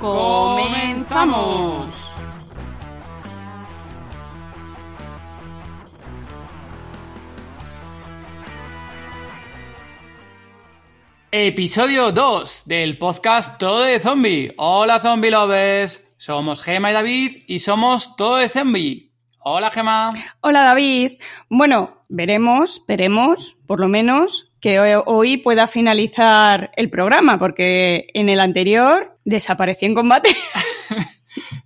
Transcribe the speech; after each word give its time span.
¡Comenzamos! 0.00 1.94
Episodio 11.30 12.12
2 12.12 12.62
del 12.64 12.96
podcast 12.96 13.58
Todo 13.58 13.80
de 13.80 14.00
Zombie. 14.00 14.54
Hola 14.56 15.00
Zombie 15.00 15.30
Lovers. 15.30 16.02
Somos 16.16 16.62
Gema 16.62 16.90
y 16.90 16.94
David 16.94 17.42
y 17.46 17.58
somos 17.58 18.16
Todo 18.16 18.36
de 18.36 18.48
Zombie. 18.48 19.12
Hola 19.40 19.70
Gema. 19.70 20.12
Hola 20.40 20.62
David. 20.62 21.20
Bueno, 21.50 22.04
veremos, 22.08 22.82
veremos, 22.88 23.58
por 23.66 23.80
lo 23.80 23.88
menos, 23.88 24.49
que 24.60 24.78
hoy 25.06 25.38
pueda 25.38 25.66
finalizar 25.66 26.70
el 26.76 26.90
programa, 26.90 27.38
porque 27.38 28.08
en 28.14 28.28
el 28.28 28.40
anterior 28.40 29.16
desapareció 29.24 29.88
en 29.88 29.94
combate. 29.94 30.30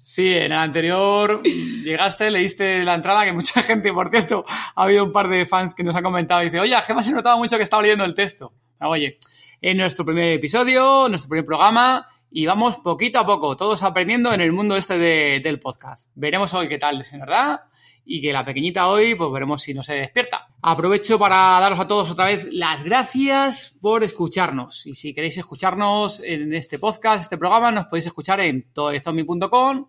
Sí, 0.03 0.29
en 0.29 0.45
el 0.45 0.53
anterior 0.53 1.43
llegaste, 1.43 2.31
leíste 2.31 2.85
la 2.85 2.95
entrada, 2.95 3.25
que 3.25 3.33
mucha 3.33 3.63
gente, 3.63 3.93
por 3.93 4.11
cierto, 4.11 4.45
ha 4.49 4.83
habido 4.85 5.03
un 5.03 5.11
par 5.11 5.29
de 5.29 5.45
fans 5.45 5.75
que 5.75 5.83
nos 5.83 5.97
han 5.97 6.05
comentado 6.05 6.43
y 6.43 6.45
dice, 6.45 6.61
oye, 6.61 6.75
a 6.75 6.83
Gema 6.83 7.03
se 7.03 7.11
notaba 7.11 7.37
mucho 7.37 7.57
que 7.57 7.65
estaba 7.65 7.83
leyendo 7.83 8.05
el 8.05 8.15
texto. 8.15 8.53
Oye, 8.81 9.19
en 9.61 9.79
nuestro 9.79 10.05
primer 10.05 10.29
episodio, 10.29 11.09
nuestro 11.09 11.31
primer 11.31 11.45
programa, 11.45 12.07
y 12.31 12.47
vamos 12.47 12.77
poquito 12.77 13.19
a 13.19 13.27
poco, 13.27 13.57
todos 13.57 13.83
aprendiendo 13.83 14.33
en 14.33 14.41
el 14.41 14.53
mundo 14.53 14.77
este 14.77 14.99
del 14.99 15.59
podcast. 15.59 16.11
Veremos 16.15 16.53
hoy 16.55 16.69
qué 16.69 16.79
tal, 16.79 17.01
¿es 17.01 17.11
verdad? 17.19 17.63
Y 18.07 18.21
que 18.21 18.33
la 18.33 18.45
pequeñita 18.45 18.89
hoy, 18.89 19.15
pues 19.15 19.33
veremos 19.33 19.63
si 19.63 19.73
no 19.73 19.83
se 19.83 19.95
despierta. 19.95 20.49
Aprovecho 20.61 21.19
para 21.19 21.59
daros 21.61 21.81
a 21.81 21.89
todos 21.89 22.11
otra 22.11 22.27
vez 22.27 22.47
las 22.53 22.85
gracias 22.85 23.79
por 23.81 24.05
escucharnos. 24.05 24.87
Y 24.87 24.95
si 24.95 25.15
queréis 25.15 25.39
escucharnos 25.39 26.21
en 26.21 26.53
este 26.53 26.79
podcast, 26.79 27.23
este 27.23 27.39
programa, 27.39 27.71
nos 27.71 27.87
podéis 27.87 28.07
escuchar 28.07 28.41
en 28.41 28.71
todezombie.com 28.73 29.87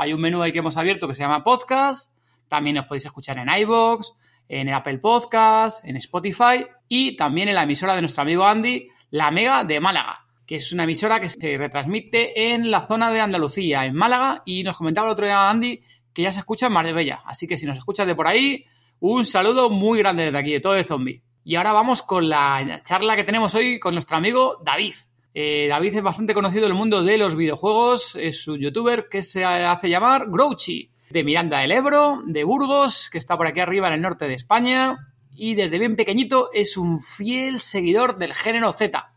hay 0.00 0.12
un 0.12 0.20
menú 0.20 0.40
ahí 0.40 0.52
que 0.52 0.60
hemos 0.60 0.76
abierto 0.76 1.08
que 1.08 1.14
se 1.14 1.22
llama 1.22 1.42
Podcast. 1.42 2.12
También 2.46 2.78
os 2.78 2.86
podéis 2.86 3.06
escuchar 3.06 3.36
en 3.38 3.48
iBox, 3.48 4.12
en 4.48 4.68
Apple 4.68 4.98
Podcast, 4.98 5.84
en 5.84 5.96
Spotify 5.96 6.64
y 6.86 7.16
también 7.16 7.48
en 7.48 7.56
la 7.56 7.64
emisora 7.64 7.96
de 7.96 8.02
nuestro 8.02 8.22
amigo 8.22 8.44
Andy, 8.44 8.88
La 9.10 9.32
Mega 9.32 9.64
de 9.64 9.80
Málaga, 9.80 10.24
que 10.46 10.54
es 10.54 10.72
una 10.72 10.84
emisora 10.84 11.18
que 11.18 11.28
se 11.28 11.58
retransmite 11.58 12.52
en 12.52 12.70
la 12.70 12.86
zona 12.86 13.10
de 13.10 13.20
Andalucía, 13.20 13.86
en 13.86 13.96
Málaga, 13.96 14.44
y 14.46 14.62
nos 14.62 14.76
comentaba 14.76 15.08
el 15.08 15.12
otro 15.14 15.26
día 15.26 15.50
Andy 15.50 15.82
que 16.18 16.24
ya 16.24 16.32
se 16.32 16.40
escucha 16.40 16.66
en 16.66 16.72
Marbella. 16.72 17.22
Así 17.26 17.46
que 17.46 17.56
si 17.56 17.64
nos 17.64 17.78
escuchas 17.78 18.04
de 18.04 18.16
por 18.16 18.26
ahí, 18.26 18.64
un 18.98 19.24
saludo 19.24 19.70
muy 19.70 20.00
grande 20.00 20.24
desde 20.24 20.38
aquí, 20.38 20.52
de 20.52 20.58
todo 20.58 20.72
de 20.72 20.82
zombie. 20.82 21.22
Y 21.44 21.54
ahora 21.54 21.72
vamos 21.72 22.02
con 22.02 22.28
la 22.28 22.80
charla 22.82 23.14
que 23.14 23.22
tenemos 23.22 23.54
hoy 23.54 23.78
con 23.78 23.94
nuestro 23.94 24.16
amigo 24.16 24.60
David. 24.64 24.94
Eh, 25.32 25.68
David 25.68 25.94
es 25.94 26.02
bastante 26.02 26.34
conocido 26.34 26.66
en 26.66 26.72
el 26.72 26.76
mundo 26.76 27.04
de 27.04 27.18
los 27.18 27.36
videojuegos, 27.36 28.16
es 28.16 28.48
un 28.48 28.58
youtuber 28.58 29.08
que 29.08 29.22
se 29.22 29.44
hace 29.44 29.88
llamar 29.88 30.28
Grouchy, 30.28 30.90
de 31.10 31.22
Miranda 31.22 31.60
del 31.60 31.70
Ebro, 31.70 32.20
de 32.26 32.42
Burgos, 32.42 33.10
que 33.10 33.18
está 33.18 33.36
por 33.36 33.46
aquí 33.46 33.60
arriba 33.60 33.86
en 33.86 33.94
el 33.94 34.02
norte 34.02 34.26
de 34.26 34.34
España, 34.34 35.12
y 35.30 35.54
desde 35.54 35.78
bien 35.78 35.94
pequeñito 35.94 36.50
es 36.52 36.76
un 36.76 37.00
fiel 37.00 37.60
seguidor 37.60 38.18
del 38.18 38.34
género 38.34 38.72
Z. 38.72 39.08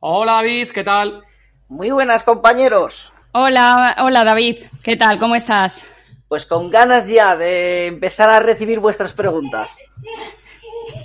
Hola 0.00 0.32
David, 0.32 0.70
¿qué 0.70 0.82
tal? 0.82 1.22
Muy 1.68 1.92
buenas 1.92 2.24
compañeros. 2.24 3.12
Hola, 3.30 3.94
hola 4.00 4.24
David, 4.24 4.56
¿qué 4.82 4.96
tal? 4.96 5.20
¿Cómo 5.20 5.36
estás? 5.36 5.88
Pues 6.30 6.46
con 6.46 6.70
ganas 6.70 7.08
ya 7.08 7.34
de 7.34 7.88
empezar 7.88 8.30
a 8.30 8.38
recibir 8.38 8.78
vuestras 8.78 9.12
preguntas. 9.14 9.68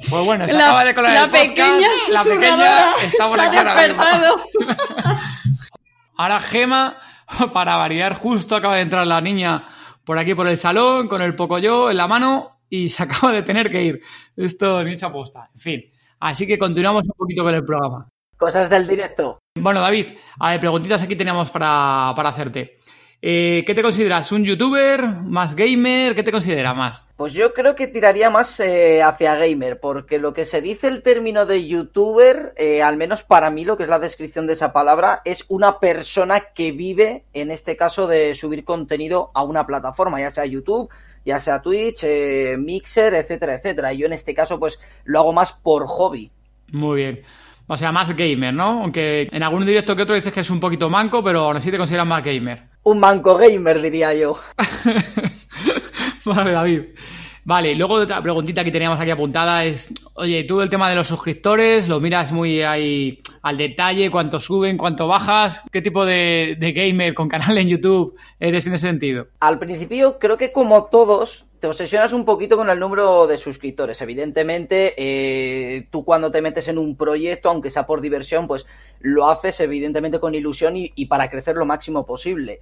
Pues 0.08 0.24
bueno, 0.24 0.48
se 0.48 0.56
acaba 0.56 0.86
de 0.86 0.94
colar 0.94 1.14
la 1.14 1.24
el 1.24 1.30
podcast. 1.32 1.48
pequeña 1.48 1.88
la 2.12 2.24
pequeña 2.24 2.96
está 3.04 3.28
por 3.28 3.40
aquí 3.40 3.58
ahora 3.58 3.74
mismo. 3.74 4.04
despertado. 4.04 4.40
Ahora 6.18 6.40
Gema, 6.40 6.98
para 7.52 7.76
variar, 7.76 8.14
justo 8.14 8.56
acaba 8.56 8.76
de 8.76 8.82
entrar 8.82 9.08
la 9.08 9.20
niña 9.20 9.64
por 10.04 10.20
aquí 10.20 10.36
por 10.36 10.46
el 10.46 10.60
salón 10.60 11.08
con 11.08 11.24
el 11.24 11.36
pocoyo 11.36 11.90
en 11.90 11.98
la 11.98 12.08
mano 12.08 12.60
y 12.70 12.90
se 12.90 13.02
acaba 13.02 13.34
de 13.34 13.42
tener 13.42 13.72
que 13.72 13.82
ir. 13.82 14.02
Esto 14.38 14.84
ni 14.84 14.94
hecha 14.94 15.12
posta. 15.12 15.50
En 15.56 15.60
fin. 15.60 15.82
Así 16.20 16.46
que 16.46 16.60
continuamos 16.60 17.02
un 17.02 17.14
poquito 17.18 17.42
con 17.42 17.56
el 17.56 17.66
programa. 17.66 18.08
Cosas 18.38 18.70
del 18.70 18.88
directo. 18.88 19.40
Bueno, 19.56 19.82
David, 19.82 20.06
a 20.40 20.52
ver, 20.52 20.60
preguntitas 20.60 21.02
aquí 21.02 21.16
teníamos 21.16 21.50
para, 21.50 22.14
para 22.16 22.30
hacerte. 22.30 22.78
Eh, 23.28 23.64
¿Qué 23.66 23.74
te 23.74 23.82
consideras? 23.82 24.32
¿Un 24.32 24.46
youtuber? 24.46 25.02
¿Más 25.08 25.56
gamer? 25.56 26.14
¿Qué 26.14 26.22
te 26.22 26.32
considera 26.32 26.76
más? 26.76 27.08
Pues 27.18 27.34
yo 27.34 27.56
creo 27.56 27.76
que 27.76 27.88
tiraría 27.88 28.30
más 28.30 28.60
eh, 28.60 29.02
hacia 29.02 29.34
gamer, 29.34 29.80
porque 29.80 30.20
lo 30.20 30.32
que 30.32 30.46
se 30.46 30.62
dice 30.62 30.88
el 30.88 31.02
término 31.02 31.48
de 31.48 31.68
youtuber, 31.68 32.54
eh, 32.56 32.84
al 32.84 32.98
menos 32.98 33.24
para 33.24 33.50
mí 33.50 33.66
lo 33.66 33.78
que 33.78 33.82
es 33.82 33.90
la 33.90 33.98
descripción 33.98 34.46
de 34.46 34.54
esa 34.54 34.72
palabra, 34.72 35.24
es 35.26 35.44
una 35.48 35.80
persona 35.80 36.40
que 36.54 36.72
vive, 36.72 37.24
en 37.34 37.50
este 37.50 37.76
caso, 37.76 38.06
de 38.06 38.36
subir 38.36 38.64
contenido 38.64 39.32
a 39.34 39.42
una 39.42 39.66
plataforma, 39.66 40.20
ya 40.20 40.30
sea 40.30 40.46
YouTube, 40.46 40.92
ya 41.26 41.40
sea 41.40 41.64
Twitch, 41.64 42.06
Mixer, 42.60 43.16
etcétera, 43.16 43.56
etcétera. 43.56 43.92
Y 43.92 43.98
yo 43.98 44.06
en 44.06 44.14
este 44.14 44.36
caso, 44.36 44.60
pues 44.60 44.80
lo 45.04 45.22
hago 45.22 45.34
más 45.34 45.52
por 45.52 45.88
hobby. 45.88 46.30
Muy 46.74 46.98
bien. 46.98 47.22
O 47.66 47.76
sea, 47.76 47.92
más 47.92 48.16
gamer, 48.16 48.54
¿no? 48.54 48.84
Aunque 48.84 49.28
en 49.32 49.42
algún 49.42 49.66
directo 49.66 49.96
que 49.96 50.04
otro 50.04 50.14
dices 50.14 50.32
que 50.32 50.42
es 50.42 50.50
un 50.52 50.60
poquito 50.60 50.92
manco, 50.92 51.24
pero 51.24 51.46
aún 51.46 51.58
así 51.58 51.72
te 51.72 51.78
consideras 51.78 52.06
más 52.06 52.24
gamer. 52.24 52.75
Un 52.86 53.00
manco 53.00 53.36
gamer, 53.36 53.82
diría 53.82 54.14
yo. 54.14 54.38
vale, 56.26 56.52
David. 56.52 56.82
Vale, 57.44 57.76
luego 57.76 57.96
otra 57.96 58.22
preguntita 58.22 58.64
que 58.64 58.72
teníamos 58.72 59.02
aquí 59.02 59.10
apuntada 59.10 59.66
es, 59.66 59.92
oye, 60.14 60.44
tú 60.44 60.62
el 60.62 60.70
tema 60.70 60.88
de 60.88 60.96
los 60.96 61.08
suscriptores, 61.08 61.88
lo 61.88 62.00
miras 62.00 62.32
muy 62.32 62.62
ahí 62.62 63.22
al 63.42 63.58
detalle, 63.58 64.12
cuánto 64.12 64.40
suben, 64.40 64.78
cuánto 64.78 65.08
bajas, 65.08 65.64
¿qué 65.72 65.82
tipo 65.82 66.06
de, 66.06 66.58
de 66.60 66.72
gamer 66.74 67.16
con 67.16 67.28
canal 67.28 67.58
en 67.58 67.70
YouTube 67.70 68.16
eres 68.40 68.68
en 68.68 68.76
ese 68.76 68.88
sentido? 68.88 69.30
Al 69.40 69.58
principio, 69.58 70.20
creo 70.20 70.38
que 70.38 70.52
como 70.52 70.86
todos, 70.86 71.46
te 71.60 71.66
obsesionas 71.66 72.14
un 72.14 72.24
poquito 72.24 72.56
con 72.56 72.70
el 72.70 72.80
número 72.80 73.26
de 73.26 73.40
suscriptores. 73.40 74.00
Evidentemente, 74.00 74.94
eh, 74.98 75.88
tú 75.90 76.06
cuando 76.06 76.30
te 76.30 76.42
metes 76.42 76.68
en 76.68 76.78
un 76.78 76.96
proyecto, 76.96 77.50
aunque 77.50 77.72
sea 77.72 77.88
por 77.88 78.02
diversión, 78.02 78.46
pues 78.48 78.68
lo 79.00 79.28
haces 79.28 79.60
evidentemente 79.60 80.20
con 80.20 80.36
ilusión 80.36 80.76
y, 80.78 80.92
y 80.96 81.08
para 81.08 81.32
crecer 81.32 81.56
lo 81.56 81.66
máximo 81.66 82.06
posible. 82.06 82.62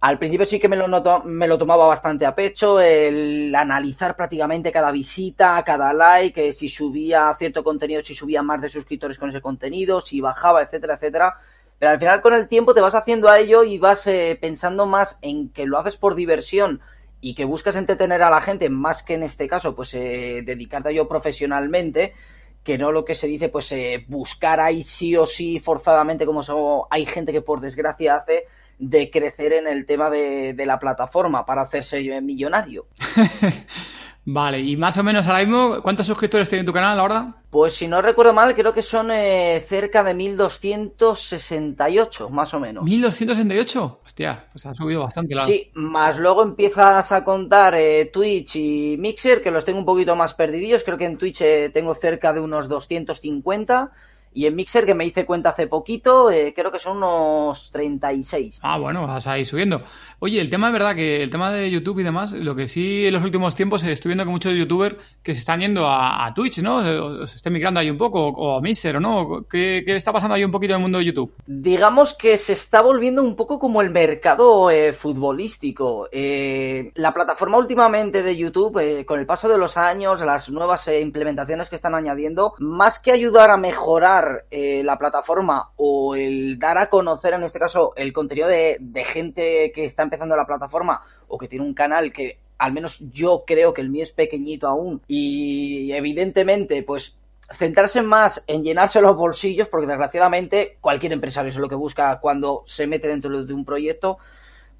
Al 0.00 0.16
principio 0.18 0.46
sí 0.46 0.60
que 0.60 0.68
me 0.68 0.76
lo, 0.76 0.86
noto- 0.86 1.24
me 1.24 1.48
lo 1.48 1.58
tomaba 1.58 1.86
bastante 1.86 2.24
a 2.24 2.34
pecho, 2.34 2.80
el 2.80 3.52
analizar 3.54 4.14
prácticamente 4.14 4.70
cada 4.70 4.92
visita, 4.92 5.60
cada 5.64 5.92
like, 5.92 6.48
eh, 6.48 6.52
si 6.52 6.68
subía 6.68 7.34
cierto 7.36 7.64
contenido, 7.64 8.00
si 8.00 8.14
subía 8.14 8.42
más 8.42 8.60
de 8.60 8.68
suscriptores 8.68 9.18
con 9.18 9.30
ese 9.30 9.40
contenido, 9.40 10.00
si 10.00 10.20
bajaba, 10.20 10.62
etcétera, 10.62 10.94
etcétera. 10.94 11.34
Pero 11.80 11.90
al 11.90 11.98
final 11.98 12.20
con 12.22 12.32
el 12.34 12.46
tiempo 12.48 12.74
te 12.74 12.80
vas 12.80 12.94
haciendo 12.94 13.28
a 13.28 13.40
ello 13.40 13.64
y 13.64 13.78
vas 13.78 14.06
eh, 14.06 14.38
pensando 14.40 14.86
más 14.86 15.18
en 15.20 15.48
que 15.50 15.66
lo 15.66 15.78
haces 15.78 15.96
por 15.96 16.14
diversión 16.14 16.80
y 17.20 17.34
que 17.34 17.44
buscas 17.44 17.74
entretener 17.74 18.22
a 18.22 18.30
la 18.30 18.40
gente, 18.40 18.68
más 18.70 19.02
que 19.02 19.14
en 19.14 19.24
este 19.24 19.48
caso, 19.48 19.74
pues 19.74 19.94
eh, 19.94 20.42
dedicarte 20.44 20.90
a 20.90 20.92
ello 20.92 21.08
profesionalmente, 21.08 22.14
que 22.62 22.78
no 22.78 22.92
lo 22.92 23.04
que 23.04 23.16
se 23.16 23.26
dice, 23.26 23.48
pues 23.48 23.72
eh, 23.72 24.04
buscar 24.08 24.60
ahí 24.60 24.84
sí 24.84 25.16
o 25.16 25.26
sí 25.26 25.58
forzadamente, 25.58 26.24
como 26.26 26.86
hay 26.90 27.04
gente 27.06 27.32
que 27.32 27.42
por 27.42 27.60
desgracia 27.60 28.16
hace, 28.16 28.44
de 28.78 29.10
crecer 29.10 29.52
en 29.52 29.66
el 29.66 29.86
tema 29.86 30.10
de, 30.10 30.54
de 30.54 30.66
la 30.66 30.78
plataforma 30.78 31.44
para 31.44 31.62
hacerse 31.62 32.20
millonario. 32.20 32.86
Vale, 34.30 34.60
y 34.60 34.76
más 34.76 34.98
o 34.98 35.02
menos 35.02 35.26
ahora 35.26 35.38
mismo, 35.38 35.80
¿cuántos 35.82 36.06
suscriptores 36.06 36.50
tiene 36.50 36.62
tu 36.62 36.74
canal 36.74 37.00
ahora? 37.00 37.36
Pues 37.48 37.72
si 37.72 37.88
no 37.88 38.02
recuerdo 38.02 38.34
mal, 38.34 38.54
creo 38.54 38.74
que 38.74 38.82
son 38.82 39.10
eh, 39.10 39.64
cerca 39.66 40.04
de 40.04 40.12
1268, 40.12 42.28
más 42.28 42.52
o 42.52 42.60
menos. 42.60 42.84
¿1268? 42.84 44.00
Hostia, 44.04 44.44
pues 44.52 44.66
ha 44.66 44.74
subido 44.74 45.00
bastante 45.00 45.34
la... 45.34 45.46
Sí, 45.46 45.70
más 45.72 46.18
luego 46.18 46.42
empiezas 46.42 47.10
a 47.10 47.24
contar 47.24 47.74
eh, 47.74 48.10
Twitch 48.12 48.56
y 48.56 48.96
Mixer, 48.98 49.42
que 49.42 49.50
los 49.50 49.64
tengo 49.64 49.78
un 49.78 49.86
poquito 49.86 50.14
más 50.14 50.34
perdidillos. 50.34 50.84
Creo 50.84 50.98
que 50.98 51.06
en 51.06 51.16
Twitch 51.16 51.40
eh, 51.40 51.70
tengo 51.72 51.94
cerca 51.94 52.34
de 52.34 52.40
unos 52.40 52.68
250 52.68 53.92
Y 54.38 54.46
en 54.46 54.54
Mixer, 54.54 54.86
que 54.86 54.94
me 54.94 55.04
hice 55.04 55.26
cuenta 55.26 55.48
hace 55.48 55.66
poquito, 55.66 56.30
eh, 56.30 56.52
creo 56.54 56.70
que 56.70 56.78
son 56.78 56.98
unos 56.98 57.72
36. 57.72 58.60
Ah, 58.62 58.78
bueno, 58.78 59.04
vas 59.04 59.26
ahí 59.26 59.44
subiendo. 59.44 59.82
Oye, 60.20 60.40
el 60.40 60.48
tema 60.48 60.68
es 60.68 60.74
verdad 60.74 60.94
que 60.94 61.24
el 61.24 61.30
tema 61.30 61.50
de 61.50 61.68
YouTube 61.68 61.98
y 61.98 62.02
demás, 62.04 62.30
lo 62.30 62.54
que 62.54 62.68
sí 62.68 63.06
en 63.06 63.14
los 63.14 63.24
últimos 63.24 63.56
tiempos 63.56 63.82
estoy 63.82 64.10
viendo 64.10 64.24
que 64.24 64.30
muchos 64.30 64.54
youtubers 64.54 64.94
que 65.24 65.34
se 65.34 65.40
están 65.40 65.58
yendo 65.58 65.88
a, 65.90 66.32
Twitch, 66.36 66.60
¿no? 66.60 67.26
Se 67.26 67.34
están 67.34 67.52
migrando 67.52 67.80
ahí 67.80 67.90
un 67.90 67.98
poco, 67.98 68.28
o 68.28 68.56
a 68.56 68.60
Mixer, 68.60 68.98
¿o 68.98 69.00
no? 69.00 69.44
¿Qué, 69.50 69.82
¿Qué, 69.84 69.96
está 69.96 70.12
pasando 70.12 70.36
ahí 70.36 70.44
un 70.44 70.52
poquito 70.52 70.74
en 70.74 70.76
el 70.76 70.82
mundo 70.82 70.98
de 70.98 71.06
YouTube? 71.06 71.34
Digamos 71.44 72.14
que 72.14 72.38
se 72.38 72.52
está 72.52 72.80
volviendo 72.80 73.24
un 73.24 73.34
poco 73.34 73.58
como 73.58 73.82
el 73.82 73.90
mercado 73.90 74.70
eh, 74.70 74.92
futbolístico. 74.92 76.08
Eh, 76.12 76.92
la 76.94 77.12
plataforma 77.12 77.58
últimamente 77.58 78.22
de 78.22 78.36
YouTube, 78.36 79.04
con 79.04 79.18
el 79.18 79.26
paso 79.26 79.48
de 79.48 79.58
los 79.58 79.76
años, 79.76 80.20
las 80.20 80.48
nuevas 80.48 80.86
implementaciones 80.86 81.68
que 81.68 81.74
están 81.74 81.96
añadiendo, 81.96 82.54
más 82.60 83.00
que 83.00 83.10
ayudar 83.10 83.50
a 83.50 83.56
mejorar 83.56 84.27
eh, 84.50 84.82
la 84.84 84.98
plataforma 84.98 85.70
o 85.76 86.14
el 86.14 86.58
dar 86.58 86.78
a 86.78 86.88
conocer, 86.88 87.34
en 87.34 87.42
este 87.42 87.58
caso, 87.58 87.92
el 87.96 88.12
contenido 88.12 88.48
de, 88.48 88.78
gente 89.04 89.72
que 89.74 89.84
está 89.84 90.02
empezando 90.02 90.36
la 90.36 90.46
plataforma 90.46 91.00
o 91.28 91.38
que 91.38 91.48
tiene 91.48 91.64
un 91.64 91.74
canal 91.74 92.12
que 92.12 92.38
al 92.58 92.72
menos 92.72 92.98
yo 93.12 93.44
creo 93.46 93.72
que 93.72 93.80
el 93.80 93.90
mío 93.90 94.02
es 94.02 94.12
pequeñito 94.12 94.66
aún 94.66 95.00
y 95.06 95.92
evidentemente 95.92 96.82
pues 96.82 97.16
centrarse 97.50 98.02
más 98.02 98.42
en 98.46 98.64
llenarse 98.64 99.00
los 99.00 99.16
bolsillos 99.16 99.68
porque 99.68 99.86
desgraciadamente 99.86 100.76
cualquier 100.80 101.12
empresario 101.12 101.50
es 101.50 101.56
lo 101.56 101.68
que 101.68 101.76
busca 101.76 102.18
cuando 102.20 102.64
se 102.66 102.86
mete 102.86 103.08
dentro 103.08 103.44
de 103.44 103.54
un 103.54 103.64
proyecto 103.64 104.18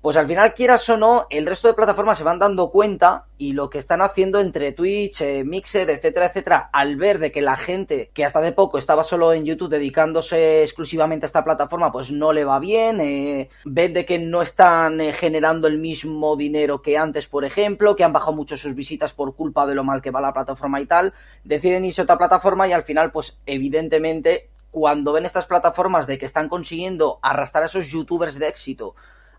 pues 0.01 0.17
al 0.17 0.29
final, 0.29 0.55
quieras 0.55 0.89
o 0.91 0.97
no, 0.97 1.27
el 1.29 1.45
resto 1.45 1.67
de 1.67 1.75
plataformas 1.75 2.19
se 2.19 2.25
van 2.25 2.39
dando 2.39 2.71
cuenta 2.71 3.27
y 3.37 3.53
lo 3.53 3.69
que 3.69 3.79
están 3.79 4.01
haciendo 4.01 4.39
entre 4.39 4.71
Twitch, 4.71 5.21
eh, 5.23 5.43
Mixer, 5.45 5.91
etcétera, 5.91 6.27
etcétera, 6.27 6.71
al 6.73 6.95
ver 6.95 7.19
de 7.19 7.33
que 7.33 7.43
la 7.43 7.57
gente 7.57 8.11
que 8.15 8.25
hasta 8.25 8.41
de 8.41 8.53
poco 8.53 8.79
estaba 8.79 9.03
solo 9.03 9.33
en 9.33 9.45
YouTube 9.45 9.71
dedicándose 9.71 10.63
exclusivamente 10.63 11.27
a 11.27 11.29
esta 11.29 11.43
plataforma, 11.43 11.91
pues 11.91 12.13
no 12.13 12.33
le 12.33 12.45
va 12.45 12.61
bien, 12.61 13.01
eh, 13.01 13.51
ven 13.65 13.93
de 13.93 14.05
que 14.05 14.21
no 14.21 14.41
están 14.41 15.01
eh, 15.01 15.13
generando 15.13 15.67
el 15.67 15.79
mismo 15.79 16.37
dinero 16.37 16.81
que 16.81 16.97
antes, 16.97 17.27
por 17.27 17.45
ejemplo, 17.45 17.97
que 17.97 18.05
han 18.05 18.13
bajado 18.13 18.35
mucho 18.35 18.57
sus 18.57 18.77
visitas 18.77 19.15
por 19.15 19.35
culpa 19.35 19.67
de 19.67 19.75
lo 19.75 19.83
mal 19.83 20.01
que 20.01 20.13
va 20.13 20.21
la 20.21 20.33
plataforma 20.33 20.81
y 20.81 20.87
tal, 20.87 21.13
deciden 21.43 21.85
irse 21.85 22.03
a 22.03 22.05
otra 22.05 22.19
plataforma 22.19 22.69
y 22.69 22.73
al 22.73 22.85
final, 22.85 23.11
pues 23.11 23.37
evidentemente, 23.47 24.49
cuando 24.71 25.13
ven 25.13 25.27
estas 25.27 25.47
plataformas 25.47 26.07
de 26.07 26.19
que 26.19 26.27
están 26.27 26.49
consiguiendo 26.49 27.19
arrastrar 27.21 27.65
a 27.65 27.67
esos 27.67 27.89
youtubers 27.89 28.39
de 28.39 28.47
éxito, 28.47 28.95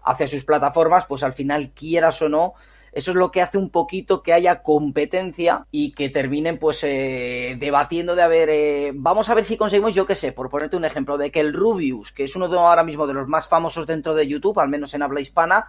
hacia 0.10 0.28
sus 0.28 0.44
plataformas, 0.44 1.06
pues 1.06 1.24
al 1.24 1.34
final, 1.34 1.72
quieras 1.72 2.22
o 2.22 2.30
no, 2.30 2.56
eso 2.92 3.12
es 3.12 3.18
lo 3.18 3.32
que 3.32 3.42
hace 3.42 3.58
un 3.58 3.70
poquito 3.70 4.24
que 4.24 4.34
haya 4.34 4.64
competencia 4.64 5.68
y 5.72 5.92
que 5.92 6.10
terminen 6.10 6.58
pues 6.58 6.84
eh, 6.84 7.56
debatiendo 7.60 8.16
de 8.16 8.24
a 8.24 8.28
ver, 8.28 8.50
eh, 8.50 8.92
vamos 8.96 9.30
a 9.30 9.36
ver 9.36 9.46
si 9.46 9.58
conseguimos, 9.58 9.94
yo 9.94 10.08
qué 10.08 10.16
sé, 10.16 10.32
por 10.32 10.50
ponerte 10.50 10.76
un 10.76 10.86
ejemplo, 10.86 11.18
de 11.18 11.32
que 11.32 11.40
el 11.40 11.54
Rubius, 11.54 12.12
que 12.12 12.24
es 12.24 12.36
uno 12.36 12.48
de 12.48 12.58
ahora 12.58 12.84
mismo 12.84 13.06
de 13.06 13.14
los 13.14 13.28
más 13.28 13.48
famosos 13.48 13.86
dentro 13.86 14.16
de 14.16 14.28
YouTube, 14.28 14.60
al 14.60 14.70
menos 14.70 14.94
en 14.96 15.04
habla 15.04 15.22
hispana, 15.22 15.68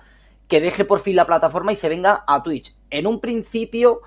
que 0.48 0.60
deje 0.60 0.84
por 0.84 1.00
fin 1.00 1.16
la 1.16 1.26
plataforma 1.26 1.72
y 1.72 1.76
se 1.76 1.90
venga 1.90 2.24
a 2.26 2.42
Twitch. 2.42 2.74
En 2.88 3.06
un 3.06 3.20
principio, 3.20 4.00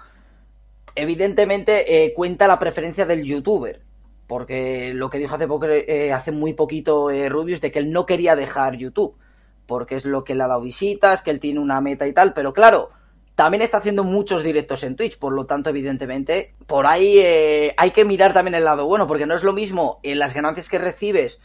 evidentemente, 0.95 2.05
eh, 2.05 2.13
cuenta 2.13 2.47
la 2.47 2.57
preferencia 2.57 3.05
del 3.05 3.23
youtuber. 3.23 3.81
Porque 4.25 4.93
lo 4.93 5.09
que 5.09 5.19
dijo 5.19 5.35
hace, 5.35 5.47
poco, 5.47 5.67
hace 6.13 6.31
muy 6.31 6.53
poquito 6.53 7.09
Rubius 7.29 7.61
de 7.61 7.71
que 7.71 7.79
él 7.79 7.91
no 7.91 8.05
quería 8.05 8.35
dejar 8.37 8.77
YouTube 8.77 9.17
porque 9.65 9.95
es 9.95 10.05
lo 10.05 10.23
que 10.23 10.35
le 10.35 10.43
ha 10.43 10.47
dado 10.47 10.61
visitas, 10.61 11.21
que 11.21 11.31
él 11.31 11.39
tiene 11.39 11.59
una 11.59 11.81
meta 11.81 12.07
y 12.07 12.13
tal, 12.13 12.33
pero 12.33 12.53
claro, 12.53 12.89
también 13.35 13.61
está 13.61 13.77
haciendo 13.77 14.03
muchos 14.03 14.43
directos 14.43 14.83
en 14.83 14.95
Twitch, 14.95 15.17
por 15.17 15.33
lo 15.33 15.45
tanto, 15.45 15.69
evidentemente, 15.69 16.55
por 16.67 16.85
ahí 16.85 17.17
eh, 17.17 17.73
hay 17.77 17.91
que 17.91 18.05
mirar 18.05 18.33
también 18.33 18.55
el 18.55 18.63
lado 18.63 18.85
bueno, 18.85 19.07
porque 19.07 19.25
no 19.25 19.35
es 19.35 19.43
lo 19.43 19.53
mismo 19.53 19.99
en 20.03 20.19
las 20.19 20.33
ganancias 20.33 20.69
que 20.69 20.77
recibes 20.77 21.41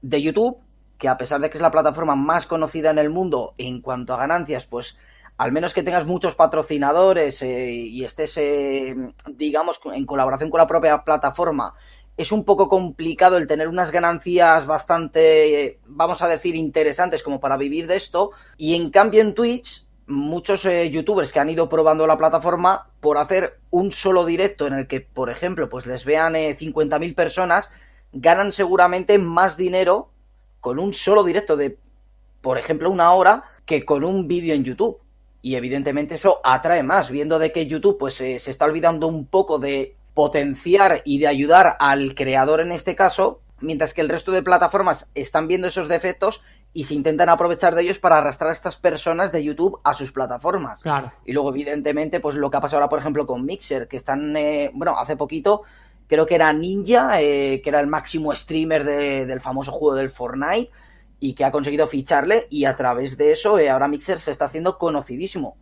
de 0.00 0.22
YouTube, 0.22 0.58
que 0.98 1.08
a 1.08 1.18
pesar 1.18 1.40
de 1.40 1.50
que 1.50 1.58
es 1.58 1.62
la 1.62 1.70
plataforma 1.70 2.16
más 2.16 2.46
conocida 2.46 2.90
en 2.90 2.98
el 2.98 3.10
mundo 3.10 3.54
en 3.58 3.82
cuanto 3.82 4.14
a 4.14 4.18
ganancias, 4.18 4.66
pues 4.66 4.96
al 5.36 5.52
menos 5.52 5.74
que 5.74 5.82
tengas 5.82 6.06
muchos 6.06 6.34
patrocinadores 6.34 7.42
eh, 7.42 7.70
y 7.70 8.02
estés, 8.04 8.38
eh, 8.38 8.96
digamos, 9.28 9.78
en 9.92 10.06
colaboración 10.06 10.48
con 10.48 10.58
la 10.58 10.66
propia 10.66 11.02
plataforma 11.04 11.74
es 12.16 12.32
un 12.32 12.44
poco 12.44 12.68
complicado 12.68 13.36
el 13.36 13.46
tener 13.46 13.68
unas 13.68 13.90
ganancias 13.90 14.66
bastante, 14.66 15.80
vamos 15.86 16.22
a 16.22 16.28
decir, 16.28 16.54
interesantes 16.54 17.22
como 17.22 17.40
para 17.40 17.56
vivir 17.56 17.86
de 17.86 17.96
esto. 17.96 18.30
Y 18.56 18.74
en 18.74 18.90
cambio 18.90 19.20
en 19.20 19.34
Twitch, 19.34 19.86
muchos 20.06 20.64
eh, 20.64 20.90
youtubers 20.90 21.30
que 21.30 21.40
han 21.40 21.50
ido 21.50 21.68
probando 21.68 22.06
la 22.06 22.16
plataforma 22.16 22.88
por 23.00 23.18
hacer 23.18 23.58
un 23.70 23.92
solo 23.92 24.24
directo 24.24 24.66
en 24.66 24.74
el 24.74 24.86
que, 24.86 25.00
por 25.02 25.28
ejemplo, 25.28 25.68
pues 25.68 25.84
les 25.84 26.06
vean 26.06 26.36
eh, 26.36 26.56
50.000 26.56 27.14
personas, 27.14 27.70
ganan 28.12 28.52
seguramente 28.52 29.18
más 29.18 29.58
dinero 29.58 30.10
con 30.60 30.78
un 30.78 30.94
solo 30.94 31.22
directo 31.22 31.56
de, 31.56 31.76
por 32.40 32.56
ejemplo, 32.56 32.90
una 32.90 33.12
hora 33.12 33.44
que 33.66 33.84
con 33.84 34.04
un 34.04 34.26
vídeo 34.26 34.54
en 34.54 34.64
YouTube. 34.64 35.00
Y 35.42 35.54
evidentemente 35.54 36.14
eso 36.14 36.40
atrae 36.42 36.82
más, 36.82 37.10
viendo 37.10 37.38
de 37.38 37.52
que 37.52 37.66
YouTube 37.66 37.98
pues 37.98 38.14
se 38.14 38.34
está 38.36 38.64
olvidando 38.64 39.06
un 39.06 39.26
poco 39.26 39.60
de 39.60 39.94
potenciar 40.16 41.02
y 41.04 41.18
de 41.18 41.26
ayudar 41.26 41.76
al 41.78 42.14
creador 42.14 42.60
en 42.60 42.72
este 42.72 42.96
caso, 42.96 43.42
mientras 43.60 43.92
que 43.92 44.00
el 44.00 44.08
resto 44.08 44.32
de 44.32 44.42
plataformas 44.42 45.10
están 45.14 45.46
viendo 45.46 45.68
esos 45.68 45.88
defectos 45.88 46.42
y 46.72 46.84
se 46.84 46.94
intentan 46.94 47.28
aprovechar 47.28 47.74
de 47.74 47.82
ellos 47.82 47.98
para 47.98 48.16
arrastrar 48.16 48.48
a 48.48 48.54
estas 48.54 48.78
personas 48.78 49.30
de 49.30 49.44
YouTube 49.44 49.78
a 49.84 49.92
sus 49.92 50.12
plataformas. 50.12 50.80
Claro. 50.80 51.12
Y 51.26 51.34
luego, 51.34 51.50
evidentemente, 51.50 52.18
pues 52.20 52.34
lo 52.34 52.50
que 52.50 52.56
ha 52.56 52.60
pasado 52.60 52.78
ahora, 52.78 52.88
por 52.88 52.98
ejemplo, 52.98 53.26
con 53.26 53.44
Mixer, 53.44 53.88
que 53.88 53.98
están, 53.98 54.34
eh, 54.38 54.70
bueno, 54.72 54.98
hace 54.98 55.18
poquito, 55.18 55.64
creo 56.06 56.24
que 56.24 56.36
era 56.36 56.50
Ninja, 56.54 57.20
eh, 57.20 57.60
que 57.62 57.68
era 57.68 57.80
el 57.80 57.86
máximo 57.86 58.34
streamer 58.34 58.84
del 58.84 59.40
famoso 59.42 59.70
juego 59.70 59.96
del 59.96 60.08
Fortnite, 60.08 60.70
y 61.20 61.34
que 61.34 61.44
ha 61.44 61.50
conseguido 61.50 61.86
ficharle, 61.86 62.46
y 62.48 62.64
a 62.64 62.74
través 62.74 63.18
de 63.18 63.32
eso, 63.32 63.58
eh, 63.58 63.68
ahora 63.68 63.86
Mixer 63.86 64.18
se 64.18 64.30
está 64.30 64.46
haciendo 64.46 64.78
conocidísimo. 64.78 65.58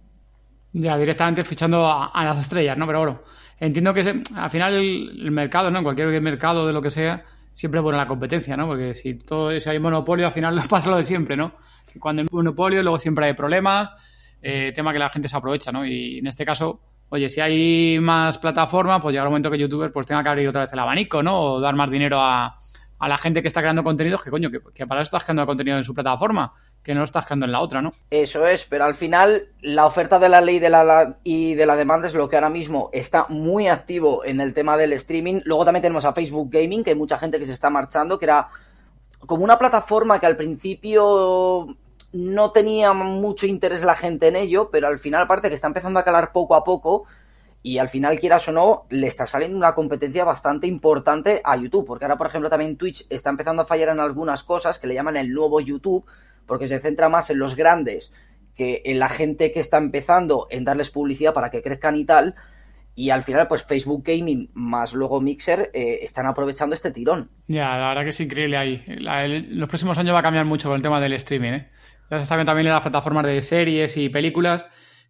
Ya, 0.77 0.99
directamente 0.99 1.45
fichando 1.45 1.87
a, 1.87 2.25
las 2.25 2.39
estrellas, 2.41 2.77
¿no? 2.77 2.85
Pero 2.85 2.99
bueno, 2.99 3.21
entiendo 3.61 3.95
que 3.95 4.23
al 4.37 4.51
final 4.51 4.75
el, 4.75 5.31
mercado, 5.31 5.71
¿no? 5.71 5.79
En 5.79 5.85
cualquier 5.85 6.21
mercado 6.21 6.67
de 6.67 6.73
lo 6.73 6.83
que 6.83 6.91
sea, 6.91 7.25
siempre 7.53 7.81
pone 7.81 7.97
la 7.97 8.09
competencia, 8.09 8.57
¿no? 8.57 8.67
Porque 8.67 8.93
si 8.93 9.15
todo 9.15 9.59
si 9.61 9.71
hay 9.71 9.79
monopolio, 9.79 10.27
al 10.27 10.33
final 10.33 10.61
pasa 10.69 10.91
lo 10.91 10.97
de 10.97 11.05
siempre, 11.05 11.37
¿no? 11.37 11.53
Cuando 12.01 12.23
hay 12.23 12.29
monopolio, 12.29 12.83
luego 12.83 12.99
siempre 12.99 13.27
hay 13.27 13.35
problemas, 13.35 13.95
eh, 14.43 14.73
tema 14.75 14.93
que 14.93 14.99
la 14.99 15.09
gente 15.11 15.29
se 15.29 15.37
aprovecha, 15.37 15.71
¿no? 15.71 15.87
Y 15.87 16.19
en 16.19 16.27
este 16.27 16.45
caso, 16.45 16.81
oye, 17.09 17.31
si 17.31 17.41
hay 17.41 18.01
más 18.01 18.39
plataformas, 18.39 19.01
pues 19.01 19.13
llega 19.13 19.23
el 19.23 19.31
momento 19.31 19.53
que 19.53 19.59
youtuber 19.59 19.93
pues 19.93 20.07
tenga 20.07 20.25
que 20.25 20.29
abrir 20.29 20.49
otra 20.49 20.63
vez 20.63 20.73
el 20.73 20.81
abanico, 20.81 21.23
¿no? 21.23 21.41
O 21.41 21.61
dar 21.61 21.77
más 21.77 21.89
dinero 21.89 22.21
a, 22.21 22.59
a 23.05 23.09
la 23.09 23.19
gente 23.19 23.43
que 23.43 23.49
está 23.49 23.61
creando 23.61 23.85
contenidos, 23.85 24.23
que 24.23 24.31
coño, 24.31 24.51
que, 24.51 24.87
para 24.87 25.03
eso 25.03 25.09
estás 25.09 25.25
creando 25.25 25.45
contenido 25.45 25.77
en 25.77 25.85
su 25.85 25.93
plataforma, 25.93 26.55
que 26.83 26.95
no 26.95 27.01
lo 27.01 27.05
estás 27.05 27.27
creando 27.27 27.45
en 27.45 27.53
la 27.53 27.61
otra, 27.61 27.83
¿no? 27.83 27.93
Eso 28.09 28.47
es, 28.47 28.65
pero 28.65 28.85
al 28.85 28.95
final 28.95 29.49
la 29.61 29.85
oferta 29.85 30.19
de 30.19 30.31
la 30.31 30.41
ley 30.41 30.59
de 30.59 30.71
la, 30.71 31.19
y 31.23 31.53
de 31.55 31.67
la 31.67 31.77
demanda 31.77 32.07
es 32.07 32.15
lo 32.15 32.31
que 32.31 32.37
ahora 32.37 32.49
mismo 32.49 32.89
está 32.95 33.27
muy 33.29 33.69
activo 33.69 34.25
en 34.25 34.41
el 34.41 34.55
tema 34.55 34.79
del 34.79 34.95
streaming. 34.95 35.43
Luego 35.45 35.67
también 35.67 35.83
tenemos 35.83 36.07
a 36.07 36.15
Facebook 36.15 36.49
Gaming, 36.51 36.83
que 36.83 36.91
hay 36.91 36.97
mucha 36.97 37.19
gente 37.19 37.39
que 37.39 37.45
se 37.45 37.53
está 37.53 37.69
marchando, 37.69 38.19
que 38.19 38.25
era 38.25 38.49
como 39.19 39.45
una 39.45 39.59
plataforma 39.59 40.19
que 40.19 40.25
al 40.25 40.39
principio 40.39 41.77
no 42.13 42.51
tenía 42.53 42.95
mucho 42.95 43.45
interés 43.45 43.85
la 43.85 43.97
gente 43.97 44.29
en 44.29 44.37
ello, 44.37 44.71
pero 44.73 44.87
al 44.87 44.99
final 44.99 45.27
parece 45.27 45.51
que 45.51 45.57
está 45.57 45.67
empezando 45.67 46.01
a 46.01 46.05
calar 46.05 46.33
poco 46.33 46.55
a 46.55 46.65
poco 46.65 47.05
y 47.67 47.79
al 47.79 47.89
final, 47.89 48.21
quieras 48.21 48.47
o 48.49 48.53
no, 48.53 48.85
le 48.91 49.07
está 49.07 49.27
saliendo 49.27 49.57
una 49.57 49.75
competencia 49.75 50.23
bastante 50.23 50.67
importante 50.67 51.41
a 51.43 51.57
YouTube, 51.57 51.87
porque 51.87 52.05
ahora, 52.05 52.19
por 52.19 52.27
ejemplo, 52.27 52.51
también 52.51 52.77
Twitch 52.77 53.07
está 53.09 53.31
empezando 53.31 53.63
a 53.63 53.65
fallar 53.65 53.89
en 53.89 54.01
algunas 54.01 54.45
cosas 54.45 54.79
que 54.79 54.87
le 54.87 54.93
llaman 54.93 55.17
el 55.17 55.33
nuevo 55.33 55.61
YouTube, 55.61 56.05
porque 56.45 56.69
se 56.69 56.79
centra 56.79 57.09
más 57.09 57.31
en 57.31 57.39
los 57.39 57.57
grandes 57.57 58.13
que 58.55 58.83
en 58.85 58.99
la 58.99 59.09
gente 59.09 59.51
que 59.51 59.61
está 59.61 59.79
empezando 59.79 60.47
en 60.51 60.67
darles 60.67 60.91
publicidad 60.91 61.33
para 61.33 61.51
que 61.51 61.63
crezcan 61.63 61.97
y 61.97 62.05
tal. 62.05 62.35
Y 62.95 63.09
al 63.09 63.23
final, 63.23 63.49
pues 63.49 63.65
Facebook 63.65 64.05
Gaming 64.05 64.51
más 64.53 64.93
luego 64.93 65.23
Mixer 65.23 65.71
eh, 65.73 66.01
están 66.03 66.27
aprovechando 66.27 66.75
este 66.75 66.91
tirón. 66.91 67.31
Ya, 67.49 67.79
la 67.79 67.89
verdad 67.89 68.03
que 68.03 68.11
es 68.11 68.21
increíble 68.21 68.59
ahí. 68.59 68.85
los 69.49 69.71
próximos 69.71 69.97
años 69.97 70.15
va 70.15 70.19
a 70.19 70.23
cambiar 70.23 70.45
mucho 70.45 70.69
con 70.69 70.77
el 70.77 70.83
tema 70.83 71.01
del 71.01 71.15
streaming. 71.15 71.53
¿eh? 71.53 71.71
Ya 72.11 72.23
se 72.23 72.45
también 72.45 72.67
en 72.67 72.75
las 72.75 72.83
plataformas 72.83 73.25
de 73.25 73.41
series 73.41 73.97
y 73.97 74.11
películas 74.11 74.67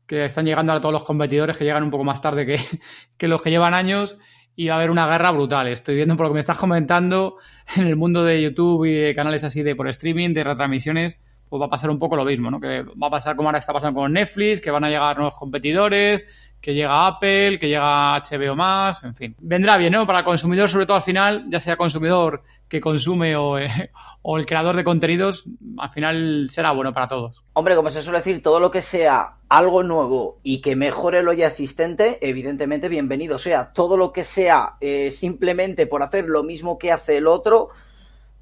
que 0.06 0.24
están 0.24 0.46
llegando 0.46 0.72
a 0.72 0.80
todos 0.80 0.92
los 0.92 1.04
competidores 1.04 1.56
que 1.56 1.64
llegan 1.64 1.82
un 1.82 1.90
poco 1.90 2.04
más 2.04 2.20
tarde 2.20 2.46
que, 2.46 2.58
que 3.16 3.28
los 3.28 3.42
que 3.42 3.50
llevan 3.50 3.74
años 3.74 4.16
y 4.56 4.68
va 4.68 4.74
a 4.74 4.76
haber 4.78 4.90
una 4.90 5.06
guerra 5.06 5.30
brutal. 5.30 5.66
Estoy 5.68 5.96
viendo 5.96 6.16
por 6.16 6.26
lo 6.26 6.30
que 6.30 6.34
me 6.34 6.40
estás 6.40 6.58
comentando 6.58 7.36
en 7.76 7.86
el 7.86 7.96
mundo 7.96 8.24
de 8.24 8.42
YouTube 8.42 8.84
y 8.84 8.94
de 8.94 9.14
canales 9.14 9.44
así 9.44 9.62
de 9.62 9.74
por 9.74 9.88
streaming, 9.88 10.32
de 10.32 10.44
retransmisiones, 10.44 11.20
pues 11.54 11.62
va 11.62 11.66
a 11.66 11.70
pasar 11.70 11.88
un 11.88 12.00
poco 12.00 12.16
lo 12.16 12.24
mismo, 12.24 12.50
¿no? 12.50 12.58
Que 12.58 12.82
va 12.82 13.06
a 13.06 13.10
pasar 13.10 13.36
como 13.36 13.48
ahora 13.48 13.60
está 13.60 13.72
pasando 13.72 14.00
con 14.00 14.12
Netflix, 14.12 14.60
que 14.60 14.72
van 14.72 14.82
a 14.82 14.88
llegar 14.88 15.16
nuevos 15.16 15.36
competidores, 15.36 16.24
que 16.60 16.74
llega 16.74 17.06
Apple, 17.06 17.60
que 17.60 17.68
llega 17.68 18.16
HBO 18.16 18.56
más, 18.56 19.04
en 19.04 19.14
fin. 19.14 19.36
Vendrá 19.38 19.76
bien, 19.76 19.92
¿no? 19.92 20.04
Para 20.04 20.18
el 20.18 20.24
consumidor, 20.24 20.68
sobre 20.68 20.84
todo 20.84 20.96
al 20.96 21.04
final, 21.04 21.44
ya 21.48 21.60
sea 21.60 21.76
consumidor 21.76 22.42
que 22.66 22.80
consume 22.80 23.36
o, 23.36 23.56
o, 24.22 24.36
el 24.36 24.46
creador 24.46 24.74
de 24.74 24.82
contenidos, 24.82 25.44
al 25.78 25.90
final 25.90 26.48
será 26.50 26.72
bueno 26.72 26.92
para 26.92 27.06
todos. 27.06 27.44
Hombre, 27.52 27.76
como 27.76 27.88
se 27.88 28.02
suele 28.02 28.18
decir, 28.18 28.42
todo 28.42 28.58
lo 28.58 28.72
que 28.72 28.82
sea 28.82 29.36
algo 29.48 29.84
nuevo 29.84 30.40
y 30.42 30.60
que 30.60 30.74
mejore 30.74 31.22
lo 31.22 31.32
ya 31.32 31.46
existente, 31.46 32.18
evidentemente 32.20 32.88
bienvenido 32.88 33.38
sea. 33.38 33.72
Todo 33.72 33.96
lo 33.96 34.12
que 34.12 34.24
sea 34.24 34.74
eh, 34.80 35.12
simplemente 35.12 35.86
por 35.86 36.02
hacer 36.02 36.24
lo 36.24 36.42
mismo 36.42 36.78
que 36.78 36.90
hace 36.90 37.18
el 37.18 37.28
otro, 37.28 37.68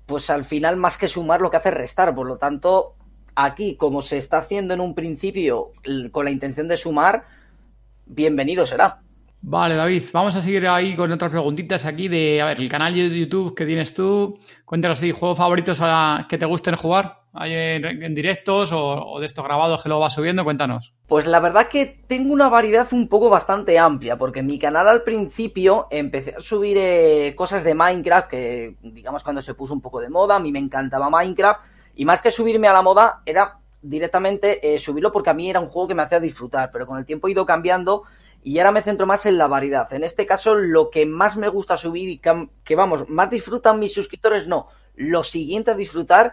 pues 0.07 0.31
al 0.31 0.45
final 0.45 0.79
más 0.79 0.97
que 0.97 1.09
sumar 1.09 1.43
lo 1.43 1.51
que 1.51 1.59
hace 1.59 1.69
es 1.69 1.75
restar. 1.75 2.15
Por 2.15 2.27
lo 2.27 2.39
tanto, 2.39 2.97
aquí, 3.35 3.77
como 3.77 4.03
se 4.03 4.19
está 4.19 4.39
haciendo 4.39 4.75
en 4.75 4.81
un 4.81 4.95
principio 4.95 5.73
con 6.11 6.25
la 6.25 6.31
intención 6.31 6.69
de 6.69 6.77
sumar, 6.77 7.25
bienvenido 8.07 8.67
será. 8.67 9.01
Vale, 9.45 9.75
David, 9.75 10.05
vamos 10.13 10.37
a 10.37 10.43
seguir 10.43 10.69
ahí 10.69 10.95
con 10.95 11.11
otras 11.11 11.33
preguntitas 11.33 11.85
aquí 11.85 12.07
de, 12.07 12.41
a 12.41 12.47
ver, 12.47 12.61
el 12.61 12.69
canal 12.69 12.95
de 12.95 13.19
YouTube 13.19 13.57
que 13.57 13.67
tienes 13.67 13.93
tú, 13.93 14.39
cuéntanos 14.65 14.99
así, 14.99 15.11
juegos 15.11 15.37
favoritos 15.37 15.79
a, 15.83 16.27
que 16.29 16.39
te 16.39 16.47
gusten 16.47 16.77
jugar, 16.77 17.23
hay 17.35 17.53
en, 17.53 18.15
directos 18.15 18.71
o, 18.73 19.19
de 19.19 19.27
estos 19.27 19.45
grabados 19.45 19.83
que 19.83 19.89
luego 19.89 20.03
vas 20.03 20.15
subiendo, 20.15 20.45
cuéntanos. 20.45 20.95
Pues 21.09 21.27
la 21.27 21.41
verdad 21.41 21.67
que 21.67 22.05
tengo 22.07 22.33
una 22.33 22.49
variedad 22.49 22.87
un 22.93 23.09
poco 23.09 23.31
bastante 23.31 23.81
amplia, 23.81 24.17
porque 24.17 24.41
en 24.41 24.47
mi 24.47 24.61
canal 24.61 24.87
al 24.87 25.03
principio 25.03 25.89
empecé 25.91 26.37
a 26.39 26.41
subir 26.41 26.77
eh, 26.79 27.35
cosas 27.35 27.65
de 27.65 27.75
Minecraft, 27.75 28.29
que 28.29 28.77
digamos 28.81 29.25
cuando 29.25 29.43
se 29.43 29.55
puso 29.55 29.75
un 29.75 29.81
poco 29.81 30.01
de 30.01 30.09
moda, 30.09 30.37
a 30.37 30.41
mí 30.41 30.53
me 30.53 30.61
encantaba 30.61 31.11
Minecraft, 31.11 31.63
y 31.95 32.05
más 32.05 32.21
que 32.23 32.31
subirme 32.31 32.69
a 32.69 32.73
la 32.73 32.83
moda, 32.83 33.23
era 33.27 33.59
directamente 33.83 34.75
eh, 34.75 34.79
subirlo 34.79 35.13
porque 35.13 35.31
a 35.31 35.35
mí 35.35 35.51
era 35.51 35.61
un 35.61 35.69
juego 35.69 35.89
que 35.89 35.95
me 35.95 36.03
hacía 36.03 36.21
disfrutar, 36.21 36.71
pero 36.73 36.87
con 36.87 36.99
el 36.99 37.05
tiempo 37.05 37.29
he 37.29 37.33
ido 37.33 37.45
cambiando 37.45 38.05
y 38.43 38.59
ahora 38.59 38.73
me 38.73 38.83
centro 38.83 39.07
más 39.07 39.27
en 39.27 39.39
la 39.39 39.47
variedad. 39.47 39.93
En 39.93 40.05
este 40.05 40.27
caso, 40.27 40.55
lo 40.55 40.91
que 40.91 41.07
más 41.07 41.37
me 41.37 41.49
gusta 41.49 41.77
subir 41.77 42.09
y 42.09 42.19
que, 42.19 42.77
vamos, 42.77 43.09
más 43.09 43.31
disfrutan 43.31 43.79
mis 43.79 43.93
suscriptores, 43.93 44.47
no. 44.47 44.69
Lo 44.95 45.23
siguiente 45.23 45.71
a 45.71 45.75
disfrutar 45.75 46.33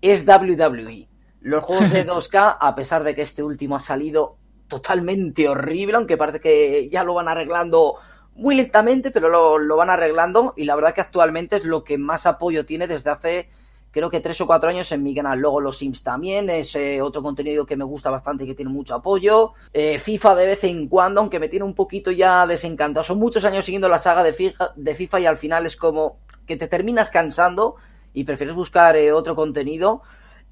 es 0.00 0.26
WWE. 0.26 1.08
Los 1.40 1.64
juegos 1.64 1.90
de 1.92 2.06
2K, 2.08 2.56
a 2.60 2.74
pesar 2.74 3.04
de 3.04 3.14
que 3.14 3.22
este 3.22 3.42
último 3.42 3.76
ha 3.76 3.80
salido 3.80 4.36
totalmente 4.68 5.48
horrible, 5.48 5.96
aunque 5.96 6.16
parece 6.16 6.40
que 6.40 6.88
ya 6.90 7.04
lo 7.04 7.14
van 7.14 7.28
arreglando 7.28 7.96
muy 8.34 8.54
lentamente, 8.54 9.10
pero 9.10 9.28
lo, 9.28 9.58
lo 9.58 9.76
van 9.76 9.90
arreglando 9.90 10.54
y 10.56 10.64
la 10.64 10.76
verdad 10.76 10.94
que 10.94 11.00
actualmente 11.02 11.56
es 11.56 11.64
lo 11.64 11.84
que 11.84 11.98
más 11.98 12.24
apoyo 12.24 12.64
tiene 12.64 12.86
desde 12.86 13.10
hace 13.10 13.50
creo 13.90 14.10
que 14.10 14.20
tres 14.20 14.40
o 14.40 14.46
cuatro 14.46 14.68
años 14.68 14.90
en 14.92 15.02
mi 15.02 15.14
canal. 15.14 15.38
Luego 15.38 15.60
los 15.60 15.78
Sims 15.78 16.02
también, 16.02 16.48
es 16.50 16.74
eh, 16.76 17.02
otro 17.02 17.22
contenido 17.22 17.66
que 17.66 17.76
me 17.76 17.84
gusta 17.84 18.10
bastante 18.10 18.44
y 18.44 18.46
que 18.46 18.54
tiene 18.54 18.70
mucho 18.70 18.94
apoyo. 18.94 19.52
Eh, 19.72 19.98
FIFA 19.98 20.34
de 20.36 20.46
vez 20.46 20.64
en 20.64 20.88
cuando, 20.88 21.20
aunque 21.20 21.38
me 21.38 21.48
tiene 21.48 21.64
un 21.64 21.74
poquito 21.74 22.10
ya 22.10 22.46
desencantado. 22.46 23.04
Son 23.04 23.18
muchos 23.18 23.44
años 23.44 23.64
siguiendo 23.64 23.88
la 23.88 23.98
saga 23.98 24.22
de 24.22 24.32
FIFA, 24.32 24.72
de 24.76 24.94
FIFA 24.94 25.20
y 25.20 25.26
al 25.26 25.36
final 25.36 25.66
es 25.66 25.76
como 25.76 26.18
que 26.46 26.56
te 26.56 26.68
terminas 26.68 27.10
cansando 27.10 27.76
y 28.12 28.24
prefieres 28.24 28.54
buscar 28.54 28.96
eh, 28.96 29.12
otro 29.12 29.34
contenido. 29.34 30.02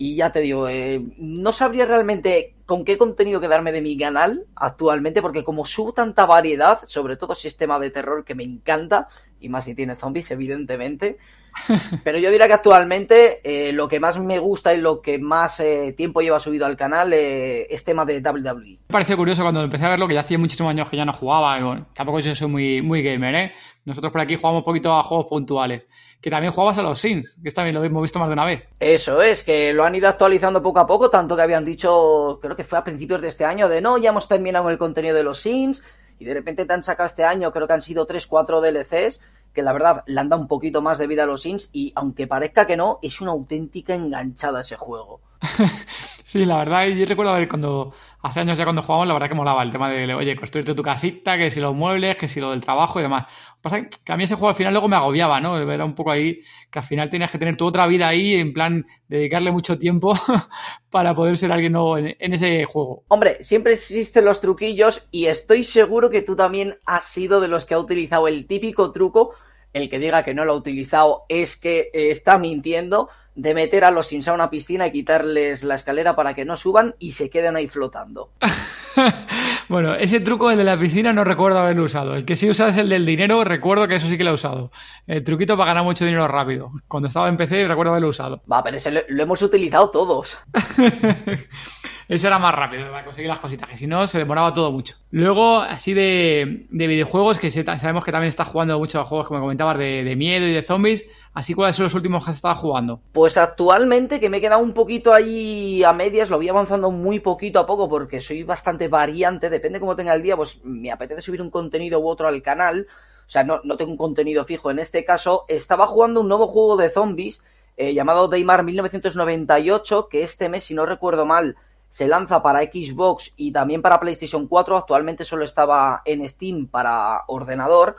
Y 0.00 0.14
ya 0.14 0.30
te 0.30 0.38
digo, 0.38 0.68
no 1.16 1.50
sabría 1.50 1.84
realmente 1.84 2.54
con 2.66 2.84
qué 2.84 2.96
contenido 2.96 3.40
quedarme 3.40 3.72
de 3.72 3.82
mi 3.82 3.98
canal 3.98 4.46
actualmente, 4.54 5.20
porque 5.20 5.42
como 5.42 5.64
subo 5.64 5.92
tanta 5.92 6.24
variedad, 6.24 6.78
sobre 6.86 7.16
todo 7.16 7.34
sistema 7.34 7.80
de 7.80 7.90
terror 7.90 8.24
que 8.24 8.36
me 8.36 8.44
encanta, 8.44 9.08
y 9.40 9.48
más 9.48 9.64
si 9.64 9.74
tiene 9.74 9.96
zombies, 9.96 10.30
evidentemente, 10.30 11.18
pero 12.04 12.18
yo 12.18 12.30
diría 12.30 12.46
que 12.46 12.54
actualmente 12.54 13.40
eh, 13.42 13.72
lo 13.72 13.88
que 13.88 14.00
más 14.00 14.18
me 14.18 14.38
gusta 14.38 14.74
y 14.74 14.80
lo 14.80 15.00
que 15.00 15.18
más 15.18 15.60
eh, 15.60 15.94
tiempo 15.96 16.20
lleva 16.20 16.40
subido 16.40 16.66
al 16.66 16.76
canal 16.76 17.12
eh, 17.12 17.66
es 17.72 17.84
tema 17.84 18.04
de 18.04 18.20
WWE. 18.20 18.78
Me 18.88 18.92
pareció 18.92 19.16
curioso 19.16 19.42
cuando 19.42 19.62
empecé 19.62 19.86
a 19.86 19.90
verlo, 19.90 20.08
que 20.08 20.14
ya 20.14 20.20
hacía 20.20 20.38
muchísimos 20.38 20.70
años 20.70 20.88
que 20.88 20.96
ya 20.96 21.04
no 21.04 21.12
jugaba. 21.12 21.86
Tampoco 21.94 22.20
yo 22.20 22.34
soy 22.34 22.48
muy, 22.48 22.82
muy 22.82 23.02
gamer, 23.02 23.34
¿eh? 23.34 23.52
Nosotros 23.84 24.12
por 24.12 24.20
aquí 24.20 24.36
jugamos 24.36 24.60
un 24.60 24.64
poquito 24.64 24.92
a 24.92 25.02
juegos 25.02 25.26
puntuales. 25.26 25.86
Que 26.20 26.30
también 26.30 26.52
jugabas 26.52 26.78
a 26.78 26.82
los 26.82 26.98
Sims, 26.98 27.38
que 27.42 27.50
también 27.50 27.74
lo 27.74 27.84
hemos 27.84 28.02
visto 28.02 28.18
más 28.18 28.28
de 28.28 28.32
una 28.32 28.44
vez. 28.44 28.64
Eso 28.80 29.22
es, 29.22 29.42
que 29.42 29.72
lo 29.72 29.84
han 29.84 29.94
ido 29.94 30.08
actualizando 30.08 30.62
poco 30.62 30.80
a 30.80 30.86
poco, 30.86 31.08
tanto 31.08 31.36
que 31.36 31.42
habían 31.42 31.64
dicho, 31.64 32.38
creo 32.42 32.56
que 32.56 32.64
fue 32.64 32.78
a 32.78 32.84
principios 32.84 33.22
de 33.22 33.28
este 33.28 33.44
año, 33.44 33.68
de 33.68 33.80
no, 33.80 33.96
ya 33.98 34.10
hemos 34.10 34.26
terminado 34.26 34.68
el 34.68 34.78
contenido 34.78 35.14
de 35.14 35.22
los 35.22 35.38
Sims, 35.38 35.82
y 36.18 36.24
de 36.24 36.34
repente 36.34 36.66
te 36.66 36.72
han 36.72 36.82
sacado 36.82 37.06
este 37.06 37.24
año, 37.24 37.52
creo 37.52 37.66
que 37.66 37.72
han 37.72 37.82
sido 37.82 38.06
3-4 38.06 38.60
DLCs, 38.60 39.20
que 39.58 39.62
la 39.64 39.72
verdad 39.72 40.04
le 40.06 40.20
han 40.20 40.28
dado 40.28 40.40
un 40.40 40.46
poquito 40.46 40.82
más 40.82 40.98
de 40.98 41.08
vida 41.08 41.24
a 41.24 41.26
los 41.26 41.42
Sims 41.42 41.68
y 41.72 41.92
aunque 41.96 42.28
parezca 42.28 42.64
que 42.64 42.76
no, 42.76 43.00
es 43.02 43.20
una 43.20 43.32
auténtica 43.32 43.92
enganchada 43.92 44.60
ese 44.60 44.76
juego. 44.76 45.20
sí, 46.24 46.44
la 46.44 46.58
verdad, 46.58 46.86
yo 46.86 47.04
recuerdo 47.06 47.32
ver 47.32 47.48
cuando 47.48 47.92
hace 48.22 48.38
años 48.38 48.56
ya 48.56 48.62
cuando 48.62 48.82
jugábamos, 48.82 49.08
la 49.08 49.14
verdad 49.14 49.28
que 49.28 49.34
molaba 49.34 49.64
el 49.64 49.72
tema 49.72 49.90
de, 49.90 50.14
oye, 50.14 50.36
construirte 50.36 50.76
tu 50.76 50.82
casita, 50.84 51.36
que 51.36 51.50
si 51.50 51.58
los 51.58 51.74
muebles, 51.74 52.16
que 52.16 52.28
si 52.28 52.38
lo 52.38 52.52
del 52.52 52.60
trabajo 52.60 53.00
y 53.00 53.02
demás. 53.02 53.26
Pasa 53.60 53.82
que 53.82 54.12
a 54.12 54.16
mí 54.16 54.22
ese 54.22 54.36
juego 54.36 54.50
al 54.50 54.54
final 54.54 54.72
luego 54.72 54.86
me 54.86 54.94
agobiaba, 54.94 55.40
¿no? 55.40 55.58
Era 55.58 55.84
un 55.84 55.96
poco 55.96 56.12
ahí 56.12 56.40
que 56.70 56.78
al 56.78 56.84
final 56.84 57.10
tenías 57.10 57.32
que 57.32 57.38
tener 57.38 57.56
tu 57.56 57.66
otra 57.66 57.88
vida 57.88 58.06
ahí, 58.06 58.34
en 58.34 58.52
plan, 58.52 58.86
dedicarle 59.08 59.50
mucho 59.50 59.76
tiempo 59.76 60.14
para 60.90 61.16
poder 61.16 61.36
ser 61.36 61.50
alguien 61.50 61.72
nuevo 61.72 61.98
en, 61.98 62.14
en, 62.16 62.32
ese 62.32 62.64
juego. 62.64 63.02
Hombre, 63.08 63.42
siempre 63.42 63.72
existen 63.72 64.24
los 64.24 64.40
truquillos 64.40 65.02
y 65.10 65.26
estoy 65.26 65.64
seguro 65.64 66.10
que 66.10 66.22
tú 66.22 66.36
también 66.36 66.78
has 66.86 67.06
sido 67.06 67.40
de 67.40 67.48
los 67.48 67.66
que 67.66 67.74
ha 67.74 67.78
utilizado 67.80 68.28
el 68.28 68.46
típico 68.46 68.92
truco 68.92 69.34
el 69.72 69.88
que 69.88 69.98
diga 69.98 70.24
que 70.24 70.34
no 70.34 70.44
lo 70.44 70.52
ha 70.52 70.56
utilizado 70.56 71.24
es 71.28 71.56
que 71.56 71.90
eh, 71.92 72.10
está 72.10 72.38
mintiendo 72.38 73.08
de 73.34 73.54
meter 73.54 73.84
a 73.84 73.90
los 73.90 74.08
Sims 74.08 74.26
a 74.28 74.32
una 74.32 74.50
piscina 74.50 74.88
y 74.88 74.92
quitarles 74.92 75.62
la 75.62 75.76
escalera 75.76 76.16
para 76.16 76.34
que 76.34 76.44
no 76.44 76.56
suban 76.56 76.96
y 76.98 77.12
se 77.12 77.30
queden 77.30 77.56
ahí 77.56 77.68
flotando. 77.68 78.32
bueno, 79.68 79.94
ese 79.94 80.20
truco, 80.20 80.50
el 80.50 80.58
de 80.58 80.64
la 80.64 80.78
piscina, 80.78 81.12
no 81.12 81.24
recuerdo 81.24 81.58
haberlo 81.58 81.84
usado. 81.84 82.14
El 82.14 82.24
que 82.24 82.36
sí 82.36 82.48
usa 82.48 82.68
es 82.68 82.76
el 82.76 82.88
del 82.88 83.06
dinero, 83.06 83.44
recuerdo 83.44 83.88
que 83.88 83.96
eso 83.96 84.08
sí 84.08 84.18
que 84.18 84.24
lo 84.24 84.30
he 84.30 84.34
usado. 84.34 84.70
El 85.06 85.24
truquito 85.24 85.56
para 85.56 85.68
ganar 85.68 85.84
mucho 85.84 86.04
dinero 86.04 86.28
rápido. 86.28 86.70
Cuando 86.86 87.08
estaba 87.08 87.28
en 87.28 87.36
PC 87.36 87.66
recuerdo 87.68 87.92
haberlo 87.92 88.08
usado. 88.08 88.42
Va, 88.50 88.62
pero 88.62 88.76
ese 88.76 89.04
lo 89.08 89.22
hemos 89.22 89.42
utilizado 89.42 89.90
todos. 89.90 90.38
Ese 92.08 92.26
era 92.26 92.38
más 92.38 92.54
rápido 92.54 92.90
para 92.90 93.04
conseguir 93.04 93.28
las 93.28 93.38
cositas, 93.38 93.68
que 93.68 93.76
si 93.76 93.86
no 93.86 94.06
se 94.06 94.16
demoraba 94.16 94.54
todo 94.54 94.72
mucho. 94.72 94.94
Luego, 95.10 95.60
así 95.60 95.92
de, 95.92 96.66
videojuegos, 96.70 97.38
que 97.38 97.50
sabemos 97.50 98.02
que 98.02 98.12
también 98.12 98.30
estás 98.30 98.48
jugando 98.48 98.78
muchos 98.78 99.06
juegos, 99.06 99.28
como 99.28 99.40
comentabas, 99.40 99.76
de, 99.76 100.14
miedo 100.16 100.46
y 100.46 100.52
de 100.54 100.62
zombies. 100.62 101.06
Así, 101.34 101.52
¿cuáles 101.52 101.76
son 101.76 101.84
los 101.84 101.94
últimos 101.94 102.24
que 102.24 102.30
has 102.30 102.36
estado 102.36 102.54
jugando? 102.54 103.02
Pues 103.12 103.36
actualmente, 103.36 104.20
que 104.20 104.30
me 104.30 104.38
he 104.38 104.40
quedado 104.40 104.62
un 104.62 104.72
poquito 104.72 105.12
ahí 105.12 105.84
a 105.84 105.92
medias, 105.92 106.30
lo 106.30 106.38
voy 106.38 106.48
avanzando 106.48 106.90
muy 106.90 107.20
poquito 107.20 107.60
a 107.60 107.66
poco 107.66 107.90
porque 107.90 108.22
soy 108.22 108.42
bastante 108.42 108.87
variante, 108.88 109.50
depende 109.50 109.80
cómo 109.80 109.96
tenga 109.96 110.14
el 110.14 110.22
día, 110.22 110.36
pues 110.36 110.60
me 110.64 110.90
apetece 110.90 111.22
subir 111.22 111.42
un 111.42 111.50
contenido 111.50 112.00
u 112.00 112.08
otro 112.08 112.28
al 112.28 112.42
canal. 112.42 112.86
O 113.26 113.30
sea, 113.30 113.44
no, 113.44 113.60
no 113.62 113.76
tengo 113.76 113.92
un 113.92 113.98
contenido 113.98 114.44
fijo. 114.44 114.70
En 114.70 114.78
este 114.78 115.04
caso, 115.04 115.44
estaba 115.48 115.86
jugando 115.86 116.20
un 116.20 116.28
nuevo 116.28 116.46
juego 116.46 116.76
de 116.76 116.88
zombies 116.88 117.42
eh, 117.76 117.94
llamado 117.94 118.26
Daymar 118.26 118.64
1998, 118.64 120.08
que 120.08 120.24
este 120.24 120.48
mes, 120.48 120.64
si 120.64 120.74
no 120.74 120.84
recuerdo 120.84 121.24
mal, 121.24 121.56
se 121.88 122.08
lanza 122.08 122.42
para 122.42 122.62
Xbox 122.62 123.32
y 123.36 123.52
también 123.52 123.82
para 123.82 124.00
PlayStation 124.00 124.48
4, 124.48 124.76
actualmente 124.76 125.24
solo 125.24 125.44
estaba 125.44 126.02
en 126.04 126.28
Steam 126.28 126.66
para 126.66 127.22
ordenador 127.28 127.96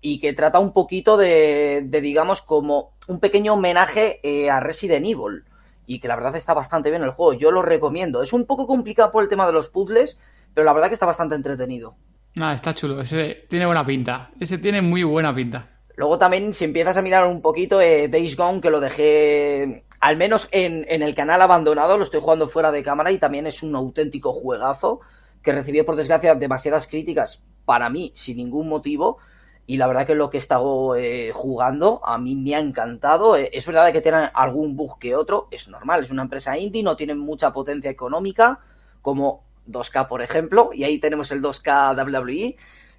y 0.00 0.18
que 0.18 0.32
trata 0.32 0.58
un 0.58 0.72
poquito 0.72 1.16
de, 1.16 1.86
digamos, 2.02 2.42
como 2.42 2.92
un 3.06 3.20
pequeño 3.20 3.54
homenaje 3.54 4.18
eh, 4.24 4.50
a 4.50 4.58
Resident 4.58 5.06
Evil 5.06 5.44
y 5.90 5.98
que 5.98 6.06
la 6.06 6.14
verdad 6.14 6.36
está 6.36 6.54
bastante 6.54 6.88
bien 6.88 7.02
el 7.02 7.10
juego, 7.10 7.32
yo 7.32 7.50
lo 7.50 7.62
recomiendo. 7.62 8.22
Es 8.22 8.32
un 8.32 8.46
poco 8.46 8.68
complicado 8.68 9.10
por 9.10 9.24
el 9.24 9.28
tema 9.28 9.44
de 9.44 9.52
los 9.52 9.70
puzzles, 9.70 10.20
pero 10.54 10.64
la 10.64 10.72
verdad 10.72 10.86
que 10.86 10.94
está 10.94 11.04
bastante 11.04 11.34
entretenido. 11.34 11.96
Ah, 12.40 12.54
está 12.54 12.72
chulo, 12.72 13.00
ese 13.00 13.46
tiene 13.48 13.66
buena 13.66 13.84
pinta, 13.84 14.30
ese 14.38 14.58
tiene 14.58 14.82
muy 14.82 15.02
buena 15.02 15.34
pinta. 15.34 15.68
Luego 15.96 16.16
también, 16.16 16.54
si 16.54 16.64
empiezas 16.64 16.96
a 16.96 17.02
mirar 17.02 17.26
un 17.26 17.42
poquito, 17.42 17.80
eh, 17.80 18.06
Days 18.06 18.36
Gone, 18.36 18.60
que 18.60 18.70
lo 18.70 18.78
dejé 18.78 19.82
al 19.98 20.16
menos 20.16 20.48
en, 20.52 20.84
el 20.88 21.14
canal 21.16 21.42
abandonado, 21.42 21.98
lo 21.98 22.04
estoy 22.04 22.20
jugando 22.20 22.46
fuera 22.46 22.70
de 22.70 22.84
cámara 22.84 23.10
y 23.10 23.18
también 23.18 23.48
es 23.48 23.60
un 23.64 23.74
auténtico 23.74 24.32
juegazo 24.32 25.00
que 25.42 25.50
recibió 25.52 25.84
por 25.84 25.96
desgracia 25.96 26.36
demasiadas 26.36 26.86
críticas 26.86 27.42
para 27.64 27.90
mí 27.90 28.12
sin 28.14 28.36
ningún 28.36 28.68
motivo 28.68 29.18
y 29.66 29.76
la 29.76 29.86
verdad 29.86 30.06
que 30.06 30.14
lo 30.14 30.30
que 30.30 30.36
he 30.36 30.40
estado 30.40 30.96
eh, 30.96 31.30
jugando 31.32 32.00
a 32.04 32.18
mí 32.18 32.34
me 32.34 32.54
ha 32.54 32.58
encantado. 32.58 33.36
Eh, 33.36 33.50
es 33.52 33.66
verdad 33.66 33.92
que 33.92 34.00
tiene 34.00 34.30
algún 34.34 34.76
bug 34.76 34.98
que 34.98 35.14
otro, 35.14 35.48
es 35.50 35.68
normal, 35.68 36.02
es 36.02 36.10
una 36.10 36.22
empresa 36.22 36.58
indie, 36.58 36.82
no 36.82 36.96
tiene 36.96 37.14
mucha 37.14 37.52
potencia 37.52 37.90
económica 37.90 38.60
como 39.02 39.44
2K 39.68 40.08
por 40.08 40.22
ejemplo 40.22 40.70
y 40.72 40.84
ahí 40.84 40.98
tenemos 40.98 41.30
el 41.30 41.42
2K 41.42 41.96
WWE 41.96 42.56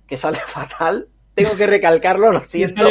que 0.07 0.17
sale 0.17 0.39
fatal. 0.45 1.07
Tengo 1.33 1.55
que 1.55 1.67
recalcarlo, 1.67 2.31
lo 2.31 2.39
siento. 2.45 2.83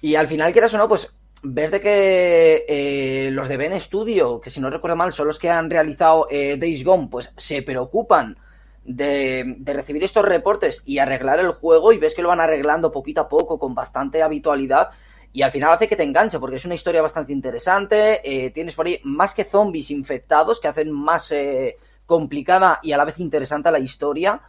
y 0.00 0.14
al 0.14 0.26
final, 0.26 0.52
quieras 0.52 0.74
o 0.74 0.78
no, 0.78 0.88
pues 0.88 1.12
ves 1.42 1.70
de 1.70 1.80
que 1.80 2.64
eh, 2.68 3.30
los 3.30 3.48
de 3.48 3.56
Ben 3.56 3.78
Studio, 3.80 4.40
que 4.40 4.50
si 4.50 4.60
no 4.60 4.70
recuerdo 4.70 4.96
mal 4.96 5.12
son 5.12 5.26
los 5.26 5.38
que 5.38 5.50
han 5.50 5.70
realizado 5.70 6.26
eh, 6.30 6.56
Days 6.58 6.84
Gone, 6.84 7.08
pues 7.10 7.32
se 7.36 7.62
preocupan 7.62 8.38
de, 8.88 9.56
de, 9.58 9.72
recibir 9.72 10.02
estos 10.02 10.24
reportes 10.24 10.82
y 10.84 10.98
arreglar 10.98 11.38
el 11.38 11.52
juego 11.52 11.92
y 11.92 11.98
ves 11.98 12.14
que 12.14 12.22
lo 12.22 12.28
van 12.28 12.40
arreglando 12.40 12.90
poquito 12.90 13.20
a 13.20 13.28
poco 13.28 13.58
con 13.58 13.74
bastante 13.74 14.22
habitualidad 14.22 14.90
y 15.32 15.42
al 15.42 15.50
final 15.50 15.70
hace 15.70 15.88
que 15.88 15.96
te 15.96 16.02
enganche, 16.02 16.38
porque 16.38 16.56
es 16.56 16.64
una 16.64 16.74
historia 16.74 17.02
bastante 17.02 17.32
interesante. 17.32 18.20
Eh, 18.24 18.50
tienes 18.50 18.74
por 18.74 18.86
ahí 18.86 19.00
más 19.04 19.34
que 19.34 19.44
zombies 19.44 19.90
infectados 19.90 20.58
que 20.58 20.68
hacen 20.68 20.90
más 20.90 21.30
eh, 21.32 21.76
complicada 22.06 22.80
y 22.82 22.92
a 22.92 22.96
la 22.96 23.04
vez 23.04 23.20
interesante 23.20 23.70
la 23.70 23.78
historia. 23.78 24.40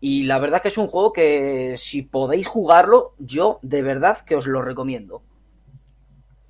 Y 0.00 0.24
la 0.24 0.38
verdad 0.38 0.62
que 0.62 0.68
es 0.68 0.78
un 0.78 0.86
juego 0.86 1.12
que 1.12 1.74
si 1.76 2.02
podéis 2.02 2.46
jugarlo, 2.46 3.14
yo 3.18 3.58
de 3.62 3.82
verdad 3.82 4.18
que 4.20 4.36
os 4.36 4.46
lo 4.46 4.62
recomiendo. 4.62 5.22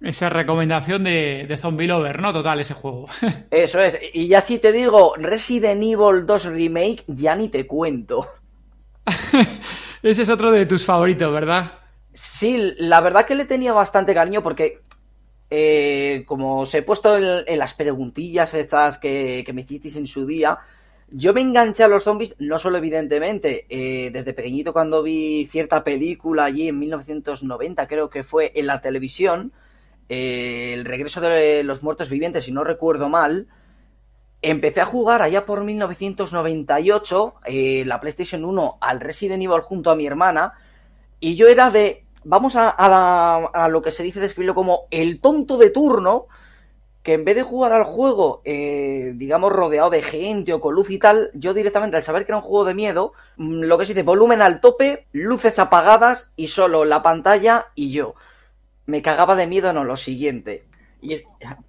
Esa 0.00 0.28
recomendación 0.28 1.02
de, 1.02 1.46
de 1.48 1.56
Zombie 1.56 1.88
Lover, 1.88 2.20
¿no? 2.20 2.32
Total, 2.32 2.60
ese 2.60 2.74
juego. 2.74 3.06
Eso 3.50 3.80
es. 3.80 3.98
Y 4.12 4.28
ya 4.28 4.40
si 4.40 4.58
te 4.58 4.72
digo 4.72 5.14
Resident 5.16 5.82
Evil 5.82 6.24
2 6.24 6.44
Remake, 6.44 7.04
ya 7.08 7.34
ni 7.34 7.48
te 7.48 7.66
cuento. 7.66 8.26
ese 10.02 10.22
es 10.22 10.30
otro 10.30 10.52
de 10.52 10.66
tus 10.66 10.84
favoritos, 10.84 11.32
¿verdad? 11.32 11.66
Sí, 12.12 12.74
la 12.78 13.00
verdad 13.00 13.26
que 13.26 13.34
le 13.34 13.44
tenía 13.44 13.72
bastante 13.72 14.14
cariño 14.14 14.42
porque, 14.42 14.80
eh, 15.50 16.24
como 16.26 16.60
os 16.60 16.74
he 16.74 16.82
puesto 16.82 17.16
en, 17.16 17.58
las 17.58 17.74
preguntillas 17.74 18.54
estas 18.54 18.98
que, 18.98 19.48
me 19.52 19.62
hicisteis 19.62 19.96
en 19.96 20.06
su 20.06 20.26
día, 20.26 20.58
yo 21.10 21.32
me 21.32 21.40
enganché 21.40 21.84
a 21.84 21.88
los 21.88 22.04
zombies, 22.04 22.34
no 22.38 22.58
solo 22.58 22.78
evidentemente, 22.78 23.66
eh, 23.68 24.10
desde 24.10 24.34
pequeñito 24.34 24.72
cuando 24.72 25.02
vi 25.02 25.46
cierta 25.46 25.82
película 25.82 26.44
allí 26.44 26.68
en 26.68 26.78
1990, 26.78 27.86
creo 27.86 28.10
que 28.10 28.24
fue 28.24 28.52
en 28.54 28.66
la 28.66 28.80
televisión, 28.80 29.52
el 30.08 30.84
regreso 30.84 31.20
de 31.20 31.62
los 31.62 31.82
muertos 31.82 32.10
vivientes, 32.10 32.44
si 32.44 32.52
no 32.52 32.64
recuerdo 32.64 33.08
mal, 33.08 33.48
empecé 34.42 34.80
a 34.80 34.86
jugar 34.86 35.22
allá 35.22 35.44
por 35.44 35.64
1998 35.64 37.34
eh, 37.44 37.84
la 37.86 38.00
PlayStation 38.00 38.44
1 38.44 38.78
al 38.80 39.00
Resident 39.00 39.42
Evil 39.42 39.60
junto 39.60 39.90
a 39.90 39.96
mi 39.96 40.06
hermana 40.06 40.54
y 41.20 41.34
yo 41.34 41.48
era 41.48 41.70
de, 41.70 42.04
vamos 42.24 42.54
a, 42.56 42.68
a, 42.68 43.68
lo 43.68 43.82
que 43.82 43.90
se 43.90 44.04
dice 44.04 44.20
describirlo 44.20 44.54
como 44.54 44.82
el 44.92 45.20
tonto 45.20 45.56
de 45.58 45.70
turno, 45.70 46.26
que 47.02 47.14
en 47.14 47.24
vez 47.24 47.34
de 47.34 47.42
jugar 47.42 47.72
al 47.72 47.82
juego, 47.84 48.40
eh, 48.44 49.12
digamos, 49.16 49.50
rodeado 49.50 49.90
de 49.90 50.02
gente 50.02 50.52
o 50.52 50.60
con 50.60 50.74
luz 50.74 50.90
y 50.90 50.98
tal, 50.98 51.30
yo 51.34 51.54
directamente 51.54 51.96
al 51.96 52.04
saber 52.04 52.24
que 52.24 52.30
era 52.30 52.36
un 52.36 52.44
juego 52.44 52.64
de 52.64 52.74
miedo, 52.74 53.14
mm, 53.36 53.62
lo 53.62 53.78
que 53.78 53.86
se 53.86 53.94
dice, 53.94 54.04
volumen 54.04 54.42
al 54.42 54.60
tope, 54.60 55.06
luces 55.10 55.58
apagadas 55.58 56.32
y 56.36 56.48
solo 56.48 56.84
la 56.84 57.02
pantalla 57.02 57.68
y 57.74 57.90
yo 57.90 58.14
me 58.88 59.02
cagaba 59.02 59.36
de 59.36 59.46
miedo, 59.46 59.70
no, 59.74 59.84
lo 59.84 59.98
siguiente. 59.98 60.64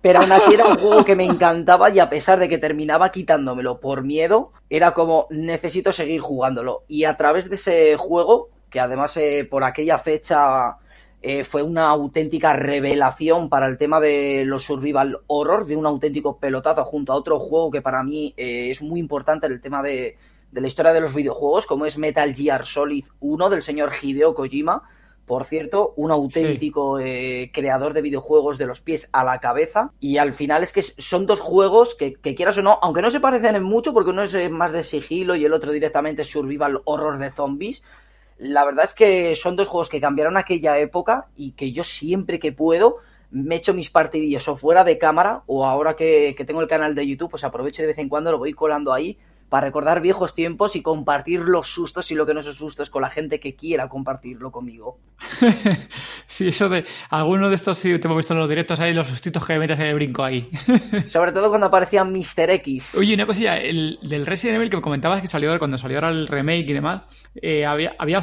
pero 0.02 0.22
aún 0.22 0.32
así 0.32 0.54
era 0.54 0.68
un 0.68 0.78
juego 0.78 1.04
que 1.04 1.18
me 1.18 1.26
encantaba 1.26 1.90
y 1.90 2.00
a 2.00 2.10
pesar 2.10 2.40
de 2.40 2.48
que 2.48 2.58
terminaba 2.58 3.12
quitándomelo 3.12 3.82
por 3.82 4.06
miedo, 4.06 4.54
era 4.70 4.94
como 4.94 5.28
necesito 5.30 5.92
seguir 5.92 6.22
jugándolo. 6.22 6.86
Y 6.88 7.04
a 7.04 7.18
través 7.18 7.50
de 7.50 7.56
ese 7.56 7.98
juego, 7.98 8.48
que 8.70 8.80
además 8.80 9.18
eh, 9.18 9.46
por 9.52 9.66
aquella 9.66 9.98
fecha 9.98 10.78
eh, 11.22 11.44
fue 11.44 11.62
una 11.62 11.90
auténtica 11.90 12.54
revelación 12.54 13.50
para 13.50 13.66
el 13.66 13.78
tema 13.78 14.00
de 14.00 14.46
los 14.46 14.64
survival 14.64 15.20
horror, 15.28 15.66
de 15.66 15.76
un 15.76 15.86
auténtico 15.86 16.40
pelotazo 16.40 16.86
junto 16.86 17.12
a 17.12 17.18
otro 17.18 17.38
juego 17.38 17.70
que 17.70 17.82
para 17.82 18.02
mí 18.02 18.34
eh, 18.38 18.72
es 18.72 18.82
muy 18.82 18.98
importante 18.98 19.46
en 19.46 19.52
el 19.52 19.60
tema 19.60 19.84
de, 19.84 20.18
de 20.54 20.62
la 20.62 20.68
historia 20.68 20.94
de 20.94 21.02
los 21.02 21.14
videojuegos, 21.14 21.68
como 21.68 21.86
es 21.86 21.98
Metal 21.98 22.34
Gear 22.34 22.66
Solid 22.66 23.08
1 23.20 23.50
del 23.50 23.62
señor 23.62 23.92
Hideo 24.02 24.34
Kojima 24.34 24.84
por 25.30 25.46
cierto, 25.46 25.94
un 25.96 26.10
auténtico 26.10 26.98
eh, 26.98 27.52
creador 27.54 27.94
de 27.94 28.02
videojuegos 28.02 28.58
de 28.58 28.66
los 28.66 28.82
pies 28.82 29.10
a 29.12 29.24
la 29.24 29.40
cabeza. 29.40 29.92
Y 30.00 30.18
al 30.18 30.34
final 30.34 30.64
es 30.64 30.74
que 30.74 30.82
son 30.82 31.28
dos 31.28 31.40
juegos 31.40 31.94
que, 31.94 32.16
quieras 32.16 32.58
o 32.58 32.64
no, 32.64 32.80
aunque 32.82 33.04
no 33.04 33.12
se 33.12 33.20
parecen 33.20 33.56
en 33.56 33.62
mucho, 33.62 33.94
porque 33.94 34.10
uno 34.10 34.24
es 34.24 34.34
eh, 34.34 34.50
más 34.50 34.72
de 34.72 34.82
sigilo 34.82 35.36
y 35.36 35.46
el 35.46 35.54
otro 35.54 35.72
directamente 35.72 36.24
survival 36.24 36.82
horror 36.84 37.20
de 37.20 37.30
zombies. 37.30 37.84
La 38.40 38.66
verdad 38.66 38.86
es 38.86 38.96
que 38.96 39.36
son 39.36 39.56
dos 39.56 39.68
juegos 39.68 39.90
que 39.90 40.02
cambiaron 40.02 40.36
aquella 40.36 40.80
época 40.80 41.28
y 41.36 41.52
que 41.52 41.74
yo 41.74 41.84
siempre 41.84 42.40
que 42.40 42.52
puedo 42.52 42.96
me 43.30 43.58
echo 43.58 43.76
mis 43.76 43.92
partidillas 43.92 44.48
o 44.48 44.58
fuera 44.58 44.84
de 44.84 44.98
cámara 44.98 45.44
o 45.46 45.64
ahora 45.64 45.96
que, 45.96 46.34
que 46.36 46.44
tengo 46.44 46.62
el 46.62 46.68
canal 46.68 46.96
de 46.96 47.06
YouTube, 47.06 47.30
pues 47.30 47.44
aprovecho 47.44 47.84
de 47.84 47.90
vez 47.90 48.00
en 48.00 48.10
cuando, 48.10 48.32
lo 48.32 48.40
voy 48.40 48.54
colando 48.54 48.92
ahí 48.92 49.20
para 49.50 49.68
recordar 49.68 50.02
viejos 50.02 50.34
tiempos 50.34 50.76
y 50.76 50.82
compartir 50.82 51.42
los 51.42 51.68
sustos 51.68 52.10
y 52.12 52.16
lo 52.16 52.26
que 52.26 52.34
no 52.34 52.42
son 52.42 52.54
sustos 52.54 52.90
con 52.90 53.02
la 53.02 53.10
gente 53.10 53.40
que 53.40 53.56
quiera 53.56 53.90
compartirlo 53.90 54.52
conmigo. 54.52 54.98
sí, 56.28 56.48
eso 56.48 56.70
de 56.70 56.86
alguno 57.10 57.50
de 57.50 57.56
estos 57.56 57.78
sí 57.78 57.98
te 58.00 58.08
hemos 58.08 58.18
visto 58.18 58.34
en 58.34 58.40
los 58.40 58.50
directos 58.50 58.80
ahí, 58.80 58.94
los 58.94 59.08
sustitos 59.08 59.46
que 59.46 59.60
metes 59.60 59.80
en 59.80 59.88
el 59.88 59.96
brinco 59.96 60.24
ahí. 60.24 60.50
Sobre 61.10 61.32
todo 61.32 61.50
cuando 61.50 61.68
aparecía 61.68 62.04
Mr. 62.04 62.50
X. 62.52 62.96
Oye, 62.96 63.14
una 63.16 63.26
cosilla, 63.26 63.58
el, 63.58 64.00
del 64.04 64.26
Resident 64.26 64.58
Evil 64.58 64.70
que 64.70 64.82
comentabas 64.82 65.22
que 65.22 65.28
salió 65.28 65.50
cuando 65.58 65.78
salió 65.78 65.98
ahora 65.98 66.10
el 66.10 66.28
remake 66.28 66.70
y 66.70 66.74
demás, 66.74 67.02
eh, 67.36 67.66
había, 67.66 67.96
había 67.98 68.20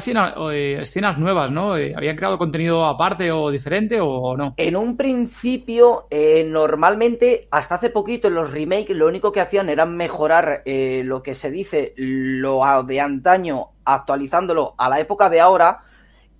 eh, 0.51 0.79
escenas, 0.81 1.17
nuevas, 1.17 1.51
¿no? 1.51 1.75
Eh, 1.75 1.93
¿Habían 1.95 2.15
creado 2.15 2.37
contenido 2.37 2.85
aparte 2.85 3.31
o 3.31 3.51
diferente 3.51 3.99
o 3.99 4.37
no? 4.37 4.53
En 4.57 4.75
un 4.75 4.95
principio, 4.95 6.07
normalmente, 6.45 7.47
hasta 7.51 7.75
hace 7.75 7.89
poquito 7.89 8.27
en 8.27 8.35
los 8.35 8.51
remakes, 8.51 8.95
lo 8.95 9.07
único 9.07 9.31
que 9.31 9.41
hacían 9.41 9.69
era 9.69 9.85
mejorar 9.85 10.63
los 10.65 11.16
que 11.23 11.35
se 11.35 11.51
dice 11.51 11.93
lo 11.97 12.61
de 12.83 13.01
antaño 13.01 13.69
actualizándolo 13.85 14.75
a 14.77 14.89
la 14.89 14.99
época 14.99 15.29
de 15.29 15.39
ahora. 15.39 15.83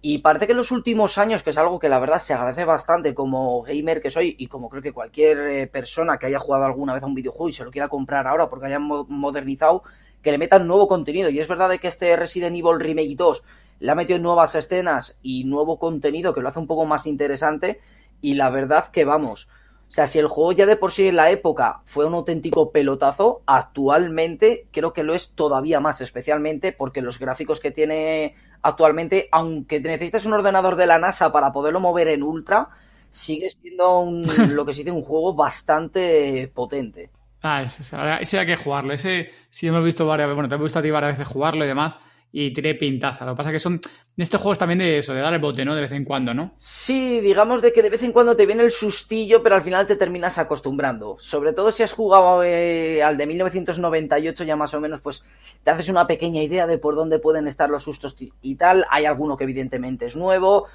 Y 0.02 0.20
parece 0.20 0.46
que 0.46 0.52
en 0.52 0.58
los 0.58 0.72
últimos 0.72 1.18
años, 1.18 1.44
que 1.44 1.50
es 1.50 1.58
algo 1.58 1.80
que 1.80 1.90
la 1.90 2.00
verdad 2.00 2.20
se 2.20 2.34
agradece 2.34 2.66
bastante 2.66 3.14
como 3.14 3.64
gamer 3.64 4.02
que 4.02 4.12
soy 4.12 4.36
y 4.38 4.48
como 4.48 4.70
creo 4.70 4.82
que 4.82 4.94
cualquier 4.94 5.38
eh, 5.40 5.68
persona 5.68 6.18
que 6.18 6.28
haya 6.28 6.40
jugado 6.40 6.66
alguna 6.66 6.94
vez 6.94 7.04
a 7.04 7.08
un 7.08 7.16
videojuego 7.16 7.50
y 7.50 7.54
se 7.54 7.64
lo 7.64 7.72
quiera 7.72 7.90
comprar 7.90 8.28
ahora 8.28 8.50
porque 8.50 8.68
hayan 8.68 8.84
modernizado, 8.84 9.84
que 10.22 10.32
le 10.32 10.38
metan 10.38 10.68
nuevo 10.68 10.88
contenido. 10.88 11.30
Y 11.30 11.40
es 11.40 11.48
verdad 11.48 11.70
de 11.70 11.80
que 11.80 11.88
este 11.88 12.16
Resident 12.16 12.56
Evil 12.56 12.80
Remake 12.80 13.16
2 13.16 13.44
le 13.80 13.92
ha 13.92 13.96
metido 13.96 14.20
nuevas 14.20 14.56
escenas 14.56 15.18
y 15.22 15.44
nuevo 15.46 15.80
contenido 15.80 16.34
que 16.34 16.42
lo 16.42 16.50
hace 16.50 16.60
un 16.60 16.68
poco 16.68 16.86
más 16.86 17.06
interesante. 17.06 17.80
Y 18.22 18.36
la 18.36 18.50
verdad 18.50 18.88
que 18.90 19.06
vamos, 19.06 19.50
o 19.90 19.94
sea, 19.94 20.06
si 20.06 20.20
el 20.20 20.28
juego 20.28 20.52
ya 20.52 20.66
de 20.66 20.76
por 20.76 20.92
sí 20.92 21.08
en 21.08 21.16
la 21.16 21.32
época 21.32 21.82
fue 21.86 22.06
un 22.06 22.14
auténtico 22.14 22.72
pelotazo, 22.72 23.42
actualmente 23.46 24.68
creo 24.72 24.94
que 24.94 25.04
lo 25.04 25.14
es 25.14 25.32
todavía 25.32 25.80
más, 25.80 26.02
especialmente 26.02 26.74
porque 26.74 27.02
los 27.02 27.20
gráficos 27.20 27.60
que 27.60 27.72
tiene 27.72 28.36
actualmente, 28.62 29.30
aunque 29.32 29.80
necesites 29.80 30.26
un 30.26 30.34
ordenador 30.34 30.76
de 30.76 30.88
la 30.88 31.00
NASA 31.00 31.32
para 31.32 31.52
poderlo 31.52 31.80
mover 31.80 32.10
en 32.10 32.24
ultra, 32.24 32.70
sigue 33.12 33.50
siendo 33.50 34.00
un, 34.00 34.26
lo 34.56 34.66
que 34.66 34.74
se 34.74 34.82
dice 34.82 34.92
un 34.92 35.04
juego 35.04 35.34
bastante 35.34 36.52
potente. 36.54 37.10
Ah, 37.42 37.62
ese, 37.62 37.84
ese 38.20 38.40
hay 38.40 38.46
que 38.46 38.58
jugarlo. 38.58 38.94
Ese 38.94 39.32
sí 39.50 39.68
hemos 39.68 39.84
visto 39.84 40.06
varias 40.06 40.28
veces, 40.28 40.36
bueno, 40.36 40.50
te 40.50 40.56
he 40.56 40.58
visto 40.58 40.80
a 40.80 40.82
ti 40.82 40.92
varias 40.92 41.18
veces 41.18 41.32
jugarlo 41.32 41.64
y 41.64 41.68
demás 41.68 41.96
y 42.40 42.52
tiene 42.52 42.76
pintaza. 42.76 43.26
Lo 43.26 43.34
que 43.34 43.38
pasa 43.38 43.52
que 43.52 43.58
son 43.58 43.82
estos 44.16 44.40
juegos 44.40 44.60
también 44.60 44.78
de 44.78 45.00
eso, 45.00 45.12
de 45.12 45.22
dar 45.22 45.34
el 45.34 45.40
bote, 45.40 45.66
¿no? 45.66 45.74
De 45.74 45.82
vez 45.82 45.92
en 45.92 46.06
cuando, 46.06 46.36
¿no? 46.36 46.54
Sí, 46.60 47.20
digamos 47.20 47.64
de 47.64 47.74
que 47.74 47.82
de 47.82 47.90
vez 47.90 48.04
en 48.04 48.12
cuando 48.12 48.36
te 48.36 48.46
viene 48.46 48.62
el 48.62 48.72
sustillo, 48.72 49.42
pero 49.42 49.56
al 49.56 49.64
final 49.64 49.88
te 49.88 49.96
terminas 49.96 50.38
acostumbrando. 50.38 51.18
Sobre 51.20 51.54
todo 51.54 51.72
si 51.72 51.82
has 51.82 51.94
jugado 51.94 52.44
eh, 52.44 53.02
al 53.02 53.18
de 53.18 53.26
1998, 53.26 54.44
ya 54.44 54.56
más 54.56 54.72
o 54.76 54.80
menos, 54.80 55.02
pues 55.02 55.24
te 55.64 55.72
haces 55.72 55.90
una 55.90 56.06
pequeña 56.06 56.44
idea 56.44 56.68
de 56.68 56.78
por 56.78 56.94
dónde 56.96 57.18
pueden 57.18 57.48
estar 57.48 57.72
los 57.72 57.82
sustos 57.82 58.16
y 58.44 58.54
tal. 58.54 58.86
Hay 58.92 59.06
alguno 59.06 59.36
que 59.36 59.46
evidentemente 59.46 60.06
es 60.06 60.16
nuevo. 60.16 60.68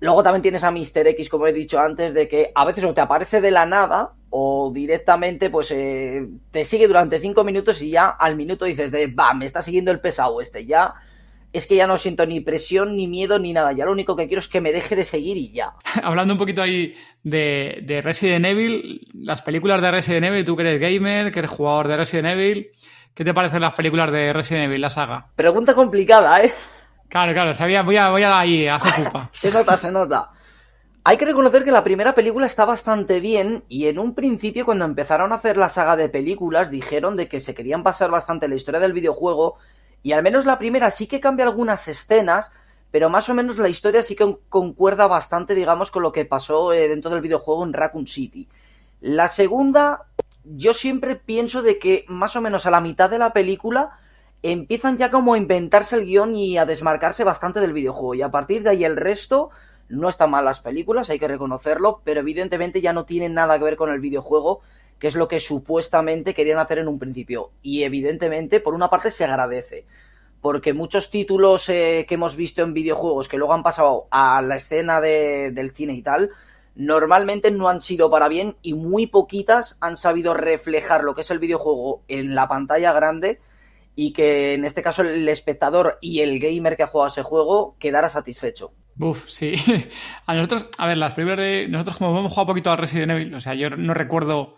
Luego 0.00 0.22
también 0.22 0.42
tienes 0.42 0.62
a 0.62 0.70
Mr. 0.70 1.08
X, 1.08 1.28
como 1.28 1.46
he 1.46 1.52
dicho 1.52 1.80
antes, 1.80 2.12
de 2.12 2.28
que 2.28 2.52
a 2.54 2.64
veces 2.64 2.84
o 2.84 2.92
te 2.92 3.00
aparece 3.00 3.40
de 3.40 3.50
la 3.50 3.64
nada 3.64 4.12
o 4.30 4.70
directamente 4.74 5.48
pues 5.48 5.70
eh, 5.70 6.26
te 6.50 6.64
sigue 6.64 6.86
durante 6.86 7.20
cinco 7.20 7.44
minutos 7.44 7.80
y 7.80 7.90
ya 7.90 8.08
al 8.08 8.36
minuto 8.36 8.66
dices 8.66 8.90
de, 8.90 9.06
va, 9.06 9.32
me 9.32 9.46
está 9.46 9.62
siguiendo 9.62 9.90
el 9.90 10.00
pesado 10.00 10.40
este, 10.40 10.66
ya 10.66 10.94
es 11.52 11.66
que 11.66 11.76
ya 11.76 11.86
no 11.86 11.96
siento 11.96 12.26
ni 12.26 12.40
presión, 12.40 12.96
ni 12.96 13.06
miedo, 13.06 13.38
ni 13.38 13.52
nada, 13.52 13.72
ya 13.72 13.86
lo 13.86 13.92
único 13.92 14.14
que 14.14 14.26
quiero 14.26 14.40
es 14.40 14.48
que 14.48 14.60
me 14.60 14.72
deje 14.72 14.94
de 14.94 15.04
seguir 15.04 15.38
y 15.38 15.52
ya. 15.52 15.72
Hablando 16.02 16.34
un 16.34 16.38
poquito 16.38 16.60
ahí 16.60 16.94
de, 17.22 17.80
de 17.82 18.02
Resident 18.02 18.44
Evil, 18.44 19.08
las 19.14 19.40
películas 19.40 19.80
de 19.80 19.90
Resident 19.90 20.26
Evil, 20.26 20.44
tú 20.44 20.54
que 20.56 20.62
eres 20.62 20.80
gamer, 20.80 21.32
que 21.32 21.38
eres 21.38 21.50
jugador 21.50 21.88
de 21.88 21.96
Resident 21.96 22.28
Evil, 22.28 22.68
¿qué 23.14 23.24
te 23.24 23.32
parecen 23.32 23.62
las 23.62 23.72
películas 23.72 24.12
de 24.12 24.34
Resident 24.34 24.66
Evil, 24.66 24.82
la 24.82 24.90
saga? 24.90 25.28
Pregunta 25.34 25.74
complicada, 25.74 26.44
¿eh? 26.44 26.52
Claro, 27.08 27.32
claro, 27.32 27.54
sabía, 27.54 27.82
voy 27.82 27.96
a, 27.96 28.10
voy 28.10 28.22
a 28.22 28.38
ahí, 28.38 28.66
a 28.66 28.76
hacer 28.76 28.94
culpa. 28.94 29.30
se 29.32 29.50
nota, 29.50 29.76
se 29.76 29.90
nota. 29.90 30.30
Hay 31.04 31.16
que 31.18 31.24
reconocer 31.24 31.62
que 31.62 31.70
la 31.70 31.84
primera 31.84 32.14
película 32.14 32.46
está 32.46 32.64
bastante 32.64 33.20
bien 33.20 33.62
y 33.68 33.86
en 33.86 34.00
un 34.00 34.14
principio 34.14 34.64
cuando 34.64 34.84
empezaron 34.84 35.30
a 35.30 35.36
hacer 35.36 35.56
la 35.56 35.68
saga 35.68 35.94
de 35.94 36.08
películas 36.08 36.68
dijeron 36.68 37.14
de 37.14 37.28
que 37.28 37.38
se 37.38 37.54
querían 37.54 37.84
pasar 37.84 38.10
bastante 38.10 38.48
la 38.48 38.56
historia 38.56 38.80
del 38.80 38.92
videojuego 38.92 39.56
y 40.02 40.12
al 40.12 40.24
menos 40.24 40.46
la 40.46 40.58
primera 40.58 40.90
sí 40.90 41.06
que 41.06 41.20
cambia 41.20 41.44
algunas 41.44 41.86
escenas, 41.86 42.50
pero 42.90 43.08
más 43.08 43.28
o 43.28 43.34
menos 43.34 43.56
la 43.56 43.68
historia 43.68 44.02
sí 44.02 44.16
que 44.16 44.36
concuerda 44.48 45.06
bastante, 45.06 45.54
digamos, 45.54 45.92
con 45.92 46.02
lo 46.02 46.10
que 46.10 46.24
pasó 46.24 46.72
eh, 46.72 46.88
dentro 46.88 47.12
del 47.12 47.20
videojuego 47.20 47.64
en 47.64 47.72
Raccoon 47.72 48.08
City. 48.08 48.48
La 49.00 49.28
segunda, 49.28 50.06
yo 50.44 50.74
siempre 50.74 51.14
pienso 51.14 51.62
de 51.62 51.78
que 51.78 52.04
más 52.08 52.34
o 52.34 52.40
menos 52.40 52.66
a 52.66 52.70
la 52.70 52.80
mitad 52.80 53.10
de 53.10 53.18
la 53.18 53.32
película 53.32 53.98
empiezan 54.42 54.98
ya 54.98 55.10
como 55.10 55.34
a 55.34 55.38
inventarse 55.38 55.96
el 55.96 56.06
guion 56.06 56.36
y 56.36 56.58
a 56.58 56.66
desmarcarse 56.66 57.24
bastante 57.24 57.60
del 57.60 57.72
videojuego. 57.72 58.14
Y 58.14 58.22
a 58.22 58.30
partir 58.30 58.62
de 58.62 58.70
ahí 58.70 58.84
el 58.84 58.96
resto 58.96 59.50
no 59.88 60.08
están 60.08 60.30
mal 60.30 60.44
las 60.44 60.60
películas, 60.60 61.10
hay 61.10 61.18
que 61.18 61.28
reconocerlo, 61.28 62.00
pero 62.04 62.20
evidentemente 62.20 62.80
ya 62.80 62.92
no 62.92 63.04
tienen 63.04 63.34
nada 63.34 63.58
que 63.58 63.64
ver 63.64 63.76
con 63.76 63.90
el 63.90 64.00
videojuego, 64.00 64.60
que 64.98 65.06
es 65.06 65.14
lo 65.14 65.28
que 65.28 65.40
supuestamente 65.40 66.34
querían 66.34 66.58
hacer 66.58 66.78
en 66.78 66.88
un 66.88 66.98
principio. 66.98 67.50
Y 67.62 67.82
evidentemente, 67.82 68.60
por 68.60 68.74
una 68.74 68.90
parte, 68.90 69.10
se 69.10 69.24
agradece. 69.24 69.84
porque 70.40 70.74
muchos 70.74 71.10
títulos 71.10 71.68
eh, 71.68 72.04
que 72.08 72.14
hemos 72.14 72.36
visto 72.36 72.62
en 72.62 72.74
videojuegos 72.74 73.28
que 73.28 73.36
luego 73.36 73.54
han 73.54 73.64
pasado 73.64 74.06
a 74.10 74.40
la 74.42 74.56
escena 74.56 75.00
de, 75.00 75.50
del 75.50 75.72
cine 75.72 75.94
y 75.94 76.02
tal, 76.02 76.30
normalmente 76.76 77.50
no 77.50 77.68
han 77.68 77.80
sido 77.80 78.10
para 78.10 78.28
bien 78.28 78.56
y 78.62 78.74
muy 78.74 79.06
poquitas 79.08 79.76
han 79.80 79.96
sabido 79.96 80.34
reflejar 80.34 81.02
lo 81.02 81.14
que 81.14 81.22
es 81.22 81.30
el 81.30 81.40
videojuego 81.40 82.02
en 82.06 82.34
la 82.34 82.46
pantalla 82.48 82.92
grande 82.92 83.40
y 83.96 84.12
que 84.12 84.54
en 84.54 84.64
este 84.64 84.82
caso 84.82 85.02
el 85.02 85.28
espectador 85.28 85.98
y 86.00 86.20
el 86.20 86.38
gamer 86.38 86.76
que 86.76 86.84
ha 86.84 86.86
jugado 86.86 87.08
ese 87.08 87.22
juego 87.22 87.76
quedara 87.80 88.10
satisfecho. 88.10 88.74
Uf, 88.98 89.28
sí. 89.28 89.54
A 90.26 90.34
nosotros, 90.34 90.68
a 90.78 90.86
ver, 90.86 90.98
las 90.98 91.14
primeras 91.14 91.38
de. 91.38 91.66
Nosotros, 91.68 91.98
como 91.98 92.18
hemos 92.18 92.32
jugado 92.32 92.46
poquito 92.46 92.70
a 92.70 92.76
Resident 92.76 93.12
Evil, 93.12 93.34
o 93.34 93.40
sea, 93.40 93.54
yo 93.54 93.70
no 93.70 93.94
recuerdo. 93.94 94.56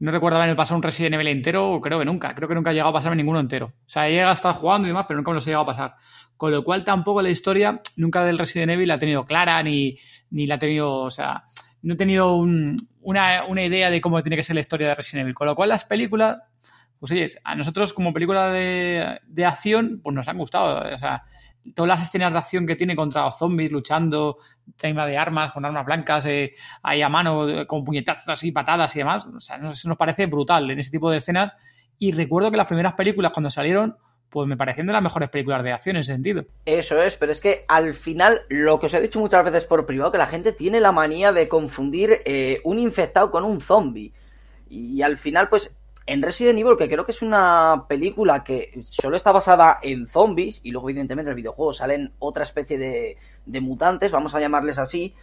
No 0.00 0.12
recuerdo 0.12 0.36
haberme 0.36 0.54
pasado 0.54 0.76
un 0.76 0.82
Resident 0.84 1.14
Evil 1.16 1.26
entero, 1.26 1.80
creo 1.82 1.98
que 1.98 2.04
nunca. 2.04 2.32
Creo 2.34 2.48
que 2.48 2.54
nunca 2.54 2.70
he 2.70 2.74
llegado 2.74 2.90
a 2.90 2.92
pasarme 2.92 3.16
ninguno 3.16 3.40
entero. 3.40 3.66
O 3.66 3.88
sea, 3.88 4.08
he 4.08 4.12
llegado 4.12 4.30
a 4.30 4.34
estar 4.34 4.54
jugando 4.54 4.86
y 4.86 4.90
demás, 4.90 5.06
pero 5.08 5.16
nunca 5.16 5.32
me 5.32 5.36
los 5.36 5.46
he 5.46 5.50
llegado 5.50 5.64
a 5.64 5.66
pasar. 5.66 5.94
Con 6.36 6.52
lo 6.52 6.62
cual, 6.62 6.84
tampoco 6.84 7.20
la 7.20 7.30
historia, 7.30 7.80
nunca 7.96 8.24
del 8.24 8.38
Resident 8.38 8.70
Evil 8.70 8.86
la 8.86 8.94
he 8.94 8.98
tenido 8.98 9.26
clara, 9.26 9.60
ni, 9.62 9.98
ni 10.30 10.46
la 10.46 10.54
he 10.54 10.58
tenido. 10.58 10.92
O 11.00 11.10
sea, 11.10 11.44
no 11.82 11.94
he 11.94 11.96
tenido 11.96 12.36
una, 12.36 13.44
una 13.46 13.64
idea 13.64 13.90
de 13.90 14.00
cómo 14.00 14.22
tiene 14.22 14.36
que 14.36 14.44
ser 14.44 14.54
la 14.54 14.60
historia 14.60 14.86
de 14.86 14.94
Resident 14.94 15.22
Evil. 15.22 15.34
Con 15.34 15.48
lo 15.48 15.56
cual, 15.56 15.70
las 15.70 15.84
películas, 15.84 16.38
pues 16.98 17.12
oye, 17.12 17.28
a 17.44 17.54
nosotros 17.54 17.92
como 17.92 18.12
película 18.12 18.50
de, 18.50 19.20
de 19.26 19.46
acción, 19.46 20.00
pues 20.02 20.14
nos 20.14 20.28
han 20.28 20.38
gustado. 20.38 20.94
O 20.94 20.98
sea, 20.98 21.22
todas 21.74 21.88
las 21.88 22.02
escenas 22.02 22.32
de 22.32 22.38
acción 22.38 22.66
que 22.66 22.76
tiene 22.76 22.96
contra 22.96 23.24
los 23.24 23.38
zombies, 23.38 23.70
luchando, 23.70 24.38
tema 24.76 25.06
de 25.06 25.16
armas, 25.16 25.52
con 25.52 25.64
armas 25.64 25.86
blancas, 25.86 26.26
eh, 26.26 26.52
ahí 26.82 27.02
a 27.02 27.08
mano, 27.08 27.48
eh, 27.48 27.66
con 27.66 27.84
puñetazos 27.84 28.42
y 28.44 28.52
patadas 28.52 28.94
y 28.96 29.00
demás. 29.00 29.26
O 29.26 29.40
sea, 29.40 29.56
eso 29.56 29.88
nos 29.88 29.98
parece 29.98 30.26
brutal 30.26 30.70
en 30.70 30.78
ese 30.78 30.90
tipo 30.90 31.10
de 31.10 31.18
escenas. 31.18 31.52
Y 31.98 32.12
recuerdo 32.12 32.50
que 32.50 32.56
las 32.56 32.68
primeras 32.68 32.94
películas, 32.94 33.32
cuando 33.32 33.50
salieron, 33.50 33.96
pues 34.28 34.46
me 34.46 34.56
parecían 34.56 34.86
de 34.86 34.92
las 34.92 35.02
mejores 35.02 35.30
películas 35.30 35.62
de 35.64 35.72
acción 35.72 35.96
en 35.96 36.00
ese 36.00 36.12
sentido. 36.12 36.44
Eso 36.66 37.02
es, 37.02 37.16
pero 37.16 37.32
es 37.32 37.40
que 37.40 37.64
al 37.66 37.94
final, 37.94 38.42
lo 38.48 38.78
que 38.78 38.86
os 38.86 38.94
he 38.94 39.00
dicho 39.00 39.20
muchas 39.20 39.44
veces 39.44 39.64
por 39.64 39.86
privado, 39.86 40.12
que 40.12 40.18
la 40.18 40.26
gente 40.26 40.52
tiene 40.52 40.80
la 40.80 40.92
manía 40.92 41.32
de 41.32 41.48
confundir 41.48 42.20
eh, 42.24 42.60
un 42.64 42.78
infectado 42.78 43.30
con 43.30 43.44
un 43.44 43.60
zombie. 43.60 44.12
Y 44.70 45.00
al 45.00 45.16
final, 45.16 45.48
pues 45.48 45.74
en 46.08 46.22
Resident 46.22 46.58
Evil, 46.58 46.76
que 46.78 46.88
creo 46.88 47.04
que 47.04 47.12
es 47.12 47.20
una 47.20 47.84
película 47.86 48.42
que 48.42 48.80
solo 48.82 49.14
está 49.14 49.30
basada 49.30 49.78
en 49.82 50.08
zombies, 50.08 50.60
y 50.64 50.70
luego 50.70 50.88
evidentemente 50.88 51.28
en 51.28 51.32
el 51.32 51.42
videojuego 51.42 51.74
salen 51.74 52.12
otra 52.18 52.44
especie 52.44 52.78
de, 52.78 53.18
de 53.44 53.60
mutantes, 53.60 54.10
vamos 54.10 54.34
a 54.34 54.40
llamarles 54.40 54.78
así, 54.78 55.14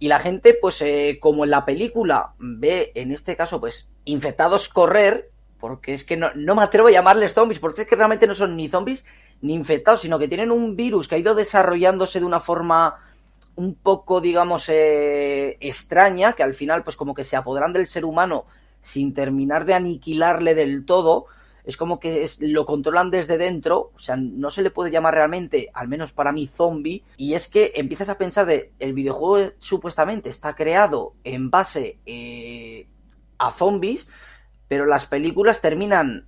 y 0.00 0.08
la 0.08 0.18
gente, 0.18 0.58
pues 0.60 0.82
eh, 0.82 1.18
como 1.20 1.44
en 1.44 1.50
la 1.50 1.64
película 1.64 2.34
ve, 2.38 2.90
en 2.96 3.12
este 3.12 3.36
caso, 3.36 3.60
pues 3.60 3.88
infectados 4.04 4.68
correr, 4.68 5.30
porque 5.60 5.94
es 5.94 6.04
que 6.04 6.16
no, 6.16 6.30
no, 6.34 6.56
me 6.56 6.62
atrevo 6.62 6.88
a 6.88 6.90
llamarles 6.90 7.32
zombies, 7.32 7.60
porque 7.60 7.82
es 7.82 7.88
que 7.88 7.94
realmente 7.94 8.26
no 8.26 8.34
son 8.34 8.56
ni 8.56 8.68
zombies 8.68 9.04
ni 9.40 9.54
infectados, 9.54 10.00
sino 10.00 10.18
que 10.18 10.26
tienen 10.26 10.50
un 10.50 10.74
virus 10.74 11.06
que 11.06 11.14
ha 11.14 11.18
ido 11.18 11.36
desarrollándose 11.36 12.18
de 12.18 12.26
una 12.26 12.40
forma 12.40 12.98
un 13.54 13.76
poco, 13.76 14.20
digamos, 14.20 14.68
eh, 14.68 15.58
extraña, 15.60 16.32
que 16.32 16.42
al 16.42 16.54
final, 16.54 16.82
pues 16.82 16.96
como 16.96 17.14
que 17.14 17.22
se 17.22 17.36
apoderan 17.36 17.72
del 17.72 17.86
ser 17.86 18.04
humano 18.04 18.46
sin 18.84 19.14
terminar 19.14 19.64
de 19.64 19.74
aniquilarle 19.74 20.54
del 20.54 20.84
todo, 20.84 21.26
es 21.64 21.76
como 21.78 21.98
que 21.98 22.22
es, 22.22 22.40
lo 22.40 22.66
controlan 22.66 23.10
desde 23.10 23.38
dentro, 23.38 23.90
o 23.94 23.98
sea, 23.98 24.16
no 24.16 24.50
se 24.50 24.62
le 24.62 24.70
puede 24.70 24.90
llamar 24.90 25.14
realmente, 25.14 25.70
al 25.72 25.88
menos 25.88 26.12
para 26.12 26.30
mí, 26.30 26.46
zombie, 26.46 27.02
y 27.16 27.32
es 27.32 27.48
que 27.48 27.72
empiezas 27.74 28.10
a 28.10 28.18
pensar 28.18 28.46
de, 28.46 28.72
el 28.78 28.92
videojuego 28.92 29.52
supuestamente 29.58 30.28
está 30.28 30.54
creado 30.54 31.14
en 31.24 31.50
base 31.50 31.98
eh, 32.04 32.86
a 33.38 33.50
zombies, 33.50 34.08
pero 34.68 34.84
las 34.84 35.06
películas 35.06 35.62
terminan, 35.62 36.26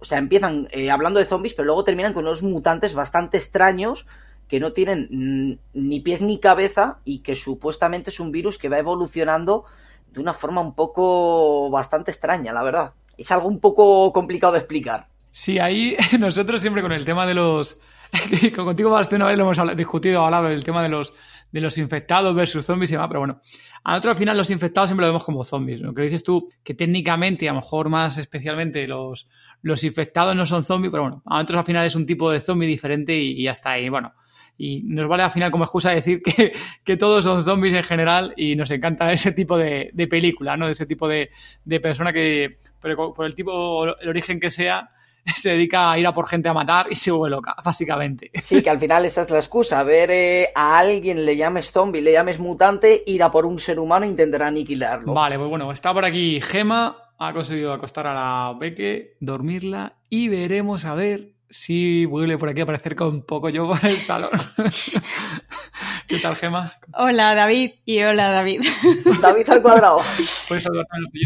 o 0.00 0.04
sea, 0.06 0.16
empiezan 0.16 0.68
eh, 0.72 0.90
hablando 0.90 1.20
de 1.20 1.26
zombies, 1.26 1.52
pero 1.52 1.66
luego 1.66 1.84
terminan 1.84 2.14
con 2.14 2.24
unos 2.24 2.42
mutantes 2.42 2.94
bastante 2.94 3.36
extraños 3.36 4.06
que 4.48 4.60
no 4.60 4.72
tienen 4.72 5.60
ni 5.74 6.00
pies 6.00 6.22
ni 6.22 6.40
cabeza 6.40 6.98
y 7.04 7.20
que 7.20 7.36
supuestamente 7.36 8.10
es 8.10 8.18
un 8.18 8.32
virus 8.32 8.58
que 8.58 8.68
va 8.68 8.78
evolucionando 8.78 9.64
de 10.12 10.20
una 10.20 10.34
forma 10.34 10.60
un 10.60 10.74
poco 10.74 11.70
bastante 11.70 12.10
extraña, 12.10 12.52
la 12.52 12.62
verdad. 12.62 12.92
Es 13.16 13.30
algo 13.30 13.48
un 13.48 13.60
poco 13.60 14.12
complicado 14.12 14.52
de 14.52 14.58
explicar. 14.60 15.08
Sí, 15.30 15.58
ahí 15.58 15.96
nosotros 16.18 16.60
siempre 16.60 16.82
con 16.82 16.92
el 16.92 17.04
tema 17.04 17.26
de 17.26 17.34
los... 17.34 17.80
Contigo 18.56 18.90
más 18.90 19.12
una 19.12 19.26
vez 19.26 19.38
lo 19.38 19.48
hemos 19.48 19.76
discutido, 19.76 20.24
hablado 20.24 20.48
del 20.48 20.64
tema 20.64 20.82
de 20.82 20.88
los, 20.88 21.12
de 21.52 21.60
los 21.60 21.78
infectados 21.78 22.34
versus 22.34 22.66
zombies 22.66 22.90
y 22.90 22.94
demás, 22.94 23.06
pero 23.06 23.20
bueno, 23.20 23.40
a 23.84 23.92
nosotros 23.92 24.14
al 24.14 24.18
final 24.18 24.36
los 24.36 24.50
infectados 24.50 24.88
siempre 24.88 25.06
lo 25.06 25.12
vemos 25.12 25.24
como 25.24 25.44
zombies. 25.44 25.80
Lo 25.80 25.94
que 25.94 26.02
dices 26.02 26.24
tú, 26.24 26.48
que 26.64 26.74
técnicamente, 26.74 27.48
a 27.48 27.52
lo 27.52 27.60
mejor 27.60 27.88
más 27.88 28.18
especialmente, 28.18 28.84
los, 28.88 29.28
los 29.62 29.84
infectados 29.84 30.34
no 30.34 30.44
son 30.44 30.64
zombies, 30.64 30.90
pero 30.90 31.04
bueno, 31.04 31.22
a 31.24 31.36
nosotros 31.36 31.58
al 31.60 31.64
final 31.66 31.86
es 31.86 31.94
un 31.94 32.04
tipo 32.04 32.32
de 32.32 32.40
zombie 32.40 32.66
diferente 32.66 33.16
y, 33.16 33.40
y 33.40 33.46
está. 33.46 33.78
Y 33.78 33.88
bueno, 33.88 34.12
y 34.60 34.82
nos 34.82 35.08
vale 35.08 35.22
al 35.22 35.30
final 35.30 35.50
como 35.50 35.64
excusa 35.64 35.90
decir 35.90 36.22
que, 36.22 36.52
que, 36.84 36.96
todos 36.98 37.24
son 37.24 37.42
zombies 37.42 37.72
en 37.72 37.82
general 37.82 38.34
y 38.36 38.56
nos 38.56 38.70
encanta 38.70 39.10
ese 39.10 39.32
tipo 39.32 39.56
de, 39.56 39.90
de 39.94 40.06
película, 40.06 40.58
¿no? 40.58 40.68
Ese 40.68 40.84
tipo 40.84 41.08
de, 41.08 41.30
de 41.64 41.80
persona 41.80 42.12
que, 42.12 42.58
por, 42.78 43.14
por 43.14 43.24
el 43.24 43.34
tipo, 43.34 43.86
el 43.86 44.08
origen 44.08 44.38
que 44.38 44.50
sea, 44.50 44.90
se 45.34 45.50
dedica 45.50 45.90
a 45.90 45.98
ir 45.98 46.06
a 46.06 46.12
por 46.12 46.28
gente 46.28 46.50
a 46.50 46.52
matar 46.52 46.88
y 46.90 46.94
se 46.94 47.10
vuelve 47.10 47.36
loca, 47.36 47.56
básicamente. 47.64 48.30
Sí, 48.34 48.62
que 48.62 48.68
al 48.68 48.78
final 48.78 49.06
esa 49.06 49.22
es 49.22 49.30
la 49.30 49.38
excusa. 49.38 49.82
Ver 49.82 50.10
eh, 50.10 50.48
a 50.54 50.78
alguien, 50.78 51.24
le 51.24 51.38
llames 51.38 51.72
zombie, 51.72 52.02
le 52.02 52.12
llames 52.12 52.38
mutante, 52.38 53.02
ir 53.06 53.22
a 53.22 53.30
por 53.30 53.46
un 53.46 53.58
ser 53.58 53.78
humano 53.78 54.04
e 54.04 54.10
intentar 54.10 54.42
aniquilarlo. 54.42 55.14
Vale, 55.14 55.38
pues 55.38 55.48
bueno, 55.48 55.72
está 55.72 55.94
por 55.94 56.04
aquí 56.04 56.38
Gema, 56.42 57.14
ha 57.18 57.32
conseguido 57.32 57.72
acostar 57.72 58.06
a 58.06 58.14
la 58.14 58.58
Beque, 58.58 59.16
dormirla 59.20 59.96
y 60.10 60.28
veremos 60.28 60.84
a 60.84 60.94
ver 60.94 61.39
Sí, 61.52 62.06
vuelve 62.06 62.38
por 62.38 62.48
aquí 62.48 62.60
a 62.60 62.62
aparecer 62.62 62.94
con 62.94 63.22
poco 63.22 63.48
yo 63.48 63.66
por 63.66 63.84
el 63.84 63.98
salón. 63.98 64.30
¿Qué 66.06 66.20
tal, 66.20 66.36
Gema? 66.36 66.72
Hola, 66.94 67.34
David. 67.34 67.72
Y 67.84 68.00
hola, 68.02 68.30
David. 68.30 68.62
David 69.20 69.50
al 69.50 69.60
cuadrado. 69.60 70.00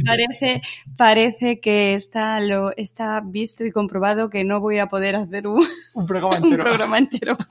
Parece, 0.06 0.62
parece 0.96 1.60
que 1.60 1.92
está, 1.92 2.40
lo, 2.40 2.74
está 2.74 3.20
visto 3.22 3.66
y 3.66 3.70
comprobado 3.70 4.30
que 4.30 4.44
no 4.44 4.60
voy 4.60 4.78
a 4.78 4.86
poder 4.86 5.16
hacer 5.16 5.46
un, 5.46 5.62
un 5.92 6.06
programa 6.06 6.36
entero. 6.36 6.54
un 6.54 6.70
programa 6.70 6.98
entero. 6.98 7.36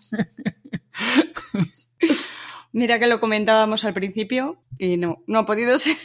Mira 2.71 2.97
que 2.97 3.05
lo 3.05 3.19
comentábamos 3.19 3.85
al 3.85 3.93
principio 3.93 4.57
y 4.79 4.97
no, 4.97 5.21
no 5.27 5.39
ha 5.39 5.45
podido 5.45 5.77
ser. 5.77 5.95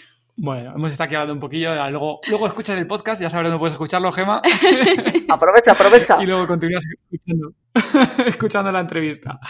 Bueno, 0.40 0.72
hemos 0.72 0.92
estado 0.92 1.07
aquí 1.07 1.16
hablando 1.16 1.35
un 1.35 1.40
poquillo. 1.40 1.74
Luego, 1.90 2.20
luego 2.29 2.46
escuchas 2.46 2.79
el 2.79 2.87
podcast, 2.87 3.20
ya 3.20 3.29
sabes 3.29 3.46
dónde 3.46 3.59
puedes 3.59 3.72
escucharlo, 3.72 4.12
Gema. 4.12 4.40
aprovecha, 5.29 5.72
aprovecha. 5.72 6.22
Y 6.22 6.27
luego 6.27 6.46
continúas 6.46 6.85
escuchando, 7.11 7.55
escuchando 8.24 8.70
la 8.70 8.79
entrevista. 8.79 9.40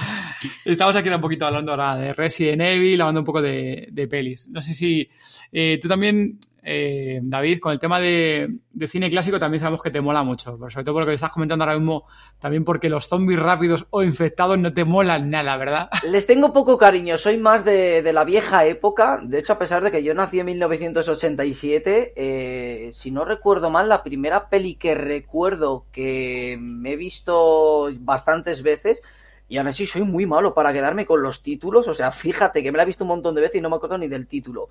Estamos 0.64 0.96
aquí 0.96 1.10
un 1.10 1.20
poquito 1.20 1.44
hablando 1.44 1.72
ahora 1.72 1.94
de 1.94 2.14
Resident 2.14 2.62
Evil, 2.62 3.02
hablando 3.02 3.20
un 3.20 3.26
poco 3.26 3.42
de, 3.42 3.88
de 3.92 4.08
pelis. 4.08 4.48
No 4.48 4.62
sé 4.62 4.72
si 4.72 5.10
eh, 5.52 5.78
tú 5.78 5.88
también, 5.88 6.38
eh, 6.70 7.20
David, 7.22 7.60
con 7.60 7.72
el 7.72 7.78
tema 7.78 7.98
de, 7.98 8.58
cine 8.86 9.08
clásico 9.08 9.38
también 9.38 9.60
sabemos 9.60 9.82
que 9.82 9.90
te 9.90 10.02
mola 10.02 10.22
mucho. 10.22 10.58
Pero 10.58 10.70
sobre 10.70 10.84
todo 10.84 10.94
por 10.96 11.02
lo 11.04 11.08
que 11.08 11.14
estás 11.14 11.32
comentando 11.32 11.64
ahora 11.64 11.78
mismo, 11.78 12.04
también 12.38 12.62
porque 12.62 12.90
los 12.90 13.08
zombies 13.08 13.40
rápidos 13.40 13.86
o 13.88 14.02
infectados 14.02 14.58
no 14.58 14.74
te 14.74 14.84
molan 14.84 15.30
nada, 15.30 15.56
¿verdad? 15.56 15.88
Les 16.10 16.26
tengo 16.26 16.52
poco 16.52 16.76
cariño, 16.76 17.16
soy 17.16 17.38
más 17.38 17.64
de, 17.64 18.02
de 18.02 18.12
la 18.12 18.24
vieja 18.24 18.66
época. 18.66 19.18
De 19.22 19.38
hecho, 19.38 19.54
a 19.54 19.58
pesar 19.58 19.82
de 19.82 19.90
que 19.90 20.02
yo 20.02 20.12
nací 20.12 20.40
en 20.40 20.46
1987, 20.46 22.12
eh, 22.14 22.90
si 22.92 23.10
no 23.10 23.24
recuerdo 23.24 23.70
mal, 23.70 23.88
la 23.88 24.02
primera 24.02 24.50
peli 24.50 24.74
que 24.74 24.94
recuerdo 24.94 25.86
que 25.90 26.58
me 26.60 26.92
he 26.92 26.96
visto 26.96 27.88
bastantes 28.00 28.62
veces 28.62 29.02
y 29.48 29.56
ahora 29.56 29.72
sí 29.72 29.86
soy 29.86 30.02
muy 30.02 30.26
malo 30.26 30.52
para 30.52 30.74
quedarme 30.74 31.06
con 31.06 31.22
los 31.22 31.42
títulos. 31.42 31.88
O 31.88 31.94
sea, 31.94 32.10
fíjate 32.10 32.62
que 32.62 32.70
me 32.70 32.76
la 32.76 32.82
he 32.82 32.86
visto 32.86 33.04
un 33.04 33.08
montón 33.08 33.34
de 33.34 33.40
veces 33.40 33.56
y 33.56 33.60
no 33.62 33.70
me 33.70 33.76
acuerdo 33.76 33.96
ni 33.96 34.06
del 34.06 34.26
título. 34.26 34.68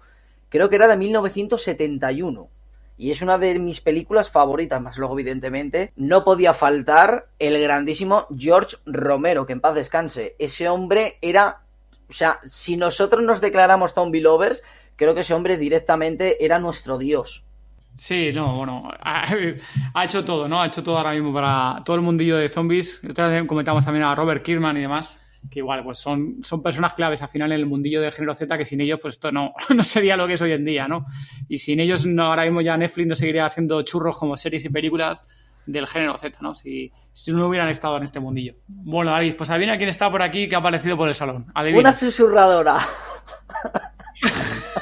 Creo 0.49 0.69
que 0.69 0.75
era 0.75 0.87
de 0.87 0.97
1971. 0.97 2.49
Y 2.99 3.11
es 3.11 3.21
una 3.21 3.37
de 3.37 3.59
mis 3.59 3.79
películas 3.79 4.31
favoritas, 4.31 4.81
más 4.81 4.97
luego, 4.97 5.13
evidentemente, 5.13 5.93
no 5.95 6.23
podía 6.23 6.53
faltar 6.53 7.27
el 7.37 7.61
grandísimo 7.61 8.25
George 8.35 8.77
Romero, 8.85 9.45
que 9.45 9.53
en 9.53 9.61
paz 9.61 9.75
descanse. 9.75 10.35
Ese 10.39 10.67
hombre 10.67 11.17
era. 11.21 11.61
O 12.09 12.13
sea, 12.13 12.39
si 12.45 12.75
nosotros 12.75 13.21
nos 13.23 13.39
declaramos 13.41 13.93
zombie 13.93 14.21
lovers, 14.21 14.63
creo 14.95 15.13
que 15.13 15.21
ese 15.21 15.33
hombre 15.33 15.57
directamente 15.57 16.43
era 16.43 16.57
nuestro 16.57 16.97
dios. 16.97 17.43
Sí, 17.97 18.31
no, 18.31 18.53
bueno, 18.53 18.91
ha, 19.01 19.25
hecho 20.03 20.23
todo, 20.23 20.47
¿no? 20.47 20.61
Ha 20.61 20.67
hecho 20.67 20.83
todo 20.83 20.99
ahora 20.99 21.13
mismo 21.13 21.33
para 21.33 21.81
todo 21.83 21.95
el 21.95 22.03
mundillo 22.03 22.37
de 22.37 22.47
zombies. 22.47 23.01
Otra 23.09 23.27
vez 23.27 23.43
comentamos 23.47 23.85
también 23.85 24.05
a 24.05 24.13
Robert 24.13 24.43
Kirkman 24.43 24.77
y 24.77 24.81
demás, 24.81 25.19
que 25.49 25.59
igual, 25.59 25.83
pues 25.83 25.99
son, 25.99 26.37
son 26.43 26.61
personas 26.61 26.93
claves 26.93 27.21
al 27.21 27.29
final 27.29 27.51
en 27.51 27.59
el 27.59 27.65
mundillo 27.65 28.01
del 28.01 28.11
género 28.11 28.33
Z, 28.33 28.57
que 28.57 28.65
sin 28.65 28.81
ellos, 28.81 28.99
pues 29.01 29.15
esto 29.15 29.31
no, 29.31 29.53
no 29.75 29.83
sería 29.83 30.17
lo 30.17 30.27
que 30.27 30.33
es 30.33 30.41
hoy 30.41 30.53
en 30.53 30.65
día, 30.65 30.87
¿no? 30.87 31.05
Y 31.47 31.57
sin 31.57 31.79
ellos, 31.79 32.05
no, 32.05 32.25
ahora 32.25 32.43
mismo 32.43 32.61
ya 32.61 32.77
Netflix 32.77 33.07
no 33.07 33.15
seguiría 33.15 33.45
haciendo 33.45 33.81
churros 33.83 34.17
como 34.17 34.35
series 34.37 34.65
y 34.65 34.69
películas 34.69 35.21
del 35.65 35.87
género 35.87 36.17
Z, 36.17 36.37
¿no? 36.41 36.55
Si, 36.55 36.91
si 37.13 37.31
no 37.31 37.47
hubieran 37.47 37.69
estado 37.69 37.97
en 37.97 38.03
este 38.03 38.19
mundillo. 38.19 38.55
Bueno, 38.67 39.11
David, 39.11 39.35
pues 39.37 39.49
adivina 39.49 39.77
quién 39.77 39.89
está 39.89 40.09
por 40.09 40.21
aquí 40.21 40.47
que 40.47 40.55
ha 40.55 40.59
aparecido 40.59 40.97
por 40.97 41.07
el 41.07 41.15
salón. 41.15 41.51
Adivina. 41.53 41.81
Una 41.81 41.93
susurradora. 41.93 42.87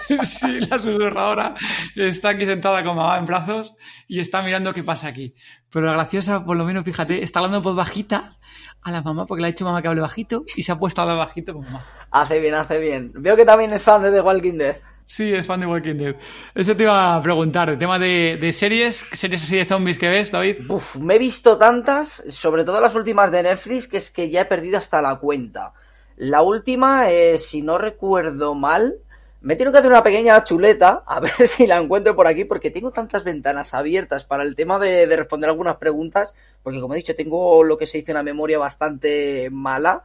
sí, 0.23 0.59
la 0.69 0.79
susurradora 0.79 1.55
está 1.95 2.29
aquí 2.29 2.45
sentada 2.45 2.83
con 2.83 2.95
mamá 2.95 3.17
en 3.17 3.25
brazos 3.25 3.73
y 4.07 4.19
está 4.19 4.41
mirando 4.41 4.73
qué 4.73 4.83
pasa 4.83 5.07
aquí. 5.07 5.33
Pero 5.71 5.87
la 5.87 5.93
graciosa, 5.93 6.45
por 6.45 6.55
lo 6.55 6.65
menos, 6.65 6.85
fíjate, 6.85 7.23
está 7.23 7.39
hablando 7.39 7.61
por 7.61 7.75
bajita 7.75 8.37
a 8.85 8.91
la 8.91 9.01
mamá 9.01 9.25
porque 9.25 9.41
le 9.41 9.47
ha 9.47 9.51
dicho 9.51 9.65
mamá 9.65 9.81
que 9.81 9.87
hable 9.87 9.99
bajito 9.99 10.45
y 10.55 10.61
se 10.61 10.71
ha 10.71 10.77
puesto 10.77 11.01
a 11.01 11.03
hablar 11.03 11.17
bajito 11.17 11.53
con 11.53 11.65
mamá. 11.65 11.83
Hace 12.11 12.39
bien, 12.39 12.53
hace 12.53 12.77
bien. 12.77 13.11
Veo 13.15 13.35
que 13.35 13.43
también 13.43 13.73
es 13.73 13.81
fan 13.81 14.03
de 14.03 14.11
The 14.11 14.21
Walking 14.21 14.59
Dead. 14.59 14.77
Sí, 15.03 15.33
es 15.33 15.45
fan 15.45 15.59
de 15.59 15.65
Walking 15.65 15.95
Dead. 15.95 16.15
Eso 16.53 16.75
te 16.77 16.83
iba 16.83 17.15
a 17.15 17.21
preguntar, 17.21 17.67
el 17.71 17.79
tema 17.79 17.97
de, 17.97 18.37
de 18.39 18.53
series, 18.53 19.03
series 19.11 19.43
así 19.43 19.57
de 19.57 19.65
zombies 19.65 19.97
que 19.97 20.07
ves, 20.07 20.31
David. 20.31 20.69
Uf, 20.69 20.97
me 20.97 21.15
he 21.15 21.17
visto 21.17 21.57
tantas, 21.57 22.23
sobre 22.29 22.63
todo 22.63 22.79
las 22.79 22.93
últimas 22.93 23.31
de 23.31 23.41
Netflix, 23.41 23.87
que 23.87 23.97
es 23.97 24.11
que 24.11 24.29
ya 24.29 24.41
he 24.41 24.45
perdido 24.45 24.77
hasta 24.77 25.01
la 25.01 25.15
cuenta. 25.15 25.73
La 26.15 26.43
última, 26.43 27.09
eh, 27.09 27.39
si 27.39 27.63
no 27.63 27.79
recuerdo 27.79 28.53
mal, 28.53 28.97
me 29.45 29.55
tengo 29.55 29.71
que 29.71 29.77
hacer 29.77 29.91
una 29.91 30.01
pequeña 30.01 30.43
chuleta, 30.43 31.03
a 31.05 31.19
ver 31.21 31.47
si 31.47 31.67
la 31.67 31.77
encuentro 31.77 32.15
por 32.15 32.25
aquí, 32.25 32.45
porque 32.45 32.71
tengo 32.71 32.89
tantas 32.89 33.23
ventanas 33.23 33.75
abiertas 33.75 34.25
para 34.25 34.41
el 34.41 34.55
tema 34.55 34.79
de, 34.79 35.05
de 35.05 35.15
responder 35.15 35.51
algunas 35.51 35.77
preguntas, 35.77 36.33
porque 36.63 36.81
como 36.81 36.95
he 36.95 36.97
dicho, 36.97 37.15
tengo 37.15 37.63
lo 37.63 37.77
que 37.77 37.85
se 37.85 37.99
dice 37.99 38.11
una 38.11 38.23
memoria 38.23 38.57
bastante 38.57 39.49
mala. 39.51 40.01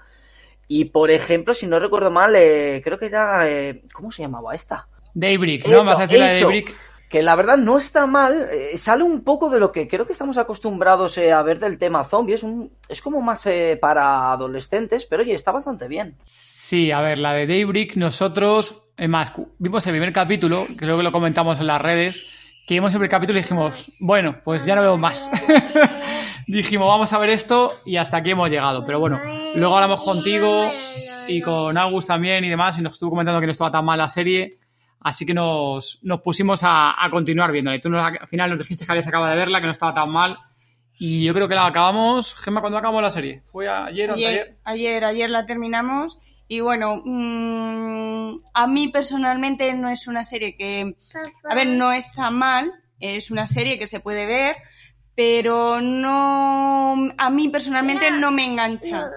Y 0.68 0.84
por 0.84 1.10
ejemplo, 1.10 1.54
si 1.54 1.66
no 1.66 1.80
recuerdo 1.80 2.10
mal, 2.10 2.34
eh, 2.36 2.82
creo 2.84 2.98
que 2.98 3.06
era. 3.06 3.48
Eh, 3.50 3.82
¿Cómo 3.94 4.10
se 4.10 4.22
llamaba 4.22 4.54
esta? 4.54 4.86
Daybreak, 5.14 5.66
¿no? 5.66 5.72
Eso, 5.72 5.84
Vas 5.84 5.98
a 5.98 6.02
decir 6.02 6.18
la 6.18 6.26
de 6.26 6.36
eso. 6.36 6.46
Daybreak. 6.48 6.74
Que 7.08 7.22
la 7.22 7.34
verdad 7.34 7.56
no 7.56 7.78
está 7.78 8.06
mal, 8.06 8.48
eh, 8.52 8.78
sale 8.78 9.02
un 9.02 9.24
poco 9.24 9.50
de 9.50 9.58
lo 9.58 9.72
que 9.72 9.88
creo 9.88 10.06
que 10.06 10.12
estamos 10.12 10.38
acostumbrados 10.38 11.18
a 11.18 11.42
ver 11.42 11.58
del 11.58 11.76
tema 11.76 12.04
zombie, 12.04 12.34
es, 12.34 12.44
un, 12.44 12.70
es 12.88 13.02
como 13.02 13.20
más 13.20 13.48
para 13.80 14.30
adolescentes, 14.30 15.06
pero 15.06 15.22
oye, 15.22 15.34
está 15.34 15.50
bastante 15.50 15.88
bien. 15.88 16.16
Sí, 16.22 16.92
a 16.92 17.00
ver, 17.00 17.18
la 17.18 17.32
de 17.32 17.48
Daybreak, 17.48 17.96
nosotros, 17.96 18.84
es 19.00 19.08
más, 19.08 19.32
vimos 19.58 19.86
el 19.86 19.92
primer 19.92 20.12
capítulo, 20.12 20.66
creo 20.76 20.96
que 20.96 21.02
lo 21.02 21.10
comentamos 21.12 21.58
en 21.58 21.66
las 21.66 21.80
redes, 21.80 22.30
que 22.66 22.74
vimos 22.74 22.92
el 22.92 22.98
primer 22.98 23.10
capítulo 23.10 23.38
y 23.38 23.42
dijimos, 23.42 23.90
bueno, 23.98 24.40
pues 24.44 24.64
ya 24.64 24.74
no 24.76 24.82
veo 24.82 24.96
más. 24.98 25.30
dijimos, 26.46 26.86
vamos 26.88 27.12
a 27.12 27.18
ver 27.18 27.30
esto 27.30 27.72
y 27.84 27.96
hasta 27.96 28.18
aquí 28.18 28.30
hemos 28.30 28.48
llegado. 28.50 28.84
Pero 28.84 29.00
bueno, 29.00 29.18
luego 29.56 29.74
hablamos 29.74 30.02
contigo 30.02 30.68
y 31.28 31.40
con 31.40 31.76
Agus 31.76 32.06
también 32.06 32.44
y 32.44 32.48
demás, 32.48 32.78
y 32.78 32.82
nos 32.82 32.94
estuvo 32.94 33.10
comentando 33.10 33.40
que 33.40 33.46
no 33.46 33.52
estaba 33.52 33.70
tan 33.70 33.84
mal 33.84 33.98
la 33.98 34.08
serie. 34.08 34.58
Así 35.02 35.24
que 35.24 35.32
nos, 35.32 35.98
nos 36.02 36.20
pusimos 36.20 36.62
a, 36.62 37.02
a 37.02 37.08
continuar 37.10 37.52
viéndola. 37.52 37.76
Y 37.76 37.80
tú 37.80 37.88
nos- 37.88 38.04
al 38.04 38.28
final 38.28 38.50
nos 38.50 38.58
dijiste 38.58 38.84
que 38.84 38.92
habías 38.92 39.06
acabado 39.06 39.30
de 39.32 39.38
verla, 39.38 39.60
que 39.60 39.66
no 39.66 39.72
estaba 39.72 39.94
tan 39.94 40.10
mal. 40.10 40.34
Y 40.98 41.24
yo 41.24 41.32
creo 41.32 41.48
que 41.48 41.54
la 41.54 41.64
acabamos. 41.64 42.34
Gemma, 42.34 42.60
¿cuándo 42.60 42.76
acabamos 42.76 43.02
la 43.02 43.10
serie? 43.10 43.42
¿Fue 43.50 43.66
ayer 43.66 44.10
o 44.10 44.14
Ayer, 44.14 44.58
ayer, 44.64 45.04
ayer 45.04 45.30
la 45.30 45.46
terminamos 45.46 46.18
y 46.52 46.58
bueno, 46.58 47.00
mm, 47.04 48.38
a 48.54 48.66
mí 48.66 48.88
personalmente 48.88 49.72
no 49.74 49.88
es 49.88 50.08
una 50.08 50.24
serie 50.24 50.56
que, 50.56 50.96
a 51.44 51.54
ver, 51.54 51.68
no 51.68 51.92
está 51.92 52.32
mal, 52.32 52.72
es 52.98 53.30
una 53.30 53.46
serie 53.46 53.78
que 53.78 53.86
se 53.86 54.00
puede 54.00 54.26
ver, 54.26 54.56
pero 55.14 55.80
no, 55.80 57.08
a 57.16 57.30
mí 57.30 57.48
personalmente 57.50 58.10
no 58.10 58.32
me 58.32 58.46
engancha. 58.46 59.12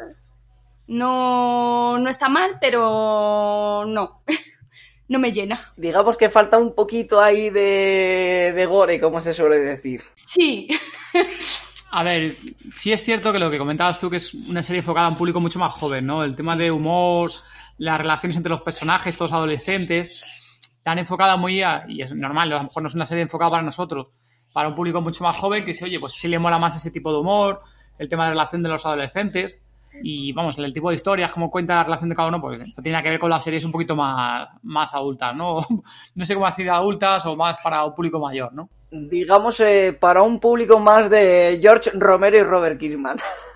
No, 0.86 1.98
no 1.98 2.08
está 2.08 2.30
mal, 2.30 2.60
pero 2.62 3.84
no, 3.88 4.22
no 5.08 5.18
me 5.18 5.32
llena. 5.32 5.60
Digamos 5.76 6.18
que 6.18 6.30
falta 6.30 6.60
un 6.60 6.76
poquito 6.76 7.20
ahí 7.20 7.50
de, 7.50 8.54
de 8.56 8.66
gore, 8.68 9.00
como 9.00 9.22
se 9.22 9.34
suele 9.34 9.58
decir. 9.58 10.04
Sí, 10.14 10.68
A 11.96 12.02
ver, 12.02 12.32
sí 12.32 12.92
es 12.92 13.04
cierto 13.04 13.32
que 13.32 13.38
lo 13.38 13.52
que 13.52 13.60
comentabas 13.60 14.00
tú, 14.00 14.10
que 14.10 14.18
es 14.18 14.34
una 14.34 14.64
serie 14.64 14.80
enfocada 14.80 15.06
a 15.06 15.10
un 15.12 15.16
público 15.16 15.40
mucho 15.40 15.60
más 15.60 15.74
joven, 15.74 16.08
¿no? 16.08 16.24
El 16.24 16.36
tema 16.36 16.58
de 16.58 16.72
humor, 16.72 17.30
las 17.78 18.00
relaciones 18.00 18.36
entre 18.36 18.50
los 18.50 18.64
personajes, 18.64 19.16
todos 19.16 19.32
adolescentes, 19.32 20.60
la 20.84 20.94
han 20.94 20.98
enfocado 20.98 21.38
muy 21.38 21.62
a, 21.62 21.86
y 21.88 22.02
es 22.02 22.12
normal, 22.16 22.52
a 22.52 22.58
lo 22.58 22.64
mejor 22.64 22.82
no 22.82 22.90
es 22.90 22.96
una 22.96 23.06
serie 23.06 23.22
enfocada 23.22 23.52
para 23.52 23.62
nosotros, 23.62 24.08
para 24.52 24.70
un 24.70 24.76
público 24.76 25.02
mucho 25.02 25.24
más 25.24 25.36
joven 25.36 25.66
que 25.66 25.76
sí, 25.76 25.84
oye, 25.84 26.00
pues 26.00 26.14
sí 26.14 26.28
le 26.28 26.40
mola 26.40 26.58
más 26.58 26.76
ese 26.76 26.90
tipo 26.90 27.12
de 27.12 27.20
humor, 27.20 27.60
el 28.00 28.10
tema 28.10 28.26
de 28.26 28.32
relación 28.32 28.64
de 28.64 28.70
los 28.70 28.84
adolescentes, 28.88 29.62
y 30.02 30.34
vamos, 30.34 30.58
el 30.58 30.74
tipo 30.74 30.90
de 30.90 30.96
historias, 30.96 31.32
cómo 31.32 31.52
cuenta 31.52 31.76
la 31.76 31.84
relación 31.84 32.10
de 32.10 32.16
cada 32.16 32.28
uno, 32.30 32.42
pues 32.42 32.60
no 32.60 32.84
tiene 32.84 33.04
que 33.04 33.10
ver 33.10 33.20
con 33.20 33.30
las 33.30 33.44
series 33.44 33.64
un 33.66 33.72
poquito 33.72 33.96
más, 33.96 34.50
más 34.64 34.94
adultas, 34.94 35.36
¿no? 35.36 35.60
No 36.16 36.26
sé 36.26 36.34
cómo 36.34 36.46
decir 36.46 36.70
adultas 36.70 37.26
o 37.26 37.36
más 37.36 37.58
para 37.64 37.84
un 37.84 37.94
público 37.94 38.20
mayor, 38.20 38.54
¿no? 38.54 38.70
Digamos, 38.92 39.60
eh, 39.60 39.96
para 40.00 40.22
un 40.22 40.40
público 40.40 40.80
más 40.80 41.10
de 41.10 41.60
George 41.62 41.92
Romero 41.94 42.38
y 42.38 42.44
Robert 42.44 42.80
Kirkman. 42.80 43.20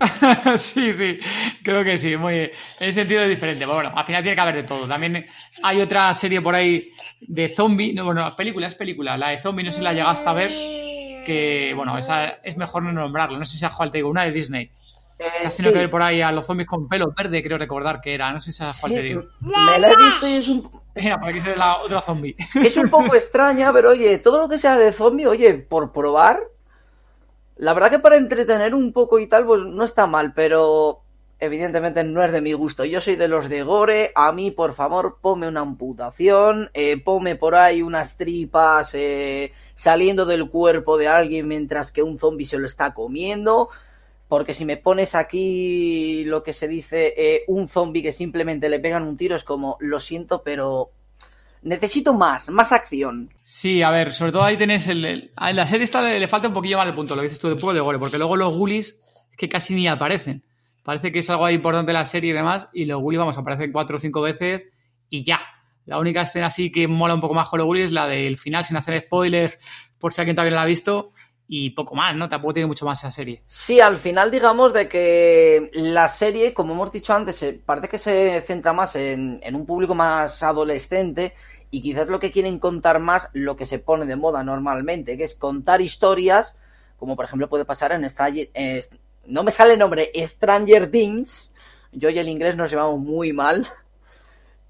sí, 0.56 0.92
sí, 0.92 1.18
creo 1.62 1.82
que 1.82 1.98
sí, 1.98 2.16
muy, 2.16 2.34
en 2.34 2.50
ese 2.52 2.92
sentido 2.92 3.22
es 3.22 3.28
diferente. 3.28 3.64
Pero 3.64 3.74
bueno, 3.74 3.92
al 3.94 4.04
final 4.04 4.22
tiene 4.22 4.34
que 4.34 4.40
haber 4.40 4.54
de 4.56 4.62
todo. 4.62 4.86
También 4.86 5.26
hay 5.62 5.80
otra 5.80 6.14
serie 6.14 6.40
por 6.40 6.54
ahí 6.54 6.92
de 7.20 7.48
zombie, 7.48 7.92
no, 7.92 8.04
bueno, 8.04 8.34
película, 8.36 8.66
es 8.66 8.74
película, 8.74 9.16
la 9.16 9.30
de 9.30 9.38
zombie, 9.38 9.64
no 9.64 9.70
sé 9.70 9.78
si 9.78 9.82
la 9.82 9.92
llegaste 9.92 10.28
a 10.28 10.32
ver, 10.32 10.50
que, 11.26 11.72
bueno, 11.74 11.98
esa 11.98 12.26
es 12.42 12.56
mejor 12.56 12.82
no 12.82 12.92
nombrarla, 12.92 13.38
no 13.38 13.44
sé 13.44 13.58
si 13.58 13.64
es 13.64 13.72
cuál 13.72 13.90
te 13.90 13.98
digo, 13.98 14.08
una 14.08 14.24
de 14.24 14.32
Disney. 14.32 14.70
Eh, 15.18 15.24
Que 15.40 15.46
has 15.46 15.56
tenido 15.56 15.70
sí, 15.70 15.74
que 15.74 15.78
ver 15.80 15.90
por 15.90 16.02
ahí 16.02 16.20
a 16.22 16.30
los 16.32 16.46
zombies 16.46 16.68
con 16.68 16.88
pelo 16.88 17.12
verde, 17.16 17.42
creo 17.42 17.58
recordar 17.58 18.00
que 18.00 18.14
era, 18.14 18.32
no 18.32 18.40
sé 18.40 18.52
si 18.52 18.62
es 18.62 18.78
cuál 18.78 18.94
te 18.94 19.02
sí, 19.02 19.08
digo. 19.08 19.22
me 19.40 19.78
la 19.80 19.88
he 19.90 19.96
visto 19.96 20.28
y 20.28 20.32
es 20.34 20.48
un, 20.48 20.70
Mira, 20.94 21.18
por 21.20 21.28
aquí 21.30 21.40
se 21.40 21.50
ve 21.50 21.56
la 21.56 21.78
otra 21.78 22.00
zombie. 22.00 22.36
es 22.54 22.76
un 22.76 22.88
poco 22.88 23.14
extraña, 23.14 23.72
pero 23.72 23.90
oye, 23.90 24.18
todo 24.18 24.38
lo 24.38 24.48
que 24.48 24.58
sea 24.58 24.76
de 24.78 24.92
zombie, 24.92 25.26
oye, 25.26 25.54
por 25.54 25.92
probar, 25.92 26.40
la 27.56 27.74
verdad 27.74 27.90
que 27.90 27.98
para 27.98 28.16
entretener 28.16 28.74
un 28.74 28.92
poco 28.92 29.18
y 29.18 29.26
tal, 29.26 29.44
pues 29.46 29.62
no 29.62 29.84
está 29.84 30.06
mal, 30.06 30.32
pero 30.34 31.02
evidentemente 31.40 32.04
no 32.04 32.22
es 32.22 32.32
de 32.32 32.40
mi 32.40 32.52
gusto. 32.52 32.84
Yo 32.84 33.00
soy 33.00 33.16
de 33.16 33.28
los 33.28 33.48
de 33.48 33.62
gore, 33.62 34.12
a 34.14 34.32
mí, 34.32 34.50
por 34.50 34.74
favor, 34.74 35.18
ponme 35.20 35.48
una 35.48 35.60
amputación, 35.60 36.70
eh, 36.74 37.02
ponme 37.02 37.36
por 37.36 37.54
ahí 37.56 37.82
unas 37.82 38.16
tripas 38.16 38.90
eh, 38.94 39.52
saliendo 39.74 40.24
del 40.26 40.48
cuerpo 40.50 40.98
de 40.98 41.08
alguien 41.08 41.48
mientras 41.48 41.90
que 41.92 42.02
un 42.02 42.18
zombie 42.18 42.46
se 42.46 42.58
lo 42.58 42.66
está 42.66 42.94
comiendo. 42.94 43.70
Porque 44.28 44.52
si 44.52 44.64
me 44.66 44.76
pones 44.76 45.14
aquí 45.14 46.24
lo 46.24 46.42
que 46.42 46.52
se 46.52 46.68
dice, 46.68 47.14
eh, 47.16 47.44
un 47.48 47.66
zombie 47.68 48.02
que 48.02 48.12
simplemente 48.12 48.68
le 48.68 48.78
pegan 48.78 49.02
un 49.02 49.16
tiro, 49.16 49.34
es 49.34 49.44
como, 49.44 49.76
lo 49.80 50.00
siento, 50.00 50.42
pero 50.44 50.90
necesito 51.62 52.12
más, 52.14 52.48
más 52.50 52.72
acción. 52.72 53.30
Sí, 53.36 53.82
a 53.82 53.90
ver, 53.90 54.12
sobre 54.12 54.32
todo 54.32 54.42
ahí 54.44 54.56
tenés 54.56 54.86
el, 54.88 55.04
el- 55.04 55.30
la 55.54 55.66
serie 55.66 55.88
le, 56.18 56.28
falta 56.28 56.48
un 56.48 56.54
poquillo 56.54 56.76
más 56.78 56.86
de 56.86 56.92
punto, 56.92 57.16
lo 57.16 57.22
dices 57.22 57.38
tú 57.38 57.48
de 57.48 57.54
de 57.74 57.80
gore, 57.80 57.98
porque 57.98 58.18
luego 58.18 58.36
los 58.36 58.54
ghoulies 58.54 58.96
es 59.30 59.36
que 59.36 59.48
casi 59.48 59.74
ni 59.74 59.88
aparecen. 59.88 60.44
Parece 60.82 61.10
que 61.12 61.18
es 61.18 61.30
algo 61.30 61.44
ahí 61.44 61.54
importante 61.54 61.88
de 61.90 61.94
la 61.98 62.06
serie 62.06 62.30
y 62.30 62.34
demás, 62.34 62.68
y 62.72 62.84
los 62.84 63.00
ghoulies, 63.00 63.18
vamos, 63.18 63.38
aparecen 63.38 63.72
cuatro 63.72 63.96
o 63.96 63.98
cinco 63.98 64.20
veces 64.20 64.68
y 65.10 65.24
ya. 65.24 65.40
La 65.86 65.98
única 65.98 66.22
escena 66.22 66.46
así 66.46 66.70
que 66.70 66.86
mola 66.86 67.14
un 67.14 67.20
poco 67.20 67.34
más 67.34 67.48
con 67.48 67.58
los 67.58 67.64
ghoulies 67.66 67.86
es 67.86 67.92
la 67.92 68.06
del 68.06 68.36
final, 68.36 68.64
sin 68.64 68.76
hacer 68.76 69.00
spoilers, 69.00 69.58
por 69.98 70.12
si 70.12 70.20
alguien 70.20 70.36
todavía 70.36 70.54
la 70.54 70.62
ha 70.62 70.66
visto, 70.66 71.12
y 71.48 71.70
poco 71.70 71.94
más, 71.94 72.14
¿no? 72.14 72.28
Tampoco 72.28 72.52
tiene 72.52 72.66
mucho 72.66 72.84
más 72.84 73.00
esa 73.00 73.10
serie. 73.10 73.42
Sí, 73.46 73.80
al 73.80 73.96
final 73.96 74.30
digamos 74.30 74.74
de 74.74 74.86
que 74.86 75.70
la 75.72 76.08
serie, 76.10 76.52
como 76.52 76.74
hemos 76.74 76.92
dicho 76.92 77.14
antes, 77.14 77.42
parece 77.64 77.88
que 77.88 77.98
se 77.98 78.40
centra 78.42 78.74
más 78.74 78.94
en, 78.94 79.40
en 79.42 79.56
un 79.56 79.64
público 79.64 79.94
más 79.94 80.42
adolescente 80.42 81.34
y 81.70 81.80
quizás 81.82 82.08
lo 82.08 82.20
que 82.20 82.30
quieren 82.30 82.58
contar 82.58 83.00
más 83.00 83.28
lo 83.32 83.56
que 83.56 83.66
se 83.66 83.78
pone 83.78 84.04
de 84.04 84.16
moda 84.16 84.44
normalmente, 84.44 85.16
que 85.16 85.24
es 85.24 85.34
contar 85.34 85.80
historias, 85.80 86.58
como 86.98 87.16
por 87.16 87.24
ejemplo 87.24 87.48
puede 87.48 87.64
pasar 87.64 87.92
en 87.92 88.08
Stranger... 88.08 88.50
eh, 88.54 88.82
no 89.26 89.42
me 89.42 89.52
sale 89.52 89.76
nombre, 89.76 90.10
Stranger 90.14 90.90
Things. 90.90 91.52
Yo 91.92 92.10
y 92.10 92.18
el 92.18 92.28
inglés 92.28 92.56
nos 92.56 92.70
llevamos 92.70 93.00
muy 93.00 93.32
mal. 93.32 93.66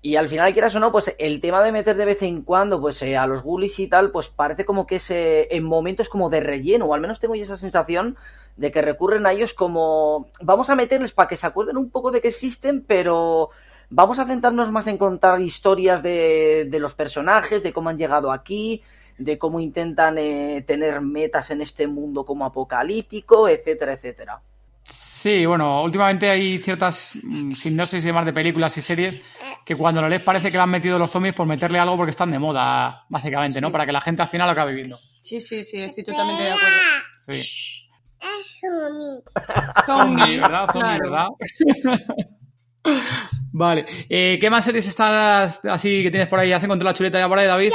Y 0.01 0.15
al 0.15 0.29
final, 0.29 0.53
quieras 0.53 0.77
o 0.77 0.81
no, 0.81 0.93
pues 0.93 1.15
el 1.19 1.41
tema 1.41 1.63
de 1.63 1.73
meter 1.73 1.97
de 1.97 2.05
vez 2.05 2.23
en 2.23 2.43
cuando 2.43 2.81
pues 2.81 3.03
eh, 3.03 3.17
a 3.17 3.27
los 3.27 3.43
ghoulies 3.43 3.81
y 3.81 3.89
tal, 3.89 4.13
pues 4.13 4.29
parece 4.29 4.65
como 4.65 4.87
que 4.87 4.97
es 4.97 5.07
en 5.11 5.65
momentos 5.65 6.09
como 6.09 6.31
de 6.31 6.41
relleno, 6.41 6.87
o 6.87 6.95
al 6.95 7.01
menos 7.01 7.19
tengo 7.19 7.35
esa 7.35 7.57
sensación 7.57 8.17
de 8.57 8.71
que 8.71 8.83
recurren 8.83 9.27
a 9.27 9.33
ellos 9.33 9.55
como 9.55 10.29
vamos 10.41 10.71
a 10.71 10.77
meterles 10.77 11.13
para 11.13 11.29
que 11.29 11.37
se 11.37 11.47
acuerden 11.47 11.77
un 11.77 11.91
poco 11.91 12.11
de 12.13 12.21
que 12.21 12.29
existen, 12.29 12.83
pero 12.83 13.51
vamos 13.91 14.19
a 14.19 14.27
centrarnos 14.27 14.71
más 14.71 14.87
en 14.87 14.99
contar 14.99 15.41
historias 15.41 16.03
de, 16.03 16.67
de 16.71 16.79
los 16.79 16.95
personajes, 16.95 17.63
de 17.63 17.73
cómo 17.73 17.89
han 17.89 17.99
llegado 17.99 18.31
aquí, 18.31 18.83
de 19.19 19.37
cómo 19.37 19.61
intentan 19.61 20.17
eh, 20.19 20.65
tener 20.67 21.01
metas 21.01 21.51
en 21.51 21.61
este 21.61 21.89
mundo 21.89 22.25
como 22.25 22.45
apocalíptico, 22.45 23.49
etcétera, 23.49 23.95
etcétera. 23.95 24.43
Sí, 24.89 25.45
bueno, 25.45 25.83
últimamente 25.83 26.31
hay 26.31 26.59
ciertas 26.59 27.13
mm, 27.23 27.53
sinopsis 27.53 28.03
y 28.03 28.07
demás 28.07 28.25
de 28.25 28.33
películas 28.33 28.77
y 28.79 28.83
series 28.83 29.21
que 29.65 29.77
cuando 29.77 30.01
lo 30.01 30.09
lees 30.09 30.23
parece 30.23 30.51
que 30.51 30.57
le 30.57 30.63
han 30.63 30.71
metido 30.71 30.99
los 30.99 31.11
zombies 31.11 31.35
por 31.35 31.47
meterle 31.47 31.79
algo 31.79 31.97
porque 31.97 32.11
están 32.11 32.31
de 32.31 32.39
moda, 32.39 33.05
básicamente, 33.09 33.61
¿no? 33.61 33.71
Para 33.71 33.85
que 33.85 33.93
la 33.93 34.01
gente 34.01 34.23
al 34.23 34.29
final 34.29 34.47
lo 34.47 34.53
acabe 34.53 34.73
viendo. 34.75 34.97
sí, 35.21 35.41
sí, 35.41 35.63
sí, 35.63 35.81
estoy 35.81 36.05
totalmente 36.05 36.43
de 36.43 36.51
acuerdo. 36.51 36.79
Sí. 37.31 37.85
Zombie, 38.61 39.23
Zombie, 39.87 40.41
¿verdad? 40.41 40.67
Zombie, 40.73 40.99
claro. 40.99 41.37
¿verdad? 41.45 42.29
vale. 43.53 43.87
Eh, 44.09 44.39
¿Qué 44.41 44.51
más 44.51 44.65
series 44.65 44.87
estás 44.89 45.65
así 45.65 46.03
que 46.03 46.11
tienes 46.11 46.29
por 46.29 46.39
ahí? 46.39 46.53
¿Has 46.53 46.65
encontrado 46.65 46.91
la 46.91 46.97
chuleta 46.97 47.19
ya 47.19 47.29
por 47.29 47.39
ahí, 47.39 47.47
David? 47.47 47.71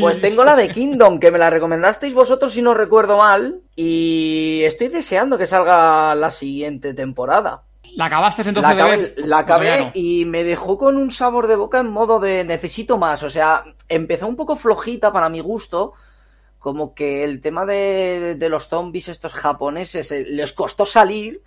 Pues 0.00 0.20
tengo 0.20 0.44
la 0.44 0.56
de 0.56 0.70
Kingdom, 0.70 1.18
que 1.18 1.30
me 1.30 1.38
la 1.38 1.50
recomendasteis 1.50 2.14
vosotros 2.14 2.52
si 2.52 2.62
no 2.62 2.74
recuerdo 2.74 3.18
mal, 3.18 3.60
y 3.74 4.62
estoy 4.64 4.88
deseando 4.88 5.38
que 5.38 5.46
salga 5.46 6.14
la 6.14 6.30
siguiente 6.30 6.94
temporada. 6.94 7.64
¿La 7.96 8.06
acabaste 8.06 8.42
entonces 8.42 8.62
la 8.62 8.70
acabé, 8.70 8.90
de 8.90 8.96
ver? 8.96 9.14
La 9.26 9.38
acabé 9.38 9.66
Todavía 9.66 9.86
no. 9.86 9.90
y 9.94 10.24
me 10.24 10.44
dejó 10.44 10.78
con 10.78 10.96
un 10.96 11.10
sabor 11.10 11.46
de 11.46 11.56
boca 11.56 11.80
en 11.80 11.90
modo 11.90 12.20
de 12.20 12.44
necesito 12.44 12.96
más. 12.96 13.22
O 13.22 13.30
sea, 13.30 13.64
empezó 13.88 14.26
un 14.26 14.36
poco 14.36 14.56
flojita 14.56 15.12
para 15.12 15.28
mi 15.28 15.40
gusto. 15.40 15.92
Como 16.58 16.94
que 16.94 17.24
el 17.24 17.40
tema 17.40 17.66
de, 17.66 18.36
de 18.38 18.48
los 18.48 18.68
zombies, 18.68 19.08
estos 19.08 19.34
japoneses, 19.34 20.10
eh, 20.12 20.24
les 20.26 20.52
costó 20.52 20.86
salir. 20.86 21.42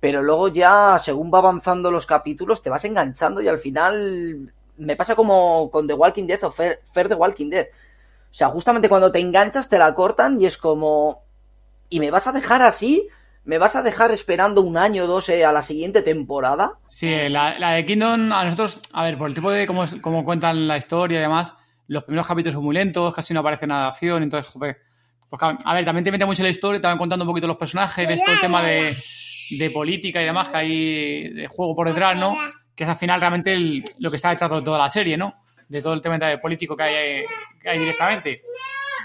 Pero 0.00 0.22
luego 0.22 0.48
ya, 0.48 0.98
según 0.98 1.30
va 1.32 1.38
avanzando 1.38 1.90
los 1.90 2.04
capítulos, 2.04 2.60
te 2.60 2.68
vas 2.68 2.84
enganchando 2.84 3.40
y 3.40 3.48
al 3.48 3.58
final 3.58 4.52
me 4.78 4.96
pasa 4.96 5.14
como 5.14 5.70
con 5.70 5.86
The 5.86 5.94
Walking 5.94 6.26
Dead 6.26 6.42
o 6.44 6.50
Fair, 6.50 6.80
Fair 6.92 7.08
The 7.08 7.14
Walking 7.14 7.50
Dead. 7.50 7.66
O 8.30 8.34
sea, 8.34 8.48
justamente 8.48 8.88
cuando 8.88 9.10
te 9.10 9.18
enganchas 9.18 9.68
te 9.68 9.78
la 9.78 9.94
cortan 9.94 10.40
y 10.40 10.46
es 10.46 10.58
como... 10.58 11.24
¿Y 11.88 12.00
me 12.00 12.10
vas 12.10 12.26
a 12.26 12.32
dejar 12.32 12.62
así? 12.62 13.08
¿Me 13.44 13.58
vas 13.58 13.76
a 13.76 13.82
dejar 13.82 14.10
esperando 14.10 14.60
un 14.60 14.76
año 14.76 15.04
o 15.04 15.06
dos 15.06 15.28
eh, 15.28 15.44
a 15.44 15.52
la 15.52 15.62
siguiente 15.62 16.02
temporada? 16.02 16.78
Sí, 16.88 17.28
la, 17.28 17.72
de 17.72 17.86
Kingdom, 17.86 18.32
a 18.32 18.44
nosotros, 18.44 18.80
a 18.92 19.04
ver, 19.04 19.16
por 19.16 19.28
el 19.28 19.34
tipo 19.36 19.50
de 19.50 19.68
cómo, 19.68 19.84
cómo 20.02 20.24
cuentan 20.24 20.66
la 20.66 20.76
historia 20.76 21.18
y 21.18 21.22
demás, 21.22 21.54
los 21.86 22.02
primeros 22.02 22.26
capítulos 22.26 22.54
son 22.54 22.64
muy 22.64 22.74
lentos, 22.74 23.14
casi 23.14 23.32
no 23.32 23.40
aparece 23.40 23.68
nada 23.68 23.82
de 23.82 23.88
acción, 23.88 24.24
entonces, 24.24 24.52
joder, 24.52 24.78
pues, 25.30 25.42
a 25.64 25.74
ver, 25.74 25.84
también 25.84 26.04
te 26.04 26.10
mete 26.10 26.26
mucho 26.26 26.42
en 26.42 26.46
la 26.46 26.50
historia, 26.50 26.80
te 26.80 26.88
van 26.88 26.98
contando 26.98 27.24
un 27.24 27.28
poquito 27.28 27.46
los 27.46 27.56
personajes, 27.56 28.08
ves 28.08 28.24
todo 28.24 28.34
el 28.34 28.40
tema 28.40 28.62
de, 28.62 28.92
de 29.50 29.70
política 29.70 30.20
y 30.20 30.24
demás 30.24 30.50
que 30.50 30.56
hay 30.56 31.28
de 31.32 31.46
juego 31.46 31.76
por 31.76 31.88
detrás, 31.88 32.18
¿no? 32.18 32.36
Que 32.76 32.84
es 32.84 32.90
al 32.90 32.96
final 32.96 33.18
realmente 33.18 33.56
lo 33.98 34.10
que 34.10 34.16
está 34.16 34.30
detrás 34.30 34.52
de 34.52 34.62
toda 34.62 34.78
la 34.78 34.90
serie, 34.90 35.16
¿no? 35.16 35.34
De 35.68 35.82
todo 35.82 35.94
el 35.94 36.00
tema 36.00 36.18
de 36.18 36.38
político 36.38 36.76
que 36.76 36.82
hay, 36.84 37.24
que 37.60 37.68
hay 37.68 37.78
directamente. 37.78 38.42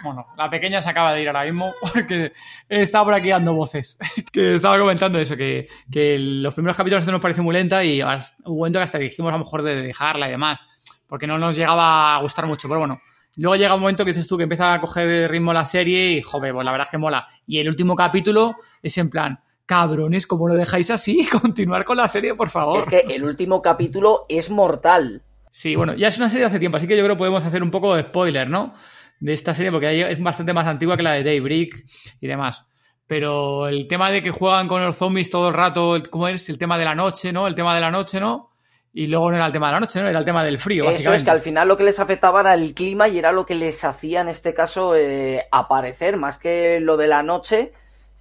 Bueno, 0.04 0.28
la 0.36 0.50
pequeña 0.50 0.82
se 0.82 0.90
acaba 0.90 1.14
de 1.14 1.22
ir 1.22 1.28
ahora 1.28 1.44
mismo 1.44 1.72
porque 1.82 2.34
está 2.68 3.04
por 3.04 3.14
aquí 3.14 3.30
dando 3.30 3.54
voces. 3.54 3.98
que 4.32 4.56
estaba 4.56 4.78
comentando 4.78 5.20
eso, 5.20 5.36
que, 5.36 5.68
que 5.92 6.18
los 6.20 6.54
primeros 6.54 6.78
capítulos 6.78 7.06
nos 7.08 7.22
pareció 7.22 7.44
muy 7.44 7.54
lenta 7.54 7.84
y 7.84 8.02
hubo 8.02 8.12
un 8.46 8.58
momento 8.58 8.80
que 8.80 8.84
hasta 8.84 8.98
dijimos 8.98 9.30
a 9.30 9.38
lo 9.38 9.44
mejor 9.44 9.64
de 9.64 9.82
dejarla 9.82 10.28
y 10.28 10.32
demás, 10.32 10.60
porque 11.08 11.28
no 11.28 11.38
nos 11.38 11.56
llegaba 11.56 12.16
a 12.16 12.22
gustar 12.22 12.46
mucho, 12.46 12.68
pero 12.68 12.80
bueno. 12.80 13.00
Luego 13.38 13.56
llega 13.56 13.76
un 13.76 13.80
momento 13.80 14.04
que 14.04 14.12
dices 14.12 14.28
tú 14.28 14.36
que 14.36 14.44
empieza 14.44 14.74
a 14.74 14.82
coger 14.82 15.32
ritmo 15.32 15.54
la 15.54 15.64
serie 15.64 16.12
y, 16.12 16.22
joder, 16.22 16.54
pues 16.54 16.66
la 16.66 16.72
verdad 16.72 16.88
es 16.88 16.92
que 16.92 16.98
mola. 16.98 17.28
Y 17.48 17.60
el 17.60 17.70
último 17.70 17.96
capítulo 17.96 18.56
es 18.84 18.98
en 18.98 19.10
plan, 19.10 19.40
cabrones, 19.66 20.28
¿cómo 20.28 20.48
lo 20.48 20.56
dejáis 20.56 20.90
así? 20.92 21.28
Continuar 21.42 21.86
con 21.86 21.98
la 21.98 22.08
serie, 22.08 22.34
por 22.34 22.50
favor. 22.50 22.80
Es 22.80 22.86
que 22.86 23.00
el 23.00 23.24
último 23.24 23.62
capítulo 23.62 24.26
es 24.30 24.50
mortal. 24.50 25.24
Sí, 25.50 25.76
bueno, 25.76 25.94
ya 25.94 26.08
es 26.08 26.18
una 26.18 26.30
serie 26.30 26.42
de 26.42 26.48
hace 26.48 26.60
tiempo, 26.60 26.78
así 26.78 26.88
que 26.88 26.96
yo 26.96 27.04
creo 27.04 27.16
que 27.16 27.20
podemos 27.20 27.44
hacer 27.44 27.62
un 27.62 27.72
poco 27.72 27.96
de 27.96 28.04
spoiler, 28.04 28.50
¿no? 28.50 28.74
De 29.20 29.34
esta 29.34 29.54
serie, 29.54 29.72
porque 29.72 30.10
es 30.10 30.22
bastante 30.22 30.54
más 30.54 30.66
antigua 30.66 30.96
que 30.98 31.04
la 31.04 31.12
de 31.12 31.24
Daybreak 31.24 31.86
y 32.22 32.28
demás. 32.28 32.66
Pero 33.06 33.68
el 33.68 33.88
tema 33.88 34.10
de 34.10 34.24
que 34.24 34.32
juegan 34.32 34.70
con 34.70 34.84
los 34.84 34.96
zombies 34.96 35.30
todo 35.30 35.50
el 35.50 35.54
rato, 35.54 36.02
¿cómo 36.10 36.30
es? 36.30 36.48
El 36.50 36.58
tema 36.58 36.78
de 36.78 36.86
la 36.86 36.96
noche, 36.96 37.34
¿no? 37.34 37.46
El 37.46 37.56
tema 37.56 37.76
de 37.76 37.82
la 37.82 37.92
noche, 37.92 38.22
¿no? 38.22 38.52
Y 38.94 39.08
luego 39.08 39.30
no 39.30 39.36
era 39.38 39.46
el 39.46 39.52
tema 39.52 39.68
de 39.68 39.74
la 39.74 39.80
noche, 39.82 40.02
¿no? 40.02 40.08
Era 40.08 40.20
el 40.20 40.26
tema 40.26 40.44
del 40.44 40.60
frío, 40.60 40.84
Eso 40.84 40.92
básicamente. 40.94 41.18
es 41.18 41.24
que 41.26 41.32
al 41.32 41.42
final 41.42 41.68
lo 41.68 41.78
que 41.78 41.84
les 41.84 42.00
afectaba 42.00 42.40
era 42.40 42.54
el 42.54 42.74
clima 42.74 43.10
y 43.10 43.20
era 43.20 43.34
lo 43.34 43.46
que 43.46 43.56
les 43.56 43.84
hacía 43.84 44.22
en 44.22 44.30
este 44.30 44.54
caso 44.54 44.96
eh, 44.96 45.46
aparecer, 45.52 46.18
más 46.18 46.38
que 46.38 46.80
lo 46.80 46.96
de 46.98 47.08
la 47.08 47.22
noche. 47.22 47.74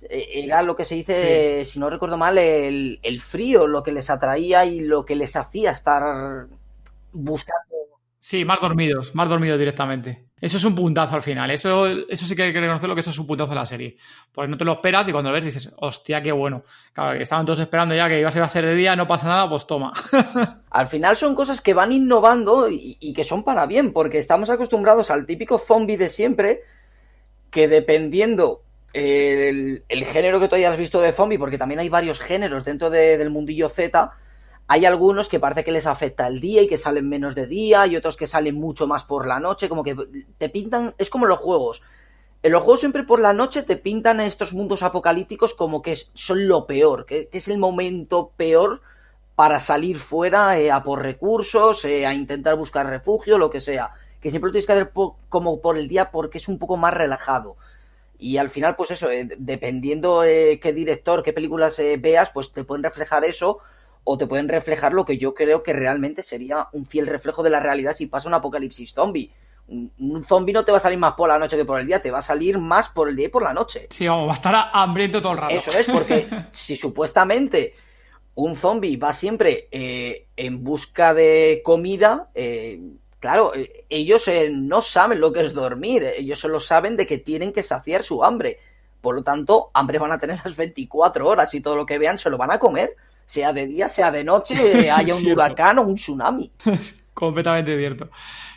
Eh, 0.09 0.43
Era 0.45 0.63
lo 0.63 0.77
que 0.77 0.85
se 0.85 0.95
dice, 0.95 1.65
si 1.65 1.79
no 1.79 1.91
recuerdo 1.91 2.17
mal, 2.17 2.39
el, 2.39 3.01
el 3.03 3.21
frío, 3.21 3.67
lo 3.67 3.83
que 3.83 3.93
les 3.93 4.11
atraía 4.11 4.65
y 4.65 4.81
lo 4.81 5.05
que 5.05 5.17
les 5.17 5.37
hacía 5.37 5.73
estar 5.73 6.47
buscando. 7.13 7.77
Sí, 8.23 8.45
más 8.45 8.61
dormidos, 8.61 9.15
más 9.15 9.31
dormidos 9.31 9.59
directamente. 9.59 10.27
Eso 10.41 10.59
es 10.59 10.65
un 10.65 10.75
puntazo 10.75 11.17
al 11.17 11.23
final. 11.23 11.51
Eso, 11.51 11.87
eso 11.87 12.27
sí 12.27 12.37
que 12.37 12.45
hay 12.45 12.53
que 12.53 12.61
reconocerlo 12.61 12.95
que 12.95 13.01
eso 13.01 13.11
es 13.11 13.19
un 13.19 13.27
puntazo 13.27 13.51
de 13.51 13.57
la 13.57 13.67
serie. 13.67 13.97
Pues 14.33 14.49
no 14.49 14.57
te 14.57 14.65
lo 14.65 14.73
esperas 14.73 15.09
y 15.09 15.13
cuando 15.13 15.31
lo 15.31 15.35
ves 15.35 15.45
dices, 15.45 15.73
hostia, 15.77 16.23
qué 16.23 16.33
bueno. 16.33 16.63
Claro, 16.93 17.17
que 17.17 17.23
estaban 17.23 17.47
todos 17.47 17.61
esperando 17.61 17.95
ya 17.95 18.09
que 18.09 18.21
iba 18.21 18.29
a 18.29 18.45
hacer 18.45 18.67
de 18.67 18.75
día, 18.75 18.95
no 18.95 19.07
pasa 19.07 19.29
nada, 19.29 19.49
pues 19.49 19.67
toma. 19.67 19.93
Al 20.71 20.87
final 20.87 21.17
son 21.17 21.35
cosas 21.35 21.63
que 21.63 21.75
van 21.75 21.93
innovando 21.93 22.71
y, 22.71 22.97
y 23.01 23.13
que 23.15 23.25
son 23.25 23.43
para 23.43 23.67
bien, 23.67 23.93
porque 23.93 24.19
estamos 24.19 24.51
acostumbrados 24.51 25.11
al 25.11 25.27
típico 25.27 25.59
zombie 25.59 25.97
de 25.97 26.09
siempre, 26.09 26.63
que 27.51 27.69
dependiendo 27.69 28.63
el, 28.93 29.85
el 29.89 30.05
género 30.05 30.41
que 30.41 30.49
tú 30.49 30.57
hayas 30.57 30.77
visto 30.77 31.01
de 31.01 31.13
zombie, 31.13 31.39
porque 31.39 31.59
también 31.59 31.81
hay 31.81 31.89
varios 31.89 32.21
géneros 32.21 32.65
dentro 32.65 32.91
de- 32.91 33.19
del 33.19 33.31
mundillo 33.31 33.69
Z, 33.69 34.13
hay 34.67 34.85
algunos 34.87 35.29
que 35.29 35.41
parece 35.41 35.65
que 35.65 35.73
les 35.73 35.87
afecta 35.87 36.27
el 36.27 36.41
día 36.41 36.63
y 36.63 36.69
que 36.69 36.79
salen 36.79 37.09
menos 37.09 37.35
de 37.35 37.47
día, 37.47 37.87
y 37.87 37.97
otros 37.97 38.17
que 38.17 38.27
salen 38.27 38.55
mucho 38.55 38.87
más 38.87 39.05
por 39.05 39.27
la 39.27 39.41
noche, 39.41 39.69
como 39.69 39.83
que 39.85 39.97
te 40.39 40.49
pintan, 40.49 40.95
es 40.99 41.11
como 41.11 41.27
los 41.27 41.39
juegos. 41.39 41.83
En 42.43 42.53
los 42.53 42.63
juegos 42.63 42.81
siempre 42.81 43.03
por 43.03 43.21
la 43.21 43.33
noche 43.33 43.63
te 43.63 43.77
pintan 43.77 44.21
estos 44.21 44.55
mundos 44.55 44.83
apocalípticos 44.83 45.55
como 45.55 45.83
que 45.83 45.97
son 46.15 46.49
lo 46.49 46.67
peor, 46.67 47.05
que, 47.05 47.29
es 47.33 47.49
el 47.49 47.59
momento 47.59 48.33
peor 48.37 48.81
para 49.35 49.61
salir 49.61 49.99
fuera 49.99 50.59
eh, 50.59 50.71
a 50.71 50.83
por 50.83 51.03
recursos, 51.03 51.85
eh, 51.85 52.07
a 52.07 52.15
intentar 52.15 52.57
buscar 52.57 52.87
refugio, 52.87 53.39
lo 53.39 53.51
que 53.51 53.61
sea. 53.61 53.93
Que 54.21 54.31
siempre 54.31 54.49
lo 54.49 54.53
tienes 54.53 54.67
que 54.67 54.73
hacer 54.73 54.93
como 55.29 55.61
por 55.61 55.79
el 55.79 55.89
día 55.89 56.11
porque 56.11 56.39
es 56.39 56.49
un 56.49 56.59
poco 56.59 56.77
más 56.77 56.95
relajado. 56.95 57.57
Y 58.21 58.37
al 58.37 58.51
final, 58.51 58.77
pues 58.77 58.91
eso, 58.91 59.11
eh, 59.11 59.29
dependiendo 59.39 60.23
eh, 60.25 60.61
qué 60.63 60.75
director, 60.75 61.23
qué 61.23 61.33
películas 61.33 61.79
eh, 61.79 61.97
veas, 61.99 62.31
pues 62.31 62.53
te 62.53 62.65
pueden 62.65 62.83
reflejar 62.83 63.25
eso 63.25 63.59
o 64.05 64.19
te 64.19 64.27
pueden 64.27 64.49
reflejar 64.49 64.93
lo 64.93 65.07
que 65.07 65.17
yo 65.17 65.35
creo 65.35 65.63
que 65.63 65.73
realmente 65.73 66.23
sería 66.23 66.69
un 66.73 66.87
fiel 66.87 67.07
reflejo 67.07 67.43
de 67.43 67.51
la 67.51 67.61
realidad 67.61 67.95
si 67.95 68.07
pasa 68.07 68.29
un 68.29 68.35
apocalipsis 68.35 68.93
zombie. 68.93 69.33
Un, 69.69 69.91
un 69.99 70.23
zombie 70.23 70.53
no 70.53 70.65
te 70.65 70.73
va 70.73 70.79
a 70.79 70.83
salir 70.83 70.99
más 70.99 71.15
por 71.15 71.29
la 71.29 71.39
noche 71.39 71.57
que 71.57 71.65
por 71.65 71.81
el 71.81 71.87
día, 71.87 72.03
te 72.03 72.11
va 72.11 72.19
a 72.19 72.23
salir 72.23 72.59
más 72.59 72.91
por 72.91 73.09
el 73.09 73.17
día 73.17 73.27
y 73.27 73.31
por 73.31 73.43
la 73.43 73.55
noche. 73.55 73.87
Sí, 73.91 74.07
vamos, 74.07 74.27
va 74.27 74.33
a 74.33 74.35
estar 74.35 74.71
hambriento 74.73 75.23
todo 75.23 75.33
el 75.33 75.39
rato. 75.39 75.55
Eso 75.55 75.71
es, 75.71 75.87
porque 75.87 76.27
si 76.53 76.77
supuestamente 76.77 77.75
un 78.35 78.55
zombie 78.55 78.97
va 78.97 79.13
siempre 79.13 79.69
en 79.71 80.65
busca 80.65 81.15
de 81.15 81.63
comida, 81.65 82.31
eh, 82.35 82.81
claro, 83.21 83.55
eh, 83.55 83.85
ellos 83.89 84.27
eh, 84.27 84.51
no 84.53 84.83
saben 84.83 85.21
lo 85.21 85.33
que 85.33 85.43
es 85.43 85.55
dormir, 85.55 86.03
eh, 86.03 86.15
ellos 86.19 86.41
solo 86.41 86.59
saben 86.59 86.97
de 86.97 87.07
que 87.07 87.19
tienen 87.19 87.53
que 87.53 87.63
saciar 87.63 88.03
su 88.03 88.25
hambre. 88.25 88.59
Por 89.01 89.15
lo 89.15 89.23
tanto, 89.23 89.71
hambre 89.73 89.99
van 89.99 90.13
a 90.13 90.19
tener 90.19 90.39
las 90.45 90.57
24 90.57 91.27
horas 91.27 91.55
y 91.55 91.61
todo 91.61 91.77
lo 91.77 91.87
que 91.87 91.99
vean 91.99 92.19
se 92.19 92.29
lo 92.29 92.37
van 92.37 92.51
a 92.51 92.59
comer, 92.59 92.97
sea 93.27 93.53
de 93.53 93.67
día, 93.67 93.89
sea 93.89 94.11
de 94.11 94.25
noche, 94.25 94.91
haya 94.91 95.15
un 95.15 95.27
huracán 95.27 95.79
o 95.79 95.83
un 95.83 95.95
tsunami. 95.95 96.51
Completamente 97.15 97.77
cierto. 97.77 98.09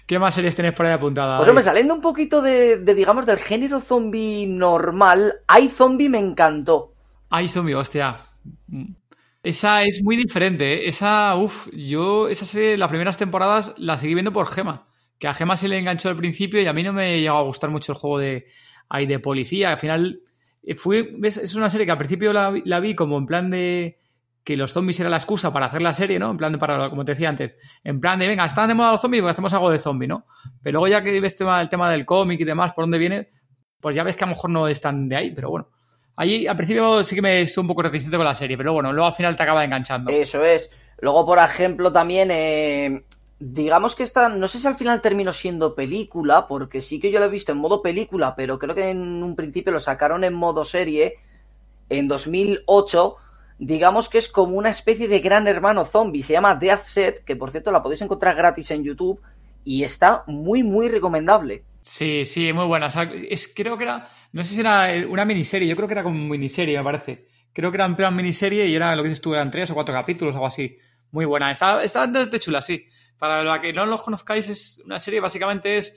¿Qué 0.06 0.20
más 0.20 0.36
series 0.36 0.56
tenéis 0.56 0.74
por 0.74 0.86
ahí 0.86 0.94
apuntadas? 0.94 1.38
Pues 1.38 1.50
hombre, 1.50 1.64
saliendo 1.64 1.94
un 1.94 2.02
poquito 2.02 2.42
de, 2.42 2.78
de, 2.78 2.94
digamos, 2.94 3.26
del 3.26 3.38
género 3.38 3.80
zombie 3.80 4.48
normal, 4.48 5.42
hay 5.48 5.70
zombie 5.70 6.10
me 6.10 6.20
encantó. 6.20 6.94
Ay, 7.30 7.48
zombie, 7.48 7.74
hostia. 7.74 8.18
Esa 9.44 9.84
es 9.84 10.02
muy 10.04 10.16
diferente, 10.16 10.74
¿eh? 10.86 10.88
Esa, 10.88 11.36
uff, 11.36 11.68
yo 11.74 12.30
esa 12.30 12.46
serie, 12.46 12.78
las 12.78 12.88
primeras 12.90 13.18
temporadas 13.18 13.74
la 13.78 13.98
seguí 13.98 14.14
viendo 14.14 14.32
por 14.32 14.48
Gema. 14.48 14.88
Que 15.20 15.28
a 15.28 15.34
Gema 15.34 15.58
se 15.58 15.68
le 15.68 15.78
enganchó 15.78 16.10
al 16.10 16.16
principio 16.16 16.62
y 16.62 16.68
a 16.68 16.74
mí 16.74 16.82
no 16.84 16.94
me 16.94 17.20
llegó 17.20 17.38
a 17.38 17.42
gustar 17.44 17.70
mucho 17.70 17.92
el 17.92 17.98
juego 17.98 18.20
de, 18.20 18.46
ahí 18.90 19.06
de 19.06 19.20
policía. 19.20 19.72
Al 19.72 19.80
final, 19.80 20.22
eh, 20.64 20.76
¿ves? 21.18 21.38
es 21.38 21.56
una 21.56 21.70
serie 21.70 21.86
que 21.86 21.92
al 21.92 21.98
principio 21.98 22.32
la, 22.32 22.52
vi- 22.52 22.96
como 22.96 23.18
en 23.18 23.26
plan 23.26 23.50
de 23.50 23.98
que 24.46 24.56
los 24.58 24.72
zombies 24.74 25.00
era 25.00 25.10
la 25.10 25.18
excusa 25.18 25.52
para 25.54 25.68
hacer 25.68 25.82
la 25.82 25.94
serie, 25.94 26.20
¿no? 26.20 26.32
En 26.32 26.38
plan 26.38 26.52
de 26.52 26.58
para, 26.58 26.90
como 26.90 27.06
te 27.06 27.14
decía 27.14 27.30
antes, 27.30 27.56
en 27.84 28.00
plan 28.02 28.20
de, 28.20 28.28
venga, 28.28 28.46
están 28.46 28.68
de 28.68 28.74
moda 28.74 28.92
los 28.92 29.02
zombies, 29.02 29.22
pues 29.24 29.32
hacemos 29.32 29.54
algo 29.54 29.70
de 29.72 29.80
zombie, 29.80 30.08
¿no? 30.08 30.26
Pero 30.62 30.80
luego 30.80 30.88
ya 30.90 31.02
que 31.04 31.18
ves 31.22 31.38
el 31.40 31.70
tema 31.70 31.90
del 31.92 32.06
cómic 32.06 32.40
y 32.42 32.44
demás, 32.44 32.74
por 32.74 32.84
dónde 32.84 32.98
viene, 32.98 33.30
pues 33.80 33.96
ya 33.96 34.04
ves 34.04 34.18
que 34.18 34.24
a 34.26 34.28
lo 34.28 34.32
mejor 34.32 34.50
no 34.50 34.68
es 34.68 34.82
tan 34.82 35.08
de 35.08 35.16
ahí, 35.16 35.32
pero 35.34 35.50
bueno. 35.50 35.70
Allí 36.16 36.46
al 36.46 36.56
principio 36.56 37.04
sí 37.04 37.16
que 37.16 37.22
me 37.22 37.42
estuve 37.42 37.64
un 37.64 37.68
poco 37.70 37.82
reticente 37.82 38.18
con 38.18 38.26
la 38.26 38.36
serie, 38.36 38.58
pero 38.58 38.74
bueno, 38.74 38.94
luego 38.94 39.08
al 39.08 39.16
final 39.16 39.36
te 39.36 39.44
acaba 39.44 39.64
enganchando. 39.64 40.12
Eso 40.12 40.44
es. 40.44 40.70
Luego, 41.00 41.26
por 41.26 41.40
ejemplo, 41.40 41.92
también, 41.92 42.30
eh, 42.32 43.04
digamos 43.40 43.96
que 43.96 44.04
esta, 44.04 44.30
no 44.30 44.48
sé 44.48 44.60
si 44.60 44.68
al 44.68 44.76
final 44.76 45.02
terminó 45.02 45.34
siendo 45.34 45.74
película, 45.74 46.48
porque 46.48 46.82
sí 46.82 47.00
que 47.00 47.12
yo 47.12 47.20
lo 47.20 47.26
he 47.26 47.30
visto 47.30 47.52
en 47.52 47.58
modo 47.58 47.82
película, 47.82 48.36
pero 48.36 48.60
creo 48.60 48.76
que 48.76 48.92
en 48.92 49.24
un 49.24 49.36
principio 49.36 49.74
lo 49.74 49.80
sacaron 49.80 50.24
en 50.24 50.34
modo 50.34 50.66
serie 50.66 51.16
en 51.90 52.08
2008. 52.08 53.16
Digamos 53.58 54.08
que 54.08 54.20
es 54.20 54.30
como 54.30 54.58
una 54.58 54.70
especie 54.70 55.08
de 55.08 55.20
gran 55.20 55.48
hermano 55.48 55.84
zombie. 55.84 56.24
Se 56.24 56.34
llama 56.34 56.56
Death 56.56 56.84
Set, 56.84 57.24
que 57.24 57.36
por 57.36 57.50
cierto 57.50 57.72
la 57.72 57.82
podéis 57.82 58.02
encontrar 58.02 58.36
gratis 58.36 58.70
en 58.72 58.84
YouTube 58.84 59.20
y 59.64 59.84
está 59.84 60.24
muy, 60.28 60.64
muy 60.64 60.90
recomendable. 60.90 61.64
Sí, 61.84 62.26
sí, 62.26 62.54
muy 62.54 62.66
buena. 62.66 62.88
O 62.88 62.92
sea, 62.92 63.04
es, 63.04 63.52
creo 63.54 63.78
que 63.78 63.84
era, 63.84 64.10
no 64.32 64.44
sé 64.44 64.54
si 64.54 64.62
era 64.62 64.88
una 65.10 65.26
miniserie, 65.26 65.68
yo 65.68 65.76
creo 65.76 65.88
que 65.88 65.94
era 65.94 66.04
como 66.04 66.18
miniserie, 66.18 66.78
me 66.78 66.84
parece. 66.84 67.28
Creo 67.52 67.72
que 67.72 67.78
era 67.78 67.86
en 67.86 67.98
plan 67.98 68.16
miniserie 68.16 68.66
y 68.68 68.74
era 68.76 68.96
lo 68.96 69.04
que 69.04 69.10
dices 69.10 69.22
tú, 69.22 69.34
eran 69.34 69.52
tres 69.52 69.70
o 69.70 69.74
cuatro 69.74 69.94
capítulos 69.94 70.34
algo 70.34 70.48
así. 70.48 70.78
Muy 71.12 71.26
buena. 71.26 71.52
Está, 71.52 71.84
está 71.84 72.08
de 72.08 72.40
chula, 72.40 72.62
sí. 72.62 72.86
Para 73.20 73.44
la 73.44 73.60
que 73.60 73.74
no 73.74 73.86
los 73.86 74.02
conozcáis, 74.02 74.48
es 74.48 74.82
una 74.86 74.98
serie, 74.98 75.20
básicamente 75.20 75.78
es 75.78 75.94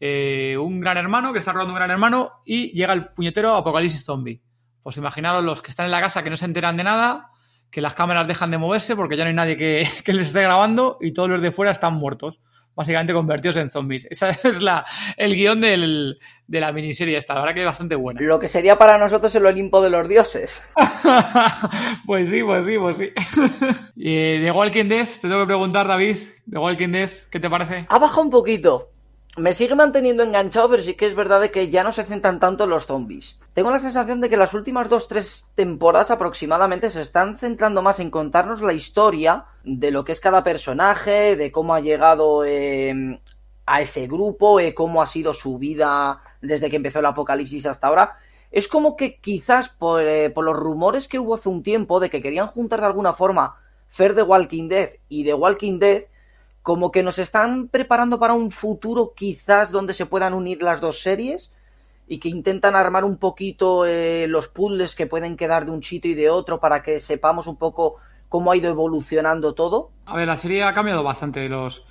eh, 0.00 0.56
un 0.58 0.80
gran 0.80 0.96
hermano 0.96 1.32
que 1.32 1.38
está 1.38 1.52
robando 1.52 1.74
un 1.74 1.78
gran 1.78 1.90
hermano 1.92 2.32
y 2.44 2.72
llega 2.72 2.92
el 2.92 3.12
puñetero 3.12 3.54
apocalipsis 3.54 4.04
zombie. 4.04 4.42
Pues 4.82 4.96
imaginaros 4.96 5.44
los 5.44 5.62
que 5.62 5.70
están 5.70 5.86
en 5.86 5.92
la 5.92 6.00
casa 6.00 6.24
que 6.24 6.30
no 6.30 6.36
se 6.36 6.44
enteran 6.44 6.76
de 6.76 6.82
nada, 6.84 7.30
que 7.70 7.80
las 7.80 7.94
cámaras 7.94 8.26
dejan 8.26 8.50
de 8.50 8.58
moverse 8.58 8.96
porque 8.96 9.16
ya 9.16 9.22
no 9.22 9.28
hay 9.28 9.34
nadie 9.34 9.56
que 9.56 9.86
les 10.12 10.26
esté 10.26 10.42
grabando 10.42 10.98
y 11.00 11.12
todos 11.12 11.30
los 11.30 11.40
de 11.40 11.52
fuera 11.52 11.70
están 11.70 11.94
muertos. 11.94 12.40
Básicamente 12.74 13.12
convertidos 13.12 13.56
en 13.56 13.70
zombies. 13.70 14.06
Ese 14.10 14.30
es 14.44 14.62
la, 14.62 14.84
el 15.16 15.34
guion 15.34 15.60
del, 15.60 16.18
de 16.46 16.60
la 16.60 16.72
miniserie 16.72 17.16
esta, 17.16 17.34
la 17.34 17.40
verdad 17.40 17.54
que 17.54 17.60
es 17.60 17.66
bastante 17.66 17.94
buena. 17.94 18.20
Lo 18.20 18.38
que 18.38 18.48
sería 18.48 18.78
para 18.78 18.98
nosotros 18.98 19.34
el 19.34 19.46
Olimpo 19.46 19.80
de 19.82 19.90
los 19.90 20.08
dioses. 20.08 20.62
pues 22.06 22.28
sí, 22.28 22.42
pues 22.42 22.66
sí, 22.66 22.78
pues 22.78 22.96
sí. 22.96 23.10
y 23.96 24.38
de 24.38 24.50
Walking 24.50 24.86
Dead, 24.86 25.06
te 25.06 25.28
tengo 25.28 25.40
que 25.40 25.46
preguntar, 25.46 25.86
David, 25.86 26.18
de 26.46 26.58
Walking 26.58 26.92
Dead, 26.92 27.10
¿qué 27.30 27.40
te 27.40 27.50
parece? 27.50 27.86
Ha 27.88 27.98
bajado 27.98 28.22
un 28.22 28.30
poquito. 28.30 28.90
Me 29.36 29.54
sigue 29.54 29.76
manteniendo 29.76 30.24
enganchado, 30.24 30.68
pero 30.68 30.82
sí 30.82 30.94
que 30.94 31.06
es 31.06 31.14
verdad 31.14 31.40
de 31.40 31.52
que 31.52 31.70
ya 31.70 31.84
no 31.84 31.92
se 31.92 32.02
centran 32.02 32.40
tanto 32.40 32.64
en 32.64 32.70
los 32.70 32.86
zombies. 32.86 33.38
Tengo 33.54 33.70
la 33.70 33.78
sensación 33.78 34.20
de 34.20 34.28
que 34.28 34.36
las 34.36 34.54
últimas 34.54 34.88
dos, 34.88 35.06
tres 35.06 35.46
temporadas 35.54 36.10
aproximadamente 36.10 36.90
se 36.90 37.00
están 37.00 37.36
centrando 37.36 37.80
más 37.80 38.00
en 38.00 38.10
contarnos 38.10 38.60
la 38.60 38.72
historia 38.72 39.44
de 39.64 39.90
lo 39.90 40.04
que 40.04 40.12
es 40.12 40.20
cada 40.20 40.42
personaje, 40.42 41.36
de 41.36 41.52
cómo 41.52 41.74
ha 41.74 41.80
llegado 41.80 42.44
eh, 42.44 43.20
a 43.66 43.80
ese 43.80 44.06
grupo, 44.06 44.58
eh, 44.60 44.74
cómo 44.74 45.02
ha 45.02 45.06
sido 45.06 45.32
su 45.32 45.58
vida 45.58 46.22
desde 46.40 46.70
que 46.70 46.76
empezó 46.76 46.98
el 46.98 47.06
apocalipsis 47.06 47.66
hasta 47.66 47.86
ahora. 47.86 48.18
Es 48.50 48.66
como 48.66 48.96
que 48.96 49.18
quizás 49.20 49.68
por, 49.68 50.02
eh, 50.02 50.30
por 50.30 50.44
los 50.44 50.56
rumores 50.56 51.06
que 51.06 51.18
hubo 51.18 51.34
hace 51.34 51.48
un 51.48 51.62
tiempo 51.62 52.00
de 52.00 52.10
que 52.10 52.22
querían 52.22 52.48
juntar 52.48 52.80
de 52.80 52.86
alguna 52.86 53.14
forma 53.14 53.56
Fer 53.88 54.14
de 54.14 54.22
Walking 54.22 54.68
Dead 54.68 54.90
y 55.08 55.24
The 55.24 55.34
Walking 55.34 55.78
Dead, 55.78 56.04
como 56.62 56.90
que 56.90 57.02
nos 57.02 57.18
están 57.18 57.68
preparando 57.68 58.18
para 58.18 58.34
un 58.34 58.50
futuro 58.50 59.12
quizás 59.14 59.70
donde 59.70 59.94
se 59.94 60.06
puedan 60.06 60.34
unir 60.34 60.62
las 60.62 60.80
dos 60.80 61.00
series 61.00 61.52
y 62.08 62.18
que 62.18 62.28
intentan 62.28 62.74
armar 62.74 63.04
un 63.04 63.18
poquito 63.18 63.86
eh, 63.86 64.26
los 64.26 64.48
puzzles 64.48 64.96
que 64.96 65.06
pueden 65.06 65.36
quedar 65.36 65.64
de 65.64 65.70
un 65.70 65.82
sitio 65.82 66.10
y 66.10 66.14
de 66.14 66.28
otro 66.28 66.58
para 66.58 66.82
que 66.82 66.98
sepamos 66.98 67.46
un 67.46 67.56
poco 67.56 67.98
cómo 68.30 68.52
ha 68.52 68.56
ido 68.56 68.70
evolucionando 68.70 69.54
todo. 69.54 69.90
A 70.06 70.16
ver, 70.16 70.26
la 70.26 70.38
serie 70.38 70.62
ha 70.62 70.72
cambiado 70.72 71.02
bastante 71.02 71.46
los, 71.48 71.84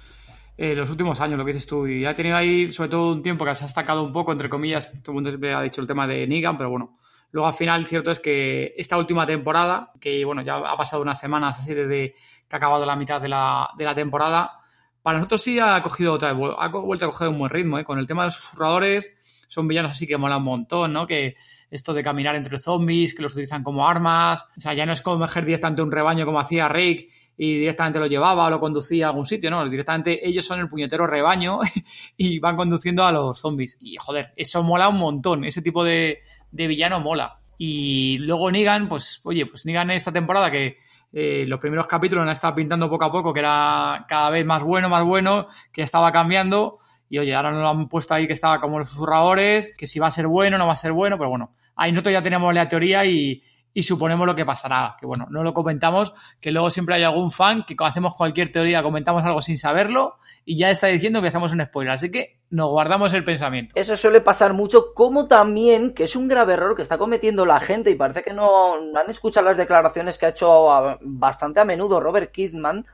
eh, 0.58 0.74
los 0.74 0.90
últimos 0.90 1.20
años, 1.20 1.38
lo 1.38 1.46
que 1.46 1.52
dices 1.52 1.68
tú, 1.68 1.86
y 1.86 2.06
ha 2.06 2.16
tenido 2.16 2.38
ahí 2.38 2.72
sobre 2.72 2.90
todo 2.90 3.12
un 3.12 3.22
tiempo 3.22 3.46
que 3.46 3.54
se 3.54 3.66
ha 3.66 3.68
destacado 3.68 4.02
un 4.02 4.14
poco, 4.14 4.32
entre 4.32 4.50
comillas, 4.50 4.90
todo 5.04 5.12
el 5.12 5.16
mundo 5.16 5.30
siempre 5.30 5.54
ha 5.54 5.62
dicho 5.62 5.82
el 5.82 5.88
tema 5.88 6.08
de 6.08 6.26
Negan, 6.26 6.58
pero 6.58 6.70
bueno, 6.70 6.96
luego 7.32 7.46
al 7.46 7.54
final 7.54 7.86
cierto 7.86 8.10
es 8.10 8.20
que 8.20 8.74
esta 8.78 8.98
última 8.98 9.26
temporada, 9.26 9.92
que 10.00 10.24
bueno, 10.24 10.42
ya 10.42 10.56
ha 10.56 10.78
pasado 10.78 11.02
unas 11.02 11.20
semanas 11.20 11.60
así 11.60 11.74
desde 11.74 12.14
que 12.48 12.56
ha 12.56 12.58
acabado 12.58 12.86
la 12.86 12.96
mitad 12.96 13.22
de 13.22 13.28
la, 13.28 13.70
de 13.78 13.84
la 13.84 13.94
temporada, 13.94 14.54
para 15.02 15.18
nosotros 15.18 15.42
sí 15.42 15.60
ha 15.60 15.82
cogido 15.82 16.14
otra 16.14 16.30
ha 16.30 16.34
vuelto 16.34 17.06
a 17.06 17.10
coger 17.10 17.28
un 17.28 17.38
buen 17.38 17.50
ritmo, 17.50 17.80
¿eh? 17.80 17.84
con 17.84 18.00
el 18.00 18.08
tema 18.08 18.24
de 18.24 18.28
los 18.28 18.36
susurradores, 18.36 19.12
son 19.50 19.68
villanos 19.68 19.92
así 19.92 20.08
que 20.08 20.18
mola 20.18 20.38
un 20.38 20.44
montón, 20.44 20.94
¿no? 20.94 21.06
Que 21.06 21.36
esto 21.72 21.94
de 21.94 22.04
caminar 22.04 22.36
entre 22.36 22.58
zombies, 22.58 23.14
que 23.14 23.22
los 23.22 23.34
utilizan 23.34 23.64
como 23.64 23.88
armas, 23.88 24.46
o 24.58 24.60
sea, 24.60 24.74
ya 24.74 24.86
no 24.86 24.94
es 24.94 25.02
como 25.02 25.18
emerger 25.18 25.46
directamente 25.46 25.82
un 25.82 25.92
rebaño 25.92 26.26
como 26.26 26.40
hacía 26.40 26.68
Rake 26.68 27.10
y 27.38 27.60
directamente 27.60 28.00
lo 28.00 28.08
llevaba 28.08 28.48
o 28.48 28.50
lo 28.50 28.60
conducía 28.60 29.06
a 29.06 29.10
algún 29.10 29.26
sitio, 29.26 29.50
no, 29.50 29.68
directamente 29.70 30.28
ellos 30.28 30.46
son 30.46 30.60
el 30.60 30.68
puñetero 30.68 31.08
rebaño 31.08 31.60
y 32.18 32.40
van 32.40 32.58
conduciendo 32.58 33.06
a 33.06 33.12
los 33.12 33.40
zombies. 33.40 33.78
Y 33.80 33.96
joder, 33.96 34.34
eso 34.36 34.62
mola 34.64 34.90
un 34.90 34.98
montón, 34.98 35.46
ese 35.46 35.62
tipo 35.62 35.84
de, 35.84 36.20
de 36.52 36.68
villano 36.68 37.00
mola. 37.00 37.40
Y 37.58 38.18
luego 38.20 38.52
Negan, 38.52 38.88
pues 38.90 39.22
oye, 39.24 39.46
pues 39.46 39.66
Negan 39.66 39.92
esta 39.92 40.12
temporada 40.12 40.52
que 40.52 40.78
eh, 41.12 41.46
los 41.48 41.60
primeros 41.60 41.88
capítulos 41.88 42.24
han 42.24 42.30
estado 42.30 42.56
pintando 42.56 42.90
poco 42.90 43.06
a 43.06 43.12
poco, 43.12 43.34
que 43.34 43.40
era 43.40 44.06
cada 44.08 44.30
vez 44.30 44.46
más 44.46 44.64
bueno, 44.64 44.90
más 44.90 45.04
bueno, 45.04 45.48
que 45.72 45.82
estaba 45.82 46.12
cambiando. 46.12 46.78
Y 47.10 47.18
oye, 47.18 47.34
ahora 47.34 47.52
nos 47.52 47.62
lo 47.62 47.70
han 47.70 47.90
puesto 47.90 48.14
ahí 48.14 48.28
que 48.28 48.34
estaba 48.34 48.62
como 48.62 48.80
los 48.80 48.90
susurradores, 48.90 49.74
que 49.76 49.88
si 49.88 50.00
va 50.00 50.08
a 50.08 50.12
ser 50.12 50.28
bueno, 50.28 50.58
no 50.58 50.68
va 50.68 50.74
a 50.74 50.78
ser 50.78 50.92
bueno, 50.92 51.18
pero 51.18 51.30
bueno, 51.30 51.54
ahí 51.80 51.92
nosotros 51.92 52.14
ya 52.14 52.22
tenemos 52.22 52.54
la 52.54 52.68
teoría 52.68 53.06
y, 53.06 53.42
y 53.74 53.84
suponemos 53.84 54.28
lo 54.28 54.36
que 54.36 54.46
pasará. 54.46 54.96
Que 55.00 55.06
bueno, 55.06 55.28
no 55.30 55.44
lo 55.44 55.54
comentamos, 55.54 56.14
que 56.40 56.52
luego 56.52 56.70
siempre 56.70 56.96
hay 56.96 57.04
algún 57.04 57.32
fan 57.32 57.64
que 57.64 57.76
hacemos 57.80 58.16
cualquier 58.16 58.52
teoría 58.52 58.84
comentamos 58.84 59.24
algo 59.24 59.42
sin 59.42 59.58
saberlo 59.58 60.18
y 60.46 60.58
ya 60.58 60.70
está 60.70 60.88
diciendo 60.88 61.22
que 61.22 61.30
hacemos 61.30 61.54
un 61.54 61.64
spoiler. 61.64 61.94
Así 61.94 62.12
que 62.12 62.40
nos 62.50 62.70
guardamos 62.70 63.14
el 63.14 63.24
pensamiento. 63.24 63.74
Eso 63.76 63.96
suele 63.96 64.22
pasar 64.22 64.54
mucho, 64.54 64.94
como 64.94 65.28
también, 65.28 65.94
que 65.94 66.04
es 66.04 66.16
un 66.16 66.28
grave 66.28 66.54
error 66.54 66.76
que 66.76 66.82
está 66.82 66.98
cometiendo 66.98 67.46
la 67.46 67.60
gente 67.60 67.90
y 67.92 67.96
parece 67.96 68.24
que 68.24 68.34
no 68.34 68.76
han 68.76 69.10
escuchado 69.10 69.48
las 69.48 69.58
declaraciones 69.58 70.18
que 70.18 70.26
ha 70.26 70.30
hecho 70.30 70.98
bastante 71.02 71.60
a 71.60 71.66
menudo 71.66 72.00
Robert 72.00 72.32
Kidman 72.32 72.86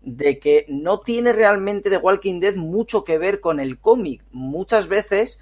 de 0.00 0.38
que 0.38 0.66
no 0.68 1.00
tiene 1.00 1.32
realmente 1.32 1.88
The 1.88 1.96
Walking 1.96 2.38
Dead 2.40 2.56
mucho 2.56 3.04
que 3.04 3.18
ver 3.18 3.40
con 3.40 3.60
el 3.60 3.78
cómic. 3.78 4.22
Muchas 4.32 4.86
veces 4.86 5.40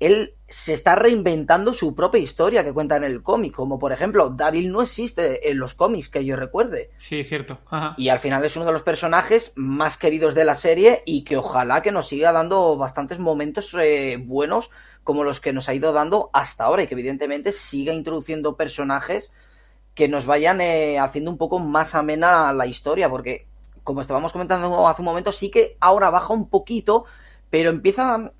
él 0.00 0.34
se 0.48 0.72
está 0.74 0.96
reinventando 0.96 1.72
su 1.72 1.94
propia 1.94 2.20
historia 2.20 2.64
que 2.64 2.72
cuenta 2.72 2.96
en 2.96 3.04
el 3.04 3.22
cómic, 3.22 3.54
como 3.54 3.78
por 3.78 3.92
ejemplo, 3.92 4.30
Daryl 4.30 4.72
no 4.72 4.82
existe 4.82 5.50
en 5.50 5.58
los 5.58 5.74
cómics 5.74 6.08
que 6.08 6.24
yo 6.24 6.34
recuerde. 6.34 6.90
Sí, 6.96 7.22
cierto. 7.22 7.58
Ajá. 7.70 7.94
Y 7.96 8.08
al 8.08 8.18
final 8.18 8.44
es 8.44 8.56
uno 8.56 8.64
de 8.64 8.72
los 8.72 8.82
personajes 8.82 9.52
más 9.54 9.96
queridos 9.98 10.34
de 10.34 10.44
la 10.44 10.56
serie 10.56 11.02
y 11.06 11.22
que 11.22 11.36
ojalá 11.36 11.82
que 11.82 11.92
nos 11.92 12.08
siga 12.08 12.32
dando 12.32 12.76
bastantes 12.76 13.20
momentos 13.20 13.76
eh, 13.80 14.16
buenos 14.20 14.70
como 15.04 15.22
los 15.22 15.40
que 15.40 15.52
nos 15.52 15.68
ha 15.68 15.74
ido 15.74 15.92
dando 15.92 16.30
hasta 16.32 16.64
ahora 16.64 16.82
y 16.82 16.86
que 16.86 16.94
evidentemente 16.94 17.52
siga 17.52 17.92
introduciendo 17.92 18.56
personajes 18.56 19.32
que 19.94 20.08
nos 20.08 20.26
vayan 20.26 20.60
eh, 20.60 20.98
haciendo 20.98 21.30
un 21.30 21.38
poco 21.38 21.58
más 21.58 21.94
amena 21.94 22.52
la 22.52 22.66
historia, 22.66 23.10
porque 23.10 23.46
como 23.84 24.00
estábamos 24.00 24.32
comentando 24.32 24.88
hace 24.88 25.02
un 25.02 25.06
momento, 25.06 25.32
sí 25.32 25.50
que 25.50 25.76
ahora 25.80 26.10
baja 26.10 26.32
un 26.32 26.48
poquito, 26.48 27.04
pero 27.50 27.70
empieza 27.70 28.32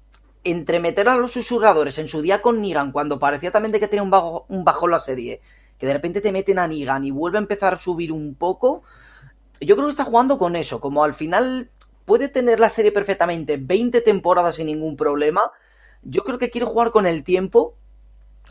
entre 0.44 0.80
meter 0.80 1.08
a 1.08 1.16
los 1.16 1.32
susurradores 1.32 1.98
en 1.98 2.08
su 2.08 2.22
día 2.22 2.40
con 2.40 2.60
Negan, 2.60 2.92
cuando 2.92 3.18
parecía 3.18 3.50
también 3.50 3.72
de 3.72 3.80
que 3.80 3.88
tenía 3.88 4.02
un, 4.02 4.10
bajo, 4.10 4.46
bajón 4.48 4.90
la 4.90 4.98
serie, 4.98 5.40
que 5.78 5.86
de 5.86 5.92
repente 5.92 6.20
te 6.20 6.32
meten 6.32 6.58
a 6.58 6.66
Negan 6.66 7.04
y 7.04 7.10
vuelve 7.10 7.38
a 7.38 7.42
empezar 7.42 7.74
a 7.74 7.78
subir 7.78 8.12
un 8.12 8.34
poco, 8.34 8.82
yo 9.60 9.76
creo 9.76 9.86
que 9.86 9.92
está 9.92 10.04
jugando 10.04 10.38
con 10.38 10.56
eso, 10.56 10.80
como 10.80 11.04
al 11.04 11.14
final 11.14 11.70
puede 12.04 12.28
tener 12.28 12.58
la 12.58 12.70
serie 12.70 12.92
perfectamente 12.92 13.58
20 13.58 14.00
temporadas 14.00 14.56
sin 14.56 14.66
ningún 14.66 14.96
problema, 14.96 15.52
yo 16.02 16.24
creo 16.24 16.38
que 16.38 16.50
quiere 16.50 16.66
jugar 16.66 16.90
con 16.90 17.06
el 17.06 17.22
tiempo, 17.22 17.74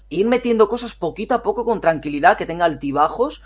ir 0.09 0.27
metiendo 0.27 0.69
cosas 0.69 0.93
poquito 0.93 1.33
a 1.33 1.41
poco 1.41 1.65
con 1.65 1.81
tranquilidad, 1.81 2.37
que 2.37 2.45
tenga 2.45 2.65
altibajos, 2.65 3.41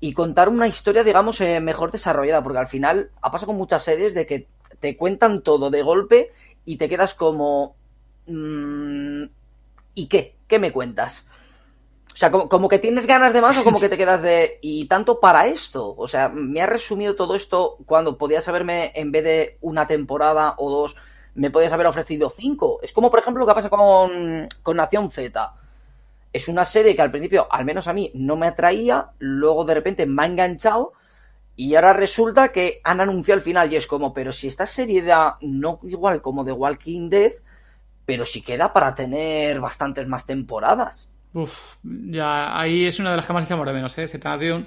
y 0.00 0.14
contar 0.14 0.48
una 0.48 0.66
historia, 0.66 1.04
digamos, 1.04 1.40
eh, 1.40 1.60
mejor 1.60 1.90
desarrollada, 1.90 2.42
porque 2.42 2.58
al 2.58 2.66
final 2.66 3.10
ha 3.20 3.30
pasado 3.30 3.48
con 3.48 3.56
muchas 3.56 3.82
series 3.82 4.14
de 4.14 4.26
que 4.26 4.48
te 4.80 4.96
cuentan 4.96 5.42
todo 5.42 5.70
de 5.70 5.82
golpe 5.82 6.32
y 6.70 6.76
te 6.76 6.88
quedas 6.88 7.14
como... 7.14 7.74
Mmm, 8.26 9.24
¿Y 9.94 10.06
qué? 10.06 10.36
¿Qué 10.46 10.60
me 10.60 10.70
cuentas? 10.70 11.26
O 12.12 12.16
sea, 12.16 12.30
como, 12.30 12.48
como, 12.48 12.68
que 12.68 12.78
tienes 12.78 13.06
ganas 13.06 13.32
de 13.32 13.40
más 13.40 13.58
o 13.58 13.64
como 13.64 13.80
que 13.80 13.88
te 13.88 13.98
quedas 13.98 14.22
de... 14.22 14.60
Y 14.62 14.84
tanto 14.86 15.18
para 15.18 15.48
esto. 15.48 15.96
O 15.96 16.06
sea, 16.06 16.28
me 16.28 16.62
ha 16.62 16.66
resumido 16.66 17.16
todo 17.16 17.34
esto 17.34 17.76
cuando 17.86 18.16
podías 18.16 18.46
haberme, 18.46 18.92
en 18.94 19.10
vez 19.10 19.24
de 19.24 19.58
una 19.62 19.88
temporada 19.88 20.54
o 20.58 20.70
dos, 20.70 20.94
me 21.34 21.50
podías 21.50 21.72
haber 21.72 21.88
ofrecido 21.88 22.30
cinco. 22.30 22.78
Es 22.82 22.92
como, 22.92 23.10
por 23.10 23.18
ejemplo, 23.18 23.40
lo 23.40 23.48
que 23.48 23.54
pasa 23.54 23.68
con, 23.68 24.46
con 24.62 24.76
Nación 24.76 25.10
Z. 25.10 25.52
Es 26.32 26.46
una 26.46 26.64
serie 26.64 26.94
que 26.94 27.02
al 27.02 27.10
principio, 27.10 27.48
al 27.50 27.64
menos 27.64 27.88
a 27.88 27.92
mí, 27.92 28.12
no 28.14 28.36
me 28.36 28.46
atraía, 28.46 29.10
luego 29.18 29.64
de 29.64 29.74
repente 29.74 30.06
me 30.06 30.22
ha 30.22 30.26
enganchado 30.26 30.92
y 31.60 31.74
ahora 31.74 31.92
resulta 31.92 32.52
que 32.52 32.80
han 32.84 33.02
anunciado 33.02 33.36
el 33.36 33.44
final 33.44 33.70
y 33.70 33.76
es 33.76 33.86
como, 33.86 34.14
pero 34.14 34.32
si 34.32 34.48
esta 34.48 34.64
serie 34.64 35.02
da 35.02 35.36
no 35.42 35.78
igual 35.82 36.22
como 36.22 36.42
The 36.42 36.52
Walking 36.52 37.10
Dead, 37.10 37.32
pero 38.06 38.24
si 38.24 38.40
queda 38.40 38.72
para 38.72 38.94
tener 38.94 39.60
bastantes 39.60 40.08
más 40.08 40.24
temporadas. 40.24 41.10
Uf, 41.34 41.76
ya 41.82 42.58
ahí 42.58 42.86
es 42.86 42.98
una 42.98 43.10
de 43.10 43.18
las 43.18 43.26
que 43.26 43.34
más 43.34 43.44
echamos 43.44 43.66
de 43.66 43.74
menos, 43.74 43.98
¿eh? 43.98 44.08
Z-Nation. 44.08 44.66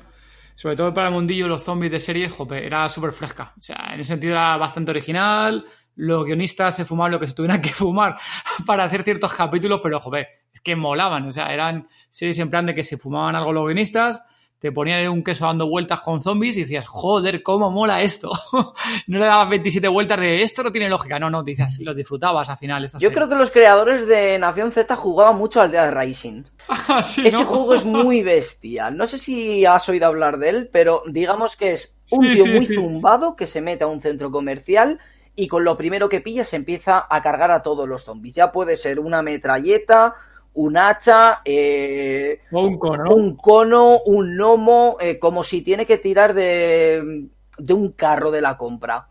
Sobre 0.53 0.75
todo 0.75 0.93
para 0.93 1.07
el 1.07 1.15
mundillo, 1.15 1.47
los 1.47 1.63
zombies 1.63 1.91
de 1.91 1.99
serie, 1.99 2.29
jope, 2.29 2.63
era 2.63 2.87
súper 2.89 3.11
fresca. 3.11 3.55
O 3.57 3.61
sea, 3.63 3.89
en 3.91 3.99
ese 3.99 4.09
sentido 4.09 4.33
era 4.33 4.55
bastante 4.57 4.91
original. 4.91 5.65
Los 5.95 6.25
guionistas 6.25 6.75
se 6.75 6.85
fumaban 6.85 7.13
lo 7.13 7.19
que 7.19 7.27
se 7.27 7.33
tuvieran 7.33 7.59
que 7.59 7.69
fumar 7.69 8.17
para 8.67 8.83
hacer 8.83 9.01
ciertos 9.01 9.33
capítulos, 9.33 9.79
pero 9.81 9.99
jope, 9.99 10.27
es 10.53 10.61
que 10.61 10.75
molaban. 10.75 11.27
O 11.27 11.31
sea, 11.31 11.51
eran 11.51 11.87
series 12.11 12.37
en 12.37 12.51
plan 12.51 12.67
de 12.67 12.75
que 12.75 12.83
se 12.83 12.97
fumaban 12.97 13.35
algo 13.35 13.51
los 13.51 13.65
guionistas 13.65 14.21
te 14.63 14.71
ponían 14.71 15.05
un 15.09 15.25
queso 15.25 15.45
dando 15.45 15.67
vueltas 15.67 15.99
con 15.99 16.21
zombies 16.21 16.55
y 16.55 16.61
decías, 16.61 16.85
joder, 16.87 17.43
cómo 17.43 17.69
mola 17.69 18.01
esto. 18.01 18.31
no 19.07 19.19
le 19.19 19.25
dabas 19.25 19.49
27 19.49 19.89
vueltas 19.89 20.17
de 20.21 20.41
esto 20.41 20.63
no 20.63 20.71
tiene 20.71 20.87
lógica. 20.87 21.19
No, 21.19 21.29
no, 21.29 21.43
dices, 21.43 21.81
lo 21.81 21.93
disfrutabas 21.93 22.47
al 22.47 22.57
final. 22.57 22.81
Yo 22.83 22.87
serie. 22.87 23.11
creo 23.13 23.27
que 23.27 23.35
los 23.35 23.51
creadores 23.51 24.07
de 24.07 24.39
Nación 24.39 24.71
Z 24.71 24.95
jugaban 24.95 25.35
mucho 25.35 25.59
al 25.59 25.69
Dead 25.69 25.93
Rising. 25.93 26.43
Ah, 26.87 27.03
sí, 27.03 27.27
Ese 27.27 27.39
¿no? 27.39 27.45
juego 27.45 27.73
es 27.73 27.83
muy 27.83 28.23
bestia. 28.23 28.89
No 28.89 29.05
sé 29.05 29.17
si 29.17 29.65
has 29.65 29.89
oído 29.89 30.07
hablar 30.07 30.37
de 30.37 30.47
él, 30.47 30.69
pero 30.71 31.03
digamos 31.07 31.57
que 31.57 31.73
es 31.73 31.97
un 32.11 32.23
Sí, 32.23 32.35
tío 32.35 32.43
sí, 32.45 32.51
muy 32.51 32.65
zumbado 32.65 33.35
que 33.35 33.47
se 33.47 33.59
mete 33.59 33.83
a 33.83 33.87
un 33.87 33.99
centro 33.99 34.31
comercial 34.31 34.97
y 35.35 35.49
con 35.49 35.65
lo 35.65 35.75
primero 35.75 36.07
que 36.07 36.21
pilla 36.21 36.45
se 36.45 36.55
empieza 36.55 37.05
a 37.09 37.21
cargar 37.21 37.51
a 37.51 37.63
todos 37.63 37.85
los 37.85 38.05
zombies. 38.05 38.35
Ya 38.35 38.53
puede 38.53 38.77
ser 38.77 39.01
una 39.01 39.21
metralleta, 39.21 40.15
un 40.53 40.77
hacha, 40.77 41.41
eh, 41.45 42.41
un 42.51 42.77
cono, 42.77 43.03
¿no? 43.05 43.15
un 43.15 43.35
cono, 43.35 43.99
un 44.05 44.35
gnomo, 44.37 44.97
eh, 44.99 45.19
como 45.19 45.43
si 45.43 45.61
tiene 45.61 45.85
que 45.85 45.97
tirar 45.97 46.33
de, 46.33 47.27
de 47.57 47.73
un 47.73 47.91
carro 47.91 48.31
de 48.31 48.41
la 48.41 48.57
compra. 48.57 49.07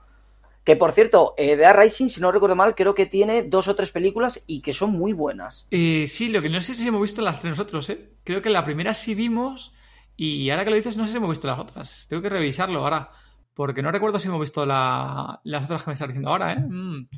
Que 0.65 0.77
por 0.77 0.93
cierto, 0.93 1.35
eh, 1.37 1.57
Dead 1.57 1.75
Rising, 1.77 2.09
si 2.09 2.21
no 2.21 2.31
recuerdo 2.31 2.55
mal, 2.55 2.77
creo 2.77 2.95
que 2.95 3.07
tiene 3.07 3.43
dos 3.43 3.67
o 3.67 3.75
tres 3.75 3.91
películas 3.91 4.41
y 4.47 4.61
que 4.61 4.73
son 4.73 4.93
muy 4.93 5.13
buenas. 5.13 5.67
Eh, 5.73 6.07
sí, 6.07 6.29
lo 6.29 6.41
que 6.41 6.49
no 6.49 6.61
sé 6.61 6.75
si 6.75 6.87
hemos 6.87 7.03
visto 7.03 7.21
las 7.21 7.41
tres 7.41 7.51
nosotros, 7.51 7.91
¿eh? 7.91 8.11
Creo 8.23 8.41
que 8.41 8.51
la 8.51 8.65
primera 8.65 8.95
sí 8.95 9.15
vimos 9.15 9.75
y 10.17 10.49
ahora 10.51 10.65
que 10.65 10.71
lo 10.71 10.77
dices 10.77 10.97
no 10.97 11.05
sé 11.05 11.13
si 11.13 11.17
hemos 11.17 11.31
visto 11.31 11.49
las 11.49 11.59
otras. 11.59 12.07
Tengo 12.09 12.23
que 12.23 12.29
revisarlo 12.29 12.81
ahora. 12.81 13.11
Porque 13.55 13.83
no 13.83 13.93
recuerdo 13.93 14.19
si 14.19 14.29
hemos 14.29 14.41
visto 14.41 14.65
las 14.65 15.65
otras 15.65 15.83
que 15.83 15.91
me 15.91 15.93
está 15.95 16.07
diciendo 16.07 16.31
ahora, 16.31 16.53
¿eh? 16.53 16.61
Mm. 16.61 17.09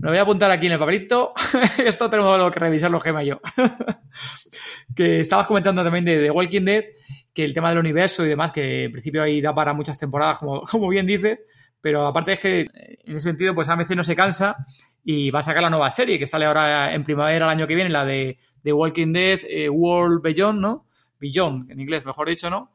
Me 0.00 0.08
voy 0.08 0.18
a 0.18 0.22
apuntar 0.22 0.50
aquí 0.50 0.66
en 0.66 0.72
el 0.72 0.78
papelito. 0.78 1.32
Esto 1.78 2.10
tenemos 2.10 2.52
que 2.52 2.60
revisarlo, 2.60 3.00
Gema 3.00 3.22
yo. 3.22 3.40
que 4.96 5.20
estabas 5.20 5.46
comentando 5.46 5.82
también 5.82 6.04
de 6.04 6.18
The 6.18 6.30
Walking 6.30 6.64
Dead, 6.64 6.84
que 7.32 7.44
el 7.44 7.54
tema 7.54 7.70
del 7.70 7.78
universo 7.78 8.24
y 8.24 8.28
demás, 8.28 8.52
que 8.52 8.84
en 8.84 8.92
principio 8.92 9.22
ahí 9.22 9.40
da 9.40 9.54
para 9.54 9.72
muchas 9.72 9.98
temporadas, 9.98 10.38
como, 10.38 10.88
bien 10.90 11.06
dices, 11.06 11.38
pero 11.80 12.06
aparte 12.06 12.34
es 12.34 12.40
que 12.40 12.60
en 13.04 13.16
ese 13.16 13.28
sentido, 13.30 13.54
pues 13.54 13.68
a 13.68 13.76
veces 13.76 13.96
no 13.96 14.04
se 14.04 14.14
cansa 14.14 14.66
y 15.02 15.30
va 15.30 15.40
a 15.40 15.42
sacar 15.42 15.62
la 15.62 15.70
nueva 15.70 15.90
serie 15.90 16.18
que 16.18 16.26
sale 16.26 16.44
ahora 16.44 16.94
en 16.94 17.02
primavera 17.02 17.46
el 17.46 17.50
año 17.50 17.66
que 17.66 17.74
viene, 17.74 17.90
la 17.90 18.04
de 18.04 18.38
The 18.62 18.72
Walking 18.72 19.12
Dead 19.12 19.40
eh, 19.48 19.68
World 19.68 20.22
Beyond, 20.22 20.60
¿no? 20.60 20.86
Beyond, 21.18 21.70
en 21.70 21.80
inglés, 21.80 22.04
mejor 22.04 22.28
dicho, 22.28 22.50
¿no? 22.50 22.70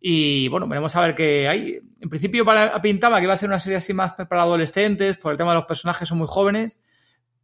Y 0.00 0.48
bueno, 0.48 0.68
veremos 0.68 0.94
a 0.96 1.00
ver 1.00 1.14
qué 1.14 1.48
hay. 1.48 1.80
En 2.00 2.08
principio 2.08 2.44
para, 2.44 2.80
pintaba 2.80 3.18
que 3.18 3.24
iba 3.24 3.34
a 3.34 3.36
ser 3.36 3.48
una 3.48 3.58
serie 3.58 3.78
así 3.78 3.92
más 3.92 4.12
para 4.12 4.42
adolescentes, 4.42 5.18
por 5.18 5.32
el 5.32 5.38
tema 5.38 5.50
de 5.50 5.56
los 5.56 5.66
personajes 5.66 6.08
son 6.08 6.18
muy 6.18 6.28
jóvenes. 6.28 6.80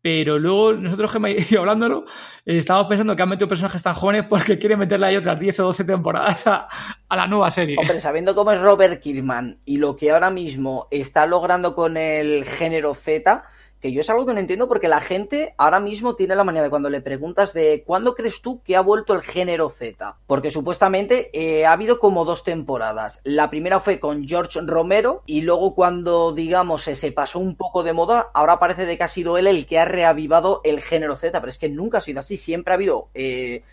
Pero 0.05 0.39
luego 0.39 0.75
nosotros, 0.75 1.11
que 1.13 1.57
hablándolo, 1.59 2.05
eh, 2.45 2.59
estábamos 2.59 2.89
pensando 2.89 3.17
que 3.17 3.23
han 3.23 3.29
metido 3.31 3.49
personajes 3.49 3.83
tan 3.83 3.95
jóvenes 3.95 4.27
porque 4.29 4.59
quieren 4.59 4.79
meterle 4.79 5.07
ahí 5.07 5.17
otras 5.17 5.41
10 5.41 5.61
o 5.61 5.65
12 5.65 5.85
temporadas 5.85 6.47
a, 6.47 6.69
a, 7.09 7.17
la 7.17 7.27
nueva 7.27 7.51
serie. 7.51 7.77
Hombre, 7.79 8.03
sabiendo 8.03 8.35
cómo 8.35 8.53
es 8.53 8.61
Robert 8.61 9.01
Kirkman 9.01 9.61
y 9.65 9.79
lo 9.79 9.97
que 9.97 10.11
ahora 10.11 10.31
mismo 10.31 10.89
está 10.91 11.27
logrando 11.27 11.75
con 11.75 11.97
el 11.97 12.45
género 12.45 12.95
Z, 12.95 13.45
que 13.85 13.93
yo 13.93 14.01
es 14.01 14.09
algo 14.09 14.24
que 14.24 14.32
no 14.32 14.41
entiendo 14.41 14.66
porque 14.66 14.89
la 14.89 15.03
gente 15.03 15.55
ahora 15.59 15.78
mismo 15.78 16.16
tiene 16.16 16.35
la 16.35 16.43
manía 16.43 16.62
de 16.62 16.70
cuando 16.70 16.89
le 16.89 17.03
preguntas 17.03 17.53
de 17.53 17.85
¿cuándo 17.87 18.14
crees 18.14 18.41
tú 18.41 18.62
que 18.62 18.76
ha 18.76 18.80
vuelto 18.80 19.12
el 19.12 19.20
género 19.20 19.68
Z? 19.68 20.16
Porque 20.26 20.51
supuestamente 20.51 21.28
eh, 21.35 21.66
ha 21.66 21.72
habido 21.72 21.99
como 21.99 22.24
dos 22.24 22.45
temporadas. 22.45 23.20
La 23.24 23.51
primera 23.51 23.80
fue 23.80 24.01
con 24.01 24.26
George 24.26 24.59
Romero 24.62 25.22
y 25.26 25.43
luego 25.43 25.74
cuando 25.74 26.32
digamos 26.32 26.85
se 26.85 27.12
pasó 27.12 27.39
un 27.39 27.57
poco 27.57 27.82
de 27.82 27.93
moda, 27.93 28.30
ahora 28.32 28.59
parece 28.59 28.87
de 28.87 28.97
que 28.97 29.05
ha 29.05 29.09
sido 29.09 29.37
él 29.37 29.47
el 29.47 29.66
que 29.66 29.78
ha 29.78 29.85
reavivado 29.85 30.62
el 30.64 30.80
género 30.80 31.14
Z, 31.14 31.39
pero 31.39 31.51
es 31.51 31.59
que 31.59 31.68
nunca 31.68 31.99
ha 31.99 32.01
sido 32.01 32.20
así, 32.20 32.39
siempre 32.39 32.72
ha 32.72 32.76
habido... 32.76 33.11
Eh, 33.12 33.64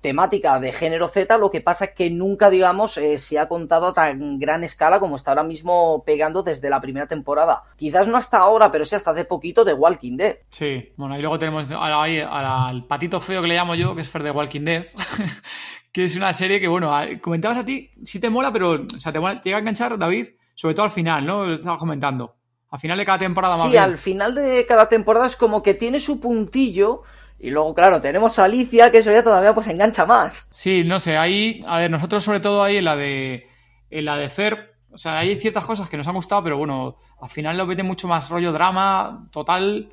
temática 0.00 0.58
de 0.58 0.72
género 0.72 1.08
Z, 1.08 1.36
lo 1.38 1.50
que 1.50 1.60
pasa 1.60 1.86
es 1.86 1.90
que 1.92 2.10
nunca, 2.10 2.50
digamos, 2.50 2.96
eh, 2.96 3.18
se 3.18 3.38
ha 3.38 3.48
contado 3.48 3.88
a 3.88 3.94
tan 3.94 4.38
gran 4.38 4.64
escala 4.64 4.98
como 4.98 5.16
está 5.16 5.32
ahora 5.32 5.42
mismo 5.42 6.02
pegando 6.04 6.42
desde 6.42 6.70
la 6.70 6.80
primera 6.80 7.06
temporada. 7.06 7.64
Quizás 7.76 8.08
no 8.08 8.16
hasta 8.16 8.38
ahora, 8.38 8.70
pero 8.72 8.84
sí 8.84 8.94
hasta 8.94 9.10
hace 9.10 9.24
poquito 9.24 9.64
de 9.64 9.74
Walking 9.74 10.16
Dead. 10.16 10.36
Sí, 10.48 10.92
bueno, 10.96 11.18
y 11.18 11.20
luego 11.20 11.38
tenemos 11.38 11.68
ahí 11.70 12.20
al 12.20 12.86
patito 12.86 13.20
feo 13.20 13.42
que 13.42 13.48
le 13.48 13.54
llamo 13.54 13.74
yo, 13.74 13.94
que 13.94 14.02
es 14.02 14.08
Fer 14.08 14.22
de 14.22 14.30
Walking 14.30 14.64
Dead, 14.64 14.86
que 15.92 16.04
es 16.04 16.16
una 16.16 16.32
serie 16.32 16.60
que, 16.60 16.68
bueno, 16.68 16.92
comentabas 17.20 17.58
a 17.58 17.64
ti, 17.64 17.90
sí 18.02 18.20
te 18.20 18.30
mola, 18.30 18.52
pero, 18.52 18.86
o 18.94 19.00
sea, 19.00 19.12
te, 19.12 19.20
mola, 19.20 19.40
te 19.40 19.50
llega 19.50 19.58
a 19.58 19.60
enganchar, 19.60 19.98
David, 19.98 20.28
sobre 20.54 20.74
todo 20.74 20.84
al 20.84 20.90
final, 20.90 21.26
¿no? 21.26 21.44
Lo 21.44 21.54
estabas 21.54 21.78
comentando. 21.78 22.36
Al 22.70 22.78
final 22.78 22.98
de 22.98 23.04
cada 23.04 23.18
temporada 23.18 23.56
más 23.56 23.68
Sí, 23.68 23.76
al 23.76 23.98
final 23.98 24.34
de 24.34 24.64
cada 24.64 24.88
temporada 24.88 25.26
es 25.26 25.34
como 25.34 25.62
que 25.62 25.74
tiene 25.74 25.98
su 25.98 26.20
puntillo, 26.20 27.02
y 27.42 27.48
luego, 27.48 27.74
claro, 27.74 28.02
tenemos 28.02 28.38
a 28.38 28.44
Alicia, 28.44 28.90
que 28.90 28.98
eso 28.98 29.10
ya 29.10 29.22
todavía 29.22 29.54
pues 29.54 29.66
engancha 29.66 30.04
más. 30.04 30.46
Sí, 30.50 30.84
no 30.84 31.00
sé, 31.00 31.16
ahí, 31.16 31.58
a 31.66 31.78
ver, 31.78 31.90
nosotros 31.90 32.22
sobre 32.22 32.40
todo 32.40 32.62
ahí 32.62 32.76
en 32.76 32.84
la 32.84 32.96
de, 32.96 33.48
la 33.88 34.18
de 34.18 34.28
Fer, 34.28 34.74
o 34.92 34.98
sea, 34.98 35.18
hay 35.18 35.36
ciertas 35.36 35.64
cosas 35.64 35.88
que 35.88 35.96
nos 35.96 36.06
han 36.06 36.14
gustado, 36.14 36.44
pero 36.44 36.58
bueno, 36.58 36.96
al 37.18 37.30
final 37.30 37.56
lo 37.56 37.64
mete 37.64 37.82
mucho 37.82 38.06
más 38.08 38.28
rollo 38.28 38.52
drama, 38.52 39.26
total, 39.32 39.90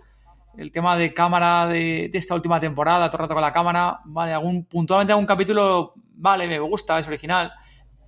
el 0.58 0.72
tema 0.74 0.98
de 0.98 1.14
cámara 1.14 1.68
de, 1.68 2.12
esta 2.14 2.36
última 2.36 2.60
temporada, 2.60 3.10
todo 3.10 3.20
el 3.20 3.24
rato 3.24 3.36
con 3.36 3.44
la 3.44 3.54
cámara, 3.54 4.02
vale, 4.04 4.34
algún, 4.34 4.66
puntualmente 4.66 5.14
algún 5.14 5.26
capítulo, 5.26 5.94
vale, 5.96 6.48
me 6.48 6.60
gusta, 6.60 7.00
es 7.00 7.08
original, 7.08 7.54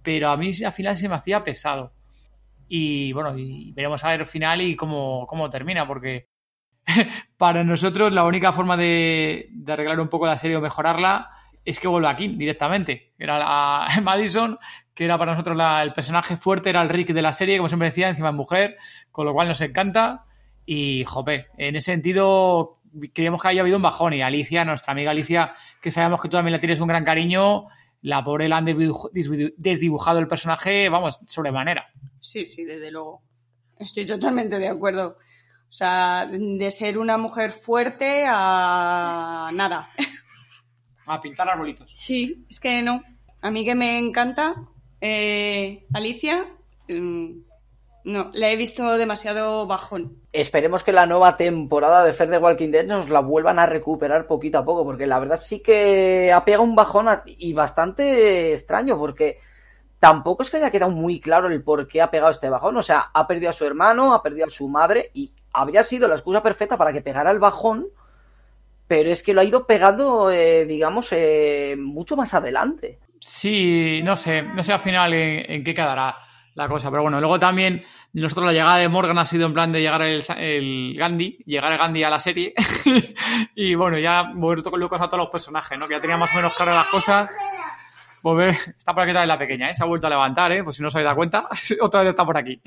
pero 0.03 0.31
a 0.31 0.35
mí 0.37 0.51
al 0.65 0.73
final 0.73 0.97
se 0.97 1.07
me 1.07 1.15
hacía 1.15 1.41
pesado. 1.45 1.93
Y 2.67 3.13
bueno, 3.13 3.37
y 3.37 3.71
veremos 3.71 4.03
a 4.03 4.09
ver 4.09 4.19
el 4.19 4.27
final 4.27 4.61
y 4.61 4.75
cómo, 4.75 5.25
cómo 5.27 5.49
termina, 5.49 5.87
porque 5.87 6.28
para 7.37 7.63
nosotros 7.63 8.11
la 8.11 8.23
única 8.23 8.53
forma 8.53 8.77
de, 8.77 9.49
arreglar 9.67 9.99
un 9.99 10.09
poco 10.09 10.25
la 10.25 10.37
serie 10.37 10.57
o 10.57 10.61
mejorarla 10.61 11.29
es 11.65 11.79
que 11.79 11.87
vuelva 11.87 12.09
aquí 12.09 12.29
directamente. 12.29 13.13
Era 13.17 13.37
la 13.37 13.87
Madison, 14.03 14.57
que 14.93 15.05
era 15.05 15.17
para 15.17 15.33
nosotros 15.33 15.57
el 15.81 15.93
personaje 15.93 16.37
fuerte, 16.37 16.69
era 16.69 16.81
el 16.81 16.89
Rick 16.89 17.09
de 17.09 17.21
la 17.21 17.33
serie, 17.33 17.57
como 17.57 17.69
siempre 17.69 17.89
decía, 17.89 18.09
encima 18.09 18.29
es 18.29 18.35
mujer, 18.35 18.77
con 19.11 19.25
lo 19.25 19.33
cual 19.33 19.47
nos 19.47 19.61
encanta. 19.61 20.25
Y, 20.65 21.03
jope, 21.05 21.47
en 21.57 21.75
ese 21.75 21.91
sentido, 21.91 22.73
queríamos 23.13 23.41
que 23.41 23.47
haya 23.47 23.61
habido 23.61 23.77
un 23.77 23.83
bajón. 23.83 24.13
Y 24.13 24.21
Alicia, 24.21 24.65
nuestra 24.65 24.91
amiga 24.91 25.11
Alicia, 25.11 25.53
que 25.81 25.91
sabemos 25.91 26.21
que 26.21 26.27
tú 26.27 26.33
también 26.33 26.53
le 26.53 26.59
tienes 26.59 26.79
un 26.79 26.87
gran 26.87 27.03
cariño, 27.03 27.67
la 28.01 28.23
pobre 28.23 28.47
la 28.47 28.57
han 28.57 28.65
desdibujado 28.65 30.19
el 30.19 30.27
personaje, 30.27 30.89
vamos, 30.89 31.19
sobremanera. 31.27 31.83
Sí, 32.19 32.45
sí, 32.45 32.63
desde 32.63 32.91
luego. 32.91 33.21
Estoy 33.77 34.05
totalmente 34.05 34.59
de 34.59 34.67
acuerdo. 34.67 35.17
O 35.69 35.71
sea, 35.71 36.27
de 36.27 36.71
ser 36.71 36.97
una 36.97 37.17
mujer 37.17 37.51
fuerte 37.51 38.25
a 38.27 39.51
nada. 39.53 39.89
A 41.05 41.21
pintar 41.21 41.47
arbolitos. 41.47 41.89
Sí, 41.93 42.45
es 42.49 42.59
que 42.59 42.81
no. 42.81 43.03
A 43.41 43.51
mí 43.51 43.63
que 43.63 43.75
me 43.75 43.97
encanta 43.97 44.55
eh, 44.99 45.85
Alicia, 45.93 46.45
mm, 46.87 47.31
no, 48.05 48.31
la 48.33 48.49
he 48.49 48.55
visto 48.55 48.97
demasiado 48.97 49.67
bajón. 49.67 50.21
Esperemos 50.33 50.83
que 50.83 50.91
la 50.91 51.05
nueva 51.05 51.37
temporada 51.37 52.03
de 52.03 52.13
Fer 52.13 52.29
de 52.29 52.37
Walking 52.37 52.69
Dead 52.71 52.85
nos 52.85 53.09
la 53.09 53.19
vuelvan 53.19 53.59
a 53.59 53.65
recuperar 53.65 54.27
poquito 54.27 54.57
a 54.57 54.65
poco, 54.65 54.83
porque 54.83 55.07
la 55.07 55.19
verdad 55.19 55.37
sí 55.37 55.61
que 55.61 56.31
ha 56.33 56.43
pegado 56.45 56.63
un 56.63 56.75
bajón 56.75 57.07
y 57.25 57.53
bastante 57.53 58.53
extraño, 58.53 58.97
porque 58.97 59.39
tampoco 59.99 60.43
es 60.43 60.49
que 60.49 60.57
haya 60.57 60.71
quedado 60.71 60.91
muy 60.91 61.19
claro 61.19 61.47
el 61.47 61.63
por 61.63 61.87
qué 61.87 62.01
ha 62.01 62.11
pegado 62.11 62.31
este 62.31 62.49
bajón. 62.49 62.77
O 62.77 62.83
sea, 62.83 63.11
ha 63.13 63.27
perdido 63.27 63.49
a 63.49 63.53
su 63.53 63.65
hermano, 63.65 64.13
ha 64.13 64.23
perdido 64.23 64.47
a 64.47 64.49
su 64.49 64.67
madre 64.67 65.11
y 65.13 65.31
habría 65.53 65.83
sido 65.83 66.07
la 66.07 66.15
excusa 66.15 66.43
perfecta 66.43 66.77
para 66.77 66.93
que 66.93 67.01
pegara 67.01 67.31
el 67.31 67.39
bajón, 67.39 67.87
pero 68.87 69.09
es 69.11 69.23
que 69.23 69.33
lo 69.33 69.41
ha 69.41 69.43
ido 69.43 69.65
pegando, 69.65 70.31
eh, 70.31 70.65
digamos, 70.65 71.09
eh, 71.11 71.75
mucho 71.77 72.15
más 72.15 72.33
adelante. 72.33 72.99
Sí, 73.19 74.01
no 74.03 74.15
sé, 74.15 74.41
no 74.41 74.63
sé 74.63 74.73
al 74.73 74.79
final 74.79 75.13
en, 75.13 75.63
qué 75.63 75.73
quedará 75.73 76.15
la 76.55 76.67
cosa, 76.67 76.89
pero 76.89 77.03
bueno, 77.03 77.19
luego 77.19 77.37
también 77.37 77.83
nosotros 78.13 78.47
la 78.47 78.53
llegada 78.53 78.77
de 78.77 78.89
Morgan 78.89 79.17
ha 79.17 79.25
sido 79.25 79.45
en 79.45 79.53
plan 79.53 79.71
de 79.71 79.81
llegar 79.81 80.01
el, 80.01 80.95
Gandhi, 80.97 81.37
llegar 81.45 81.71
el 81.71 81.77
Gandhi 81.77 82.03
a 82.03 82.09
la 82.09 82.19
serie 82.19 82.53
y 83.55 83.75
bueno, 83.75 83.97
ya 83.97 84.31
vuelto 84.33 84.71
con 84.71 84.79
locos 84.79 84.99
a 84.99 85.07
todos 85.07 85.19
los 85.19 85.29
personajes, 85.29 85.77
¿no? 85.77 85.87
Que 85.87 85.95
ya 85.95 86.01
tenía 86.01 86.17
más 86.17 86.33
o 86.33 86.37
menos 86.37 86.53
claras 86.55 86.75
las 86.75 86.87
cosas. 86.87 87.29
Volver, 88.23 88.49
está 88.49 88.93
por 88.93 89.03
aquí 89.03 89.11
otra 89.11 89.21
vez 89.21 89.27
la 89.27 89.37
pequeña, 89.37 89.69
¿eh? 89.69 89.75
Se 89.75 89.83
ha 89.83 89.85
vuelto 89.85 90.07
a 90.07 90.09
levantar, 90.09 90.51
¿eh? 90.51 90.63
Pues 90.63 90.75
si 90.75 90.81
no 90.81 90.87
os 90.87 90.95
habéis 90.95 91.05
dado 91.05 91.15
cuenta, 91.15 91.47
otra 91.81 92.01
vez 92.01 92.09
está 92.09 92.25
por 92.25 92.37
aquí 92.37 92.61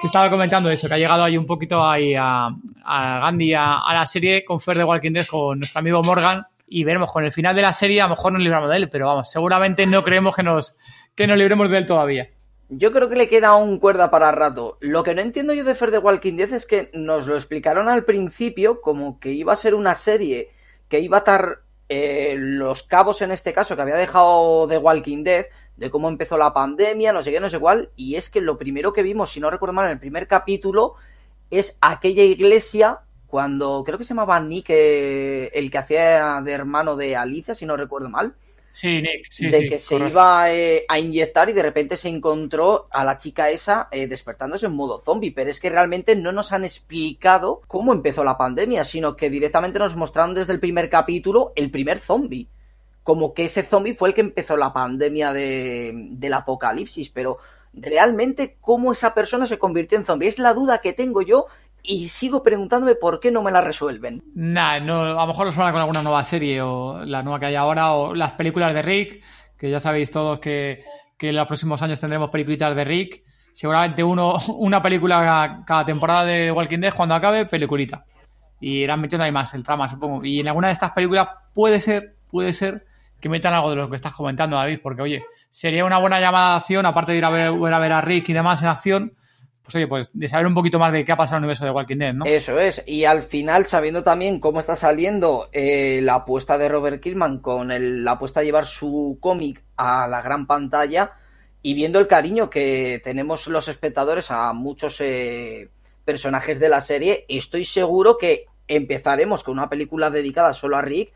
que 0.00 0.06
estaba 0.06 0.30
comentando 0.30 0.70
eso, 0.70 0.88
que 0.88 0.94
ha 0.94 0.98
llegado 0.98 1.24
ahí 1.24 1.36
un 1.36 1.46
poquito 1.46 1.84
ahí 1.84 2.14
a, 2.14 2.50
Gandhi, 2.84 3.54
a, 3.54 3.82
la 3.92 4.06
serie 4.06 4.44
con 4.44 4.60
Fer 4.60 4.78
de 4.78 4.84
Walking 4.84 5.12
Dead, 5.12 5.26
con 5.26 5.58
nuestro 5.58 5.80
amigo 5.80 6.02
Morgan, 6.02 6.46
y 6.66 6.84
veremos 6.84 7.10
con 7.10 7.24
el 7.24 7.32
final 7.32 7.56
de 7.56 7.62
la 7.62 7.72
serie, 7.72 8.00
a 8.00 8.04
lo 8.04 8.10
mejor 8.10 8.32
nos 8.32 8.42
libramos 8.42 8.70
de 8.70 8.76
él, 8.76 8.88
pero 8.88 9.06
vamos, 9.06 9.30
seguramente 9.30 9.86
no 9.86 10.02
creemos 10.04 10.36
que 10.36 10.42
nos, 10.42 10.76
que 11.14 11.26
nos 11.26 11.38
libremos 11.38 11.70
de 11.70 11.78
él 11.78 11.86
todavía. 11.86 12.28
Yo 12.70 12.92
creo 12.92 13.08
que 13.08 13.16
le 13.16 13.30
queda 13.30 13.54
un 13.54 13.78
cuerda 13.78 14.10
para 14.10 14.30
rato. 14.30 14.76
Lo 14.80 15.02
que 15.02 15.14
no 15.14 15.22
entiendo 15.22 15.54
yo 15.54 15.64
de 15.64 15.74
Fer 15.74 15.90
de 15.90 15.98
Walking 15.98 16.36
Dead 16.36 16.52
es 16.52 16.66
que 16.66 16.90
nos 16.92 17.26
lo 17.26 17.34
explicaron 17.34 17.88
al 17.88 18.04
principio 18.04 18.82
como 18.82 19.18
que 19.18 19.32
iba 19.32 19.54
a 19.54 19.56
ser 19.56 19.74
una 19.74 19.94
serie 19.94 20.50
que 20.88 21.00
iba 21.00 21.16
a 21.16 21.20
estar 21.20 21.60
eh, 21.88 22.34
los 22.36 22.82
cabos 22.82 23.22
en 23.22 23.30
este 23.30 23.54
caso 23.54 23.74
que 23.74 23.82
había 23.82 23.96
dejado 23.96 24.66
de 24.66 24.76
Walking 24.76 25.24
Dead 25.24 25.46
de 25.78 25.90
cómo 25.90 26.08
empezó 26.08 26.36
la 26.36 26.52
pandemia, 26.52 27.12
no 27.12 27.22
sé 27.22 27.30
qué, 27.30 27.40
no 27.40 27.48
sé 27.48 27.58
cuál, 27.58 27.90
y 27.96 28.16
es 28.16 28.30
que 28.30 28.40
lo 28.40 28.58
primero 28.58 28.92
que 28.92 29.02
vimos, 29.02 29.30
si 29.30 29.40
no 29.40 29.48
recuerdo 29.48 29.72
mal, 29.72 29.86
en 29.86 29.92
el 29.92 30.00
primer 30.00 30.26
capítulo, 30.26 30.94
es 31.50 31.78
aquella 31.80 32.24
iglesia 32.24 33.00
cuando 33.28 33.84
creo 33.84 33.96
que 33.96 34.04
se 34.04 34.08
llamaba 34.08 34.40
Nick, 34.40 34.70
eh, 34.70 35.50
el 35.54 35.70
que 35.70 35.78
hacía 35.78 36.40
de 36.42 36.52
hermano 36.52 36.96
de 36.96 37.14
Alicia, 37.14 37.54
si 37.54 37.64
no 37.64 37.76
recuerdo 37.76 38.10
mal. 38.10 38.34
Sí, 38.70 39.00
Nick, 39.00 39.26
sí, 39.30 39.46
de 39.48 39.68
que 39.68 39.78
se 39.78 39.96
iba 39.96 40.52
eh, 40.52 40.84
a 40.88 40.98
inyectar 40.98 41.48
y 41.48 41.52
de 41.52 41.62
repente 41.62 41.96
se 41.96 42.08
encontró 42.08 42.86
a 42.90 43.04
la 43.04 43.16
chica 43.18 43.50
esa 43.50 43.88
eh, 43.90 44.06
despertándose 44.06 44.66
en 44.66 44.72
modo 44.72 45.00
zombie. 45.00 45.32
Pero 45.32 45.50
es 45.50 45.60
que 45.60 45.70
realmente 45.70 46.16
no 46.16 46.32
nos 46.32 46.52
han 46.52 46.64
explicado 46.64 47.62
cómo 47.66 47.92
empezó 47.92 48.24
la 48.24 48.36
pandemia, 48.36 48.84
sino 48.84 49.16
que 49.16 49.30
directamente 49.30 49.78
nos 49.78 49.96
mostraron 49.96 50.34
desde 50.34 50.52
el 50.52 50.60
primer 50.60 50.90
capítulo 50.90 51.52
el 51.54 51.70
primer 51.70 51.98
zombie 51.98 52.48
como 53.08 53.32
que 53.32 53.46
ese 53.46 53.62
zombie 53.62 53.94
fue 53.94 54.10
el 54.10 54.14
que 54.14 54.20
empezó 54.20 54.54
la 54.58 54.70
pandemia 54.70 55.32
de, 55.32 55.92
del 56.10 56.34
apocalipsis, 56.34 57.08
pero 57.08 57.38
realmente 57.72 58.58
cómo 58.60 58.92
esa 58.92 59.14
persona 59.14 59.46
se 59.46 59.58
convirtió 59.58 59.96
en 59.96 60.04
zombie 60.04 60.28
es 60.28 60.38
la 60.38 60.52
duda 60.52 60.82
que 60.82 60.92
tengo 60.92 61.22
yo 61.22 61.46
y 61.82 62.10
sigo 62.10 62.42
preguntándome 62.42 62.96
por 62.96 63.18
qué 63.18 63.30
no 63.30 63.42
me 63.42 63.50
la 63.50 63.62
resuelven. 63.62 64.22
Nah, 64.34 64.78
no, 64.80 65.00
a 65.00 65.22
lo 65.22 65.26
mejor 65.26 65.46
os 65.46 65.54
suena 65.54 65.72
con 65.72 65.80
alguna 65.80 66.02
nueva 66.02 66.22
serie 66.22 66.60
o 66.60 67.02
la 67.02 67.22
nueva 67.22 67.40
que 67.40 67.46
hay 67.46 67.54
ahora 67.54 67.92
o 67.92 68.14
las 68.14 68.34
películas 68.34 68.74
de 68.74 68.82
Rick, 68.82 69.24
que 69.56 69.70
ya 69.70 69.80
sabéis 69.80 70.10
todos 70.10 70.38
que, 70.38 70.84
que 71.16 71.30
en 71.30 71.36
los 71.36 71.46
próximos 71.46 71.80
años 71.80 71.98
tendremos 71.98 72.28
películas 72.28 72.76
de 72.76 72.84
Rick. 72.84 73.22
Seguramente 73.54 74.04
uno, 74.04 74.34
una 74.58 74.82
película 74.82 75.64
cada 75.66 75.82
temporada 75.86 76.26
de 76.26 76.52
Walking 76.52 76.80
Dead, 76.80 76.92
cuando 76.94 77.14
acabe, 77.14 77.46
peliculita. 77.46 78.04
Y 78.60 78.80
irán 78.80 79.00
metiendo 79.00 79.24
ahí 79.24 79.32
más 79.32 79.54
el 79.54 79.64
trama, 79.64 79.88
supongo. 79.88 80.22
Y 80.26 80.40
en 80.40 80.48
alguna 80.48 80.66
de 80.66 80.74
estas 80.74 80.92
películas 80.92 81.26
puede 81.54 81.80
ser, 81.80 82.16
puede 82.28 82.52
ser 82.52 82.87
que 83.20 83.28
metan 83.28 83.54
algo 83.54 83.70
de 83.70 83.76
lo 83.76 83.88
que 83.88 83.96
estás 83.96 84.14
comentando, 84.14 84.56
David, 84.56 84.80
porque 84.82 85.02
oye, 85.02 85.24
sería 85.50 85.84
una 85.84 85.98
buena 85.98 86.20
llamada 86.20 86.52
de 86.52 86.56
acción, 86.58 86.86
aparte 86.86 87.12
de 87.12 87.18
ir 87.18 87.24
a 87.24 87.30
ver, 87.30 87.48
a 87.48 87.78
ver 87.78 87.92
a 87.92 88.00
Rick 88.00 88.28
y 88.28 88.32
demás 88.32 88.62
en 88.62 88.68
acción, 88.68 89.12
pues 89.62 89.74
oye, 89.74 89.86
pues 89.86 90.08
de 90.12 90.28
saber 90.28 90.46
un 90.46 90.54
poquito 90.54 90.78
más 90.78 90.92
de 90.92 91.04
qué 91.04 91.12
ha 91.12 91.16
pasado 91.16 91.36
en 91.36 91.42
el 91.42 91.44
universo 91.44 91.64
de 91.64 91.70
Walking 91.72 91.98
Dead, 91.98 92.14
¿no? 92.14 92.24
Eso 92.24 92.58
es, 92.58 92.82
y 92.86 93.04
al 93.04 93.22
final, 93.22 93.66
sabiendo 93.66 94.02
también 94.02 94.40
cómo 94.40 94.60
está 94.60 94.76
saliendo 94.76 95.48
eh, 95.52 96.00
la 96.02 96.14
apuesta 96.14 96.56
de 96.56 96.68
Robert 96.68 97.02
Kirkman 97.02 97.40
con 97.40 97.68
la 98.04 98.12
apuesta 98.12 98.40
a 98.40 98.44
llevar 98.44 98.64
su 98.64 99.18
cómic 99.20 99.62
a 99.76 100.06
la 100.06 100.22
gran 100.22 100.46
pantalla 100.46 101.12
y 101.60 101.74
viendo 101.74 101.98
el 101.98 102.06
cariño 102.06 102.48
que 102.48 103.00
tenemos 103.02 103.46
los 103.48 103.68
espectadores 103.68 104.30
a 104.30 104.52
muchos 104.52 105.00
eh, 105.00 105.68
personajes 106.04 106.60
de 106.60 106.68
la 106.68 106.80
serie, 106.80 107.26
estoy 107.28 107.64
seguro 107.64 108.16
que 108.16 108.46
empezaremos 108.68 109.42
con 109.42 109.58
una 109.58 109.68
película 109.68 110.08
dedicada 110.08 110.54
solo 110.54 110.76
a 110.76 110.82
Rick, 110.82 111.12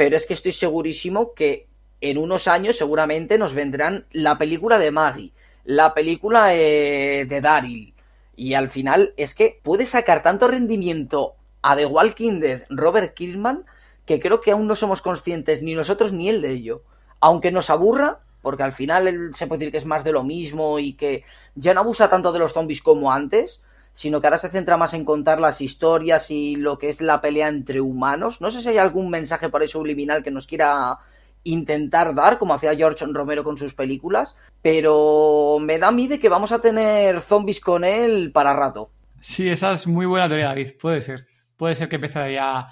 pero 0.00 0.16
es 0.16 0.24
que 0.26 0.32
estoy 0.32 0.52
segurísimo 0.52 1.34
que 1.34 1.68
en 2.00 2.16
unos 2.16 2.48
años 2.48 2.78
seguramente 2.78 3.36
nos 3.36 3.52
vendrán 3.52 4.06
la 4.12 4.38
película 4.38 4.78
de 4.78 4.90
Maggie 4.90 5.34
la 5.64 5.92
película 5.92 6.54
eh, 6.54 7.26
de 7.28 7.40
Daryl. 7.42 7.92
Y 8.34 8.54
al 8.54 8.70
final 8.70 9.12
es 9.18 9.34
que 9.34 9.60
puede 9.62 9.84
sacar 9.84 10.22
tanto 10.22 10.48
rendimiento 10.48 11.34
a 11.60 11.76
The 11.76 11.84
Walking 11.84 12.40
Dead 12.40 12.62
Robert 12.70 13.12
Kirkman 13.12 13.66
que 14.06 14.20
creo 14.20 14.40
que 14.40 14.52
aún 14.52 14.66
no 14.66 14.74
somos 14.74 15.02
conscientes 15.02 15.60
ni 15.60 15.74
nosotros 15.74 16.14
ni 16.14 16.30
él 16.30 16.40
de 16.40 16.52
ello. 16.52 16.82
Aunque 17.20 17.52
nos 17.52 17.68
aburra, 17.68 18.20
porque 18.40 18.62
al 18.62 18.72
final 18.72 19.06
él 19.06 19.34
se 19.34 19.48
puede 19.48 19.58
decir 19.58 19.72
que 19.72 19.76
es 19.76 19.84
más 19.84 20.02
de 20.02 20.12
lo 20.12 20.24
mismo 20.24 20.78
y 20.78 20.94
que 20.94 21.24
ya 21.56 21.74
no 21.74 21.80
abusa 21.80 22.08
tanto 22.08 22.32
de 22.32 22.38
los 22.38 22.54
zombies 22.54 22.80
como 22.80 23.12
antes, 23.12 23.60
sino 23.94 24.20
que 24.20 24.26
ahora 24.26 24.38
se 24.38 24.48
centra 24.48 24.76
más 24.76 24.94
en 24.94 25.04
contar 25.04 25.40
las 25.40 25.60
historias 25.60 26.30
y 26.30 26.56
lo 26.56 26.78
que 26.78 26.88
es 26.88 27.00
la 27.00 27.20
pelea 27.20 27.48
entre 27.48 27.80
humanos. 27.80 28.40
No 28.40 28.50
sé 28.50 28.62
si 28.62 28.68
hay 28.68 28.78
algún 28.78 29.10
mensaje 29.10 29.48
por 29.48 29.62
ahí 29.62 29.68
subliminal 29.68 30.22
que 30.22 30.30
nos 30.30 30.46
quiera 30.46 30.98
intentar 31.44 32.14
dar, 32.14 32.38
como 32.38 32.54
hacía 32.54 32.74
George 32.74 33.04
Romero 33.06 33.44
con 33.44 33.56
sus 33.56 33.74
películas, 33.74 34.36
pero 34.62 35.58
me 35.60 35.78
da 35.78 35.90
miedo 35.90 36.18
que 36.18 36.28
vamos 36.28 36.52
a 36.52 36.60
tener 36.60 37.20
zombies 37.20 37.60
con 37.60 37.84
él 37.84 38.30
para 38.32 38.54
rato. 38.54 38.90
Sí, 39.20 39.48
esa 39.48 39.72
es 39.72 39.86
muy 39.86 40.06
buena 40.06 40.28
teoría, 40.28 40.48
David. 40.48 40.72
Puede 40.80 41.00
ser. 41.00 41.26
Puede 41.56 41.74
ser 41.74 41.88
que 41.88 41.96
empezaría 41.96 42.68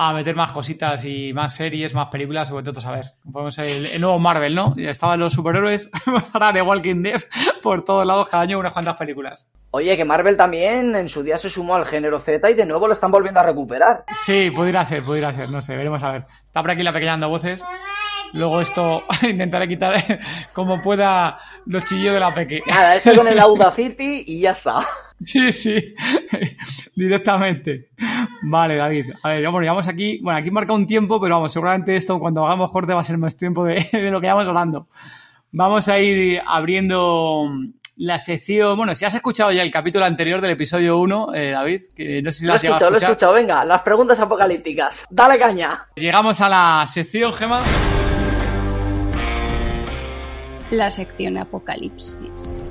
a 0.00 0.12
meter 0.12 0.36
más 0.36 0.52
cositas 0.52 1.04
y 1.04 1.32
más 1.32 1.56
series, 1.56 1.92
más 1.92 2.06
películas, 2.06 2.46
sobre 2.46 2.64
todo 2.64 2.88
a 2.88 2.92
ver. 2.92 3.06
Podemos 3.30 3.58
el, 3.58 3.86
el, 3.86 4.00
nuevo 4.00 4.20
Marvel, 4.20 4.54
¿no? 4.54 4.74
Ya 4.76 4.92
estaban 4.92 5.18
los 5.18 5.32
superhéroes, 5.32 5.90
ahora 6.32 6.52
de 6.52 6.62
Walking 6.62 7.02
Dead 7.02 7.20
por 7.64 7.84
todos 7.84 8.06
lados, 8.06 8.28
cada 8.28 8.44
año 8.44 8.60
unas 8.60 8.72
cuantas 8.72 8.96
películas. 8.96 9.48
Oye, 9.72 9.96
que 9.96 10.04
Marvel 10.04 10.36
también 10.36 10.94
en 10.94 11.08
su 11.08 11.24
día 11.24 11.36
se 11.36 11.50
sumó 11.50 11.74
al 11.74 11.84
género 11.84 12.20
Z 12.20 12.48
y 12.48 12.54
de 12.54 12.64
nuevo 12.64 12.86
lo 12.86 12.94
están 12.94 13.10
volviendo 13.10 13.40
a 13.40 13.42
recuperar. 13.42 14.04
Sí, 14.14 14.52
pudiera 14.54 14.84
ser, 14.84 15.02
pudiera 15.02 15.34
ser, 15.34 15.50
no 15.50 15.60
sé, 15.60 15.76
veremos 15.76 16.02
a 16.04 16.12
ver. 16.12 16.24
Está 16.46 16.62
por 16.62 16.70
aquí 16.70 16.84
la 16.84 16.92
pequeña 16.92 17.12
dando 17.12 17.28
voces. 17.28 17.64
Luego 18.34 18.60
esto 18.60 19.02
intentaré 19.22 19.66
quitar 19.66 19.96
como 20.52 20.80
pueda 20.80 21.38
los 21.66 21.84
chillos 21.84 22.14
de 22.14 22.20
la 22.20 22.32
peque. 22.32 22.60
Nada, 22.68 22.94
eso 22.94 23.16
con 23.16 23.26
el 23.26 23.38
Audacity 23.40 24.22
y 24.28 24.42
ya 24.42 24.52
está. 24.52 24.86
Sí, 25.20 25.50
sí, 25.52 25.94
directamente. 26.94 27.88
Vale, 28.42 28.76
David. 28.76 29.06
A 29.22 29.30
ver, 29.30 29.44
vamos, 29.44 29.62
llevamos 29.62 29.88
aquí, 29.88 30.20
bueno, 30.22 30.38
aquí 30.38 30.50
marca 30.50 30.72
un 30.72 30.86
tiempo, 30.86 31.20
pero 31.20 31.36
vamos, 31.36 31.52
seguramente 31.52 31.96
esto 31.96 32.18
cuando 32.20 32.46
hagamos 32.46 32.70
corte 32.70 32.94
va 32.94 33.00
a 33.00 33.04
ser 33.04 33.18
más 33.18 33.36
tiempo 33.36 33.64
de, 33.64 33.86
de 33.92 34.10
lo 34.10 34.20
que 34.20 34.28
vamos 34.28 34.46
hablando. 34.46 34.88
Vamos 35.50 35.88
a 35.88 35.98
ir 35.98 36.40
abriendo 36.46 37.50
la 37.96 38.18
sección. 38.18 38.76
Bueno, 38.76 38.94
si 38.94 39.04
has 39.04 39.14
escuchado 39.14 39.50
ya 39.50 39.62
el 39.62 39.70
capítulo 39.70 40.04
anterior 40.04 40.40
del 40.40 40.52
episodio 40.52 40.98
1, 40.98 41.34
eh, 41.34 41.50
David, 41.50 41.82
que 41.96 42.22
no 42.22 42.30
sé 42.30 42.40
si 42.40 42.46
lo 42.46 42.54
has 42.54 42.64
escuchado. 42.64 42.90
Lo 42.90 42.96
he 42.96 43.00
escuchado, 43.00 43.32
venga, 43.34 43.64
las 43.64 43.82
preguntas 43.82 44.20
apocalípticas. 44.20 45.04
Dale 45.10 45.38
caña. 45.38 45.88
Llegamos 45.96 46.40
a 46.40 46.48
la 46.48 46.84
sección, 46.86 47.32
Gema. 47.32 47.60
La 50.70 50.90
sección 50.90 51.38
Apocalipsis. 51.38 52.62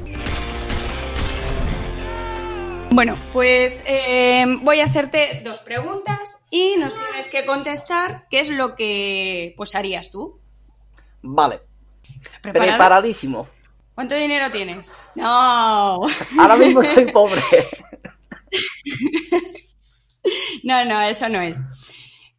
Bueno, 2.97 3.15
pues 3.31 3.83
eh, 3.85 4.43
voy 4.63 4.79
a 4.79 4.85
hacerte 4.85 5.43
dos 5.45 5.59
preguntas 5.59 6.43
y 6.49 6.77
nos 6.77 6.95
tienes 6.95 7.27
que 7.27 7.45
contestar 7.45 8.25
qué 8.31 8.39
es 8.39 8.49
lo 8.49 8.75
que 8.75 9.53
pues 9.55 9.75
harías 9.75 10.09
tú. 10.09 10.39
Vale. 11.21 11.61
Preparadísimo. 12.41 13.47
¿Cuánto 13.93 14.15
dinero 14.15 14.49
tienes? 14.49 14.91
No. 15.13 16.01
Ahora 16.39 16.55
mismo 16.55 16.83
soy 16.83 17.11
pobre. 17.11 17.39
no, 20.63 20.83
no, 20.83 20.99
eso 21.03 21.29
no 21.29 21.39
es. 21.39 21.59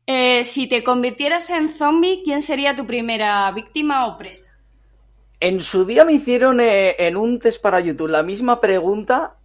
Eh, 0.08 0.42
si 0.42 0.68
te 0.68 0.82
convirtieras 0.82 1.50
en 1.50 1.68
zombie, 1.68 2.22
¿quién 2.24 2.42
sería 2.42 2.74
tu 2.74 2.84
primera 2.84 3.48
víctima 3.52 4.08
o 4.08 4.16
presa? 4.16 4.58
En 5.38 5.60
su 5.60 5.84
día 5.84 6.04
me 6.04 6.14
hicieron 6.14 6.60
eh, 6.60 6.96
en 6.98 7.16
un 7.16 7.38
test 7.38 7.62
para 7.62 7.78
YouTube 7.78 8.08
la 8.08 8.24
misma 8.24 8.60
pregunta 8.60 9.37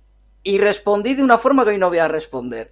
y 0.43 0.57
respondí 0.57 1.15
de 1.15 1.23
una 1.23 1.37
forma 1.37 1.63
que 1.63 1.71
hoy 1.71 1.77
no 1.77 1.89
voy 1.89 1.99
a 1.99 2.07
responder. 2.07 2.71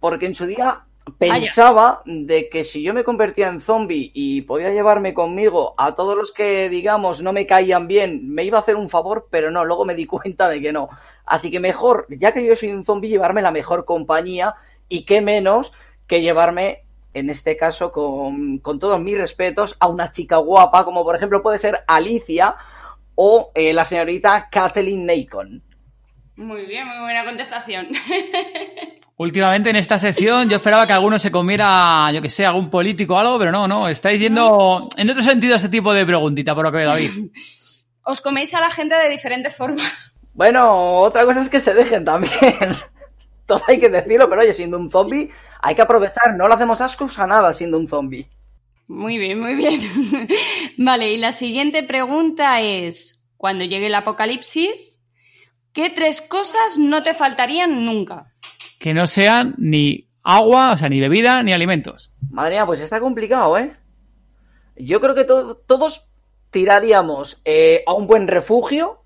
Porque 0.00 0.26
en 0.26 0.34
su 0.34 0.46
día 0.46 0.84
pensaba 1.18 2.02
de 2.04 2.48
que 2.48 2.64
si 2.64 2.82
yo 2.82 2.94
me 2.94 3.04
convertía 3.04 3.48
en 3.48 3.60
zombie 3.60 4.10
y 4.14 4.42
podía 4.42 4.70
llevarme 4.70 5.14
conmigo 5.14 5.74
a 5.78 5.94
todos 5.94 6.16
los 6.16 6.32
que, 6.32 6.68
digamos, 6.68 7.22
no 7.22 7.32
me 7.32 7.46
caían 7.46 7.88
bien, 7.88 8.28
me 8.28 8.44
iba 8.44 8.58
a 8.58 8.60
hacer 8.60 8.76
un 8.76 8.88
favor, 8.88 9.28
pero 9.30 9.50
no, 9.50 9.64
luego 9.64 9.84
me 9.84 9.94
di 9.94 10.06
cuenta 10.06 10.48
de 10.48 10.60
que 10.60 10.72
no. 10.72 10.88
Así 11.24 11.50
que 11.50 11.60
mejor, 11.60 12.06
ya 12.08 12.32
que 12.32 12.44
yo 12.44 12.56
soy 12.56 12.72
un 12.72 12.84
zombie, 12.84 13.10
llevarme 13.10 13.42
la 13.42 13.52
mejor 13.52 13.84
compañía 13.84 14.54
y 14.88 15.04
qué 15.04 15.20
menos 15.20 15.72
que 16.06 16.20
llevarme, 16.20 16.84
en 17.14 17.30
este 17.30 17.56
caso, 17.56 17.92
con, 17.92 18.58
con 18.58 18.78
todos 18.78 19.00
mis 19.00 19.16
respetos, 19.16 19.76
a 19.78 19.86
una 19.86 20.10
chica 20.10 20.38
guapa, 20.38 20.84
como 20.84 21.04
por 21.04 21.14
ejemplo 21.14 21.42
puede 21.42 21.58
ser 21.58 21.84
Alicia 21.86 22.56
o 23.14 23.52
eh, 23.54 23.72
la 23.72 23.84
señorita 23.84 24.48
Kathleen 24.50 25.06
Nacon. 25.06 25.62
Muy 26.36 26.66
bien, 26.66 26.86
muy 26.86 26.98
buena 26.98 27.24
contestación. 27.24 27.88
Últimamente 29.16 29.70
en 29.70 29.76
esta 29.76 29.98
sección 29.98 30.48
yo 30.48 30.56
esperaba 30.56 30.86
que 30.86 30.94
alguno 30.94 31.18
se 31.18 31.30
comiera, 31.30 32.10
yo 32.12 32.22
que 32.22 32.30
sé, 32.30 32.46
algún 32.46 32.70
político 32.70 33.14
o 33.14 33.18
algo, 33.18 33.38
pero 33.38 33.52
no, 33.52 33.68
no, 33.68 33.88
estáis 33.88 34.20
yendo 34.20 34.88
en 34.96 35.10
otro 35.10 35.22
sentido 35.22 35.56
este 35.56 35.68
tipo 35.68 35.92
de 35.92 36.06
preguntita, 36.06 36.54
por 36.54 36.64
lo 36.64 36.72
que 36.72 36.78
veo, 36.78 36.88
David. 36.88 37.10
Os 38.04 38.20
coméis 38.20 38.52
a 38.54 38.60
la 38.60 38.70
gente 38.70 38.96
de 38.96 39.08
diferentes 39.08 39.54
formas. 39.54 40.12
Bueno, 40.34 41.00
otra 41.00 41.24
cosa 41.24 41.42
es 41.42 41.48
que 41.48 41.60
se 41.60 41.74
dejen 41.74 42.04
también. 42.04 42.32
Todo 43.46 43.62
hay 43.68 43.78
que 43.78 43.90
decirlo, 43.90 44.28
pero 44.28 44.40
oye, 44.40 44.54
siendo 44.54 44.78
un 44.78 44.90
zombie, 44.90 45.30
hay 45.60 45.74
que 45.74 45.82
aprovechar, 45.82 46.34
no 46.36 46.48
le 46.48 46.54
hacemos 46.54 46.80
ascos 46.80 47.18
a 47.18 47.26
nada 47.26 47.52
siendo 47.52 47.78
un 47.78 47.86
zombie. 47.86 48.28
Muy 48.88 49.18
bien, 49.18 49.38
muy 49.38 49.54
bien. 49.54 49.78
vale, 50.78 51.12
y 51.12 51.18
la 51.18 51.32
siguiente 51.32 51.82
pregunta 51.82 52.60
es, 52.60 53.30
cuando 53.36 53.64
llegue 53.64 53.86
el 53.86 53.94
apocalipsis, 53.94 55.01
¿qué 55.72 55.90
tres 55.90 56.20
cosas 56.20 56.78
no 56.78 57.02
te 57.02 57.14
faltarían 57.14 57.84
nunca? 57.84 58.32
que 58.82 58.92
no 58.92 59.06
sean 59.06 59.54
ni 59.58 60.08
agua, 60.24 60.72
o 60.72 60.76
sea, 60.76 60.88
ni 60.88 61.00
bebida, 61.00 61.40
ni 61.44 61.52
alimentos. 61.52 62.12
Madre 62.30 62.56
mía, 62.56 62.66
pues 62.66 62.80
está 62.80 62.98
complicado, 62.98 63.56
¿eh? 63.56 63.70
Yo 64.74 65.00
creo 65.00 65.14
que 65.14 65.24
todos 65.24 66.08
tiraríamos 66.50 67.40
eh, 67.44 67.84
a 67.86 67.92
un 67.92 68.08
buen 68.08 68.26
refugio, 68.26 69.04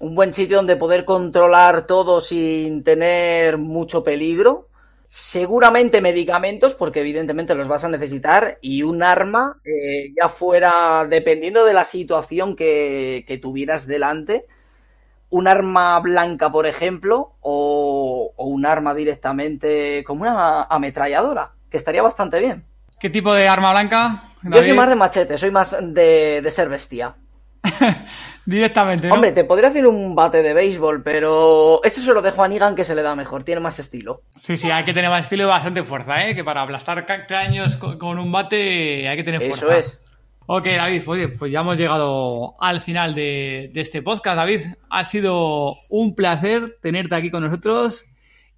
un 0.00 0.14
buen 0.14 0.32
sitio 0.32 0.56
donde 0.56 0.76
poder 0.76 1.04
controlar 1.04 1.86
todo 1.86 2.22
sin 2.22 2.82
tener 2.82 3.58
mucho 3.58 4.02
peligro. 4.02 4.68
Seguramente 5.06 6.00
medicamentos, 6.00 6.74
porque 6.74 7.00
evidentemente 7.00 7.54
los 7.54 7.68
vas 7.68 7.84
a 7.84 7.88
necesitar, 7.88 8.56
y 8.62 8.84
un 8.84 9.02
arma, 9.02 9.60
eh, 9.64 10.14
ya 10.18 10.30
fuera, 10.30 11.06
dependiendo 11.10 11.66
de 11.66 11.74
la 11.74 11.84
situación 11.84 12.56
que, 12.56 13.24
que 13.26 13.36
tuvieras 13.36 13.86
delante, 13.86 14.46
un 15.30 15.48
arma 15.48 15.98
blanca, 16.00 16.50
por 16.50 16.66
ejemplo, 16.66 17.36
o, 17.40 18.32
un 18.36 18.66
arma 18.66 18.94
directamente 18.94 20.04
como 20.04 20.22
una 20.22 20.64
ametralladora, 20.64 21.52
que 21.70 21.76
estaría 21.76 22.02
bastante 22.02 22.40
bien. 22.40 22.64
¿Qué 22.98 23.08
tipo 23.10 23.32
de 23.32 23.48
arma 23.48 23.70
blanca? 23.70 24.24
Yo 24.42 24.62
soy 24.62 24.72
más 24.72 24.88
de 24.88 24.96
machete, 24.96 25.38
soy 25.38 25.50
más 25.50 25.76
de, 25.80 26.46
ser 26.50 26.68
bestia. 26.68 27.14
Directamente. 28.44 29.06
¿no? 29.06 29.14
Hombre, 29.14 29.32
te 29.32 29.44
podría 29.44 29.68
hacer 29.68 29.86
un 29.86 30.14
bate 30.14 30.42
de 30.42 30.54
béisbol, 30.54 31.02
pero 31.02 31.82
eso 31.84 32.00
se 32.00 32.12
lo 32.12 32.20
dejo 32.20 32.42
a 32.42 32.48
Nigan 32.48 32.74
que 32.74 32.84
se 32.84 32.94
le 32.94 33.02
da 33.02 33.14
mejor, 33.14 33.44
tiene 33.44 33.60
más 33.60 33.78
estilo. 33.78 34.22
Sí, 34.36 34.56
sí, 34.56 34.70
hay 34.70 34.84
que 34.84 34.94
tener 34.94 35.10
más 35.10 35.26
estilo 35.26 35.44
y 35.44 35.46
bastante 35.46 35.84
fuerza, 35.84 36.26
¿eh? 36.26 36.34
Que 36.34 36.42
para 36.42 36.62
aplastar 36.62 37.06
caños 37.26 37.76
con 37.76 38.18
un 38.18 38.32
bate 38.32 39.08
hay 39.08 39.16
que 39.16 39.24
tener 39.24 39.42
fuerza. 39.42 39.66
Eso 39.66 39.72
es. 39.72 40.00
Ok, 40.52 40.64
David, 40.64 41.04
oye, 41.06 41.28
pues 41.28 41.52
ya 41.52 41.60
hemos 41.60 41.78
llegado 41.78 42.54
al 42.60 42.80
final 42.80 43.14
de, 43.14 43.70
este 43.72 44.02
podcast, 44.02 44.36
David. 44.36 44.62
Ha 44.88 45.04
sido 45.04 45.76
un 45.88 46.16
placer 46.16 46.76
tenerte 46.82 47.14
aquí 47.14 47.30
con 47.30 47.44
nosotros 47.44 48.04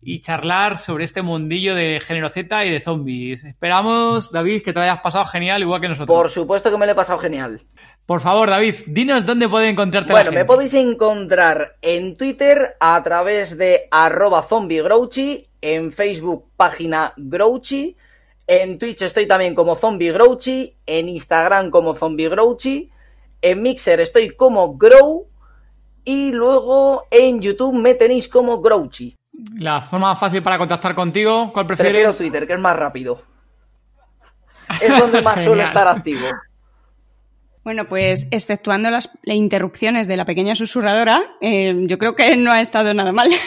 y 0.00 0.20
charlar 0.20 0.78
sobre 0.78 1.04
este 1.04 1.20
mundillo 1.20 1.74
de 1.74 2.00
género 2.00 2.30
Z 2.30 2.64
y 2.64 2.70
de 2.70 2.80
zombies. 2.80 3.44
Esperamos, 3.44 4.32
David, 4.32 4.62
que 4.62 4.72
te 4.72 4.80
hayas 4.80 5.00
pasado 5.00 5.26
genial 5.26 5.60
igual 5.60 5.82
que 5.82 5.88
nosotros. 5.88 6.16
Por 6.16 6.30
supuesto 6.30 6.70
que 6.70 6.78
me 6.78 6.86
lo 6.86 6.92
he 6.92 6.94
pasado 6.94 7.18
genial. 7.18 7.60
Por 8.06 8.22
favor, 8.22 8.48
David, 8.48 8.74
dinos 8.86 9.26
dónde 9.26 9.46
puede 9.50 9.68
encontrarte 9.68 10.14
bueno, 10.14 10.32
me 10.32 10.46
podéis 10.46 10.72
encontrar 10.72 11.76
en 11.82 12.16
Twitter 12.16 12.74
a 12.80 13.02
través 13.02 13.58
de 13.58 13.88
arroba 13.90 14.42
zombiegrouchy, 14.42 15.46
en 15.60 15.92
Facebook 15.92 16.52
página 16.56 17.12
Grouchy, 17.18 17.98
En 18.46 18.78
Twitch 18.78 19.02
estoy 19.02 19.26
también 19.26 19.54
como 19.54 19.76
Zombie 19.76 20.12
Grouchy, 20.12 20.76
en 20.86 21.08
Instagram 21.08 21.70
como 21.70 21.94
Zombie 21.94 22.28
Grouchy, 22.28 22.90
en 23.40 23.62
Mixer 23.62 24.00
estoy 24.00 24.30
como 24.30 24.76
Grow 24.76 25.28
y 26.04 26.32
luego 26.32 27.06
en 27.10 27.40
YouTube 27.40 27.74
me 27.74 27.94
tenéis 27.94 28.28
como 28.28 28.60
Grouchy. 28.60 29.16
La 29.54 29.80
forma 29.80 30.10
más 30.10 30.20
fácil 30.20 30.42
para 30.42 30.58
contactar 30.58 30.94
contigo, 30.94 31.52
¿cuál 31.52 31.66
prefieres? 31.66 31.92
Prefiero 31.92 32.14
Twitter, 32.14 32.46
que 32.46 32.54
es 32.54 32.60
más 32.60 32.76
rápido. 32.76 33.22
Es 34.80 34.98
donde 34.98 35.22
más 35.22 35.42
suelo 35.42 35.62
estar 35.62 35.88
activo. 35.88 36.26
Bueno, 37.64 37.88
pues 37.88 38.26
exceptuando 38.32 38.90
las 38.90 39.08
interrupciones 39.24 40.08
de 40.08 40.16
la 40.16 40.24
pequeña 40.24 40.56
susurradora, 40.56 41.22
eh, 41.40 41.74
yo 41.86 41.96
creo 41.98 42.16
que 42.16 42.36
no 42.36 42.50
ha 42.50 42.60
estado 42.60 42.92
nada 42.94 43.12
mal. 43.12 43.30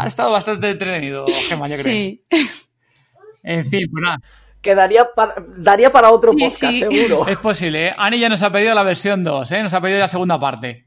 Ha 0.00 0.06
estado 0.06 0.30
bastante 0.30 0.70
entretenido, 0.70 1.24
Gemma, 1.26 1.66
yo 1.66 1.74
creo. 1.74 1.82
sí. 1.82 2.24
En 3.42 3.64
fin, 3.68 3.88
pues 3.90 4.02
nada. 4.02 4.18
Quedaría 4.60 5.06
para, 5.14 5.34
daría 5.56 5.90
para 5.92 6.10
otro 6.10 6.32
Sí, 6.32 6.38
podcast, 6.40 6.72
sí. 6.72 6.80
seguro. 6.80 7.26
Es 7.28 7.38
posible, 7.38 7.88
¿eh? 7.88 7.94
Ani 7.96 8.18
ya 8.18 8.28
nos 8.28 8.42
ha 8.42 8.50
pedido 8.50 8.74
la 8.74 8.82
versión 8.82 9.22
2, 9.22 9.52
¿eh? 9.52 9.62
Nos 9.62 9.72
ha 9.72 9.80
pedido 9.80 10.00
la 10.00 10.08
segunda 10.08 10.38
parte. 10.38 10.86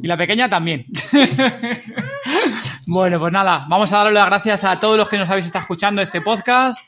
Y 0.00 0.06
la 0.06 0.16
pequeña 0.16 0.48
también. 0.48 0.86
bueno, 2.86 3.18
pues 3.18 3.32
nada, 3.32 3.66
vamos 3.68 3.92
a 3.92 3.98
darle 3.98 4.12
las 4.12 4.26
gracias 4.26 4.64
a 4.64 4.78
todos 4.78 4.96
los 4.96 5.08
que 5.08 5.18
nos 5.18 5.28
habéis 5.30 5.46
estado 5.46 5.62
escuchando 5.62 6.02
este 6.02 6.20
podcast. 6.20 6.78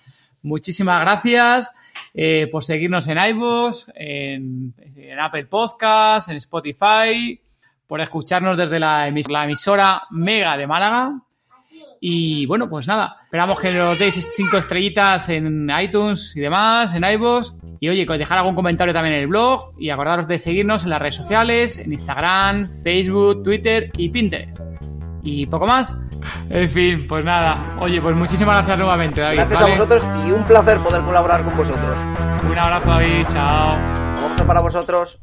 Muchísimas 0.43 1.01
gracias 1.03 1.73
eh, 2.15 2.49
por 2.51 2.65
seguirnos 2.65 3.07
en 3.09 3.19
iVoox, 3.19 3.89
en, 3.95 4.75
en 4.97 5.19
Apple 5.19 5.47
Podcast, 5.47 6.29
en 6.29 6.37
Spotify, 6.37 7.41
por 7.87 8.01
escucharnos 8.01 8.57
desde 8.57 8.79
la, 8.79 9.09
emis- 9.09 9.29
la 9.31 9.45
emisora 9.45 10.03
Mega 10.11 10.57
de 10.57 10.67
Málaga. 10.67 11.13
Y 12.01 12.47
bueno, 12.47 12.69
pues 12.69 12.87
nada, 12.87 13.17
esperamos 13.25 13.59
que 13.61 13.73
nos 13.73 13.99
deis 13.99 14.27
cinco 14.37 14.59
estrellitas 14.59 15.29
en 15.29 15.71
iTunes 15.81 16.33
y 16.37 16.41
demás, 16.41 16.95
en 16.95 17.05
iVoox. 17.05 17.53
Y 17.81 17.89
oye, 17.89 18.07
dejar 18.07 18.39
algún 18.39 18.55
comentario 18.55 18.93
también 18.95 19.15
en 19.15 19.23
el 19.23 19.27
blog. 19.29 19.73
Y 19.79 19.91
acordaros 19.91 20.29
de 20.29 20.39
seguirnos 20.39 20.85
en 20.85 20.91
las 20.91 21.01
redes 21.01 21.17
sociales, 21.17 21.79
en 21.79 21.93
Instagram, 21.93 22.67
Facebook, 22.83 23.43
Twitter 23.43 23.91
y 23.97 24.09
Pinterest. 24.09 24.59
Y 25.23 25.47
poco 25.47 25.67
más. 25.67 25.99
En 26.51 26.69
fin, 26.69 27.07
pues 27.09 27.25
nada. 27.25 27.77
Oye, 27.81 28.01
pues 28.01 28.17
muchísimas 28.17 28.57
gracias 28.57 28.79
nuevamente, 28.79 29.21
David. 29.21 29.39
Gracias 29.39 29.61
¿vale? 29.61 29.75
a 29.75 29.79
vosotros 29.79 30.03
y 30.27 30.31
un 30.31 30.45
placer 30.45 30.79
poder 30.79 31.03
colaborar 31.03 31.45
con 31.45 31.57
vosotros. 31.57 31.97
Un 32.51 32.59
abrazo, 32.59 32.89
David. 32.89 33.27
Chao. 33.29 33.77
Otro 34.33 34.47
para 34.47 34.61
vosotros. 34.61 35.19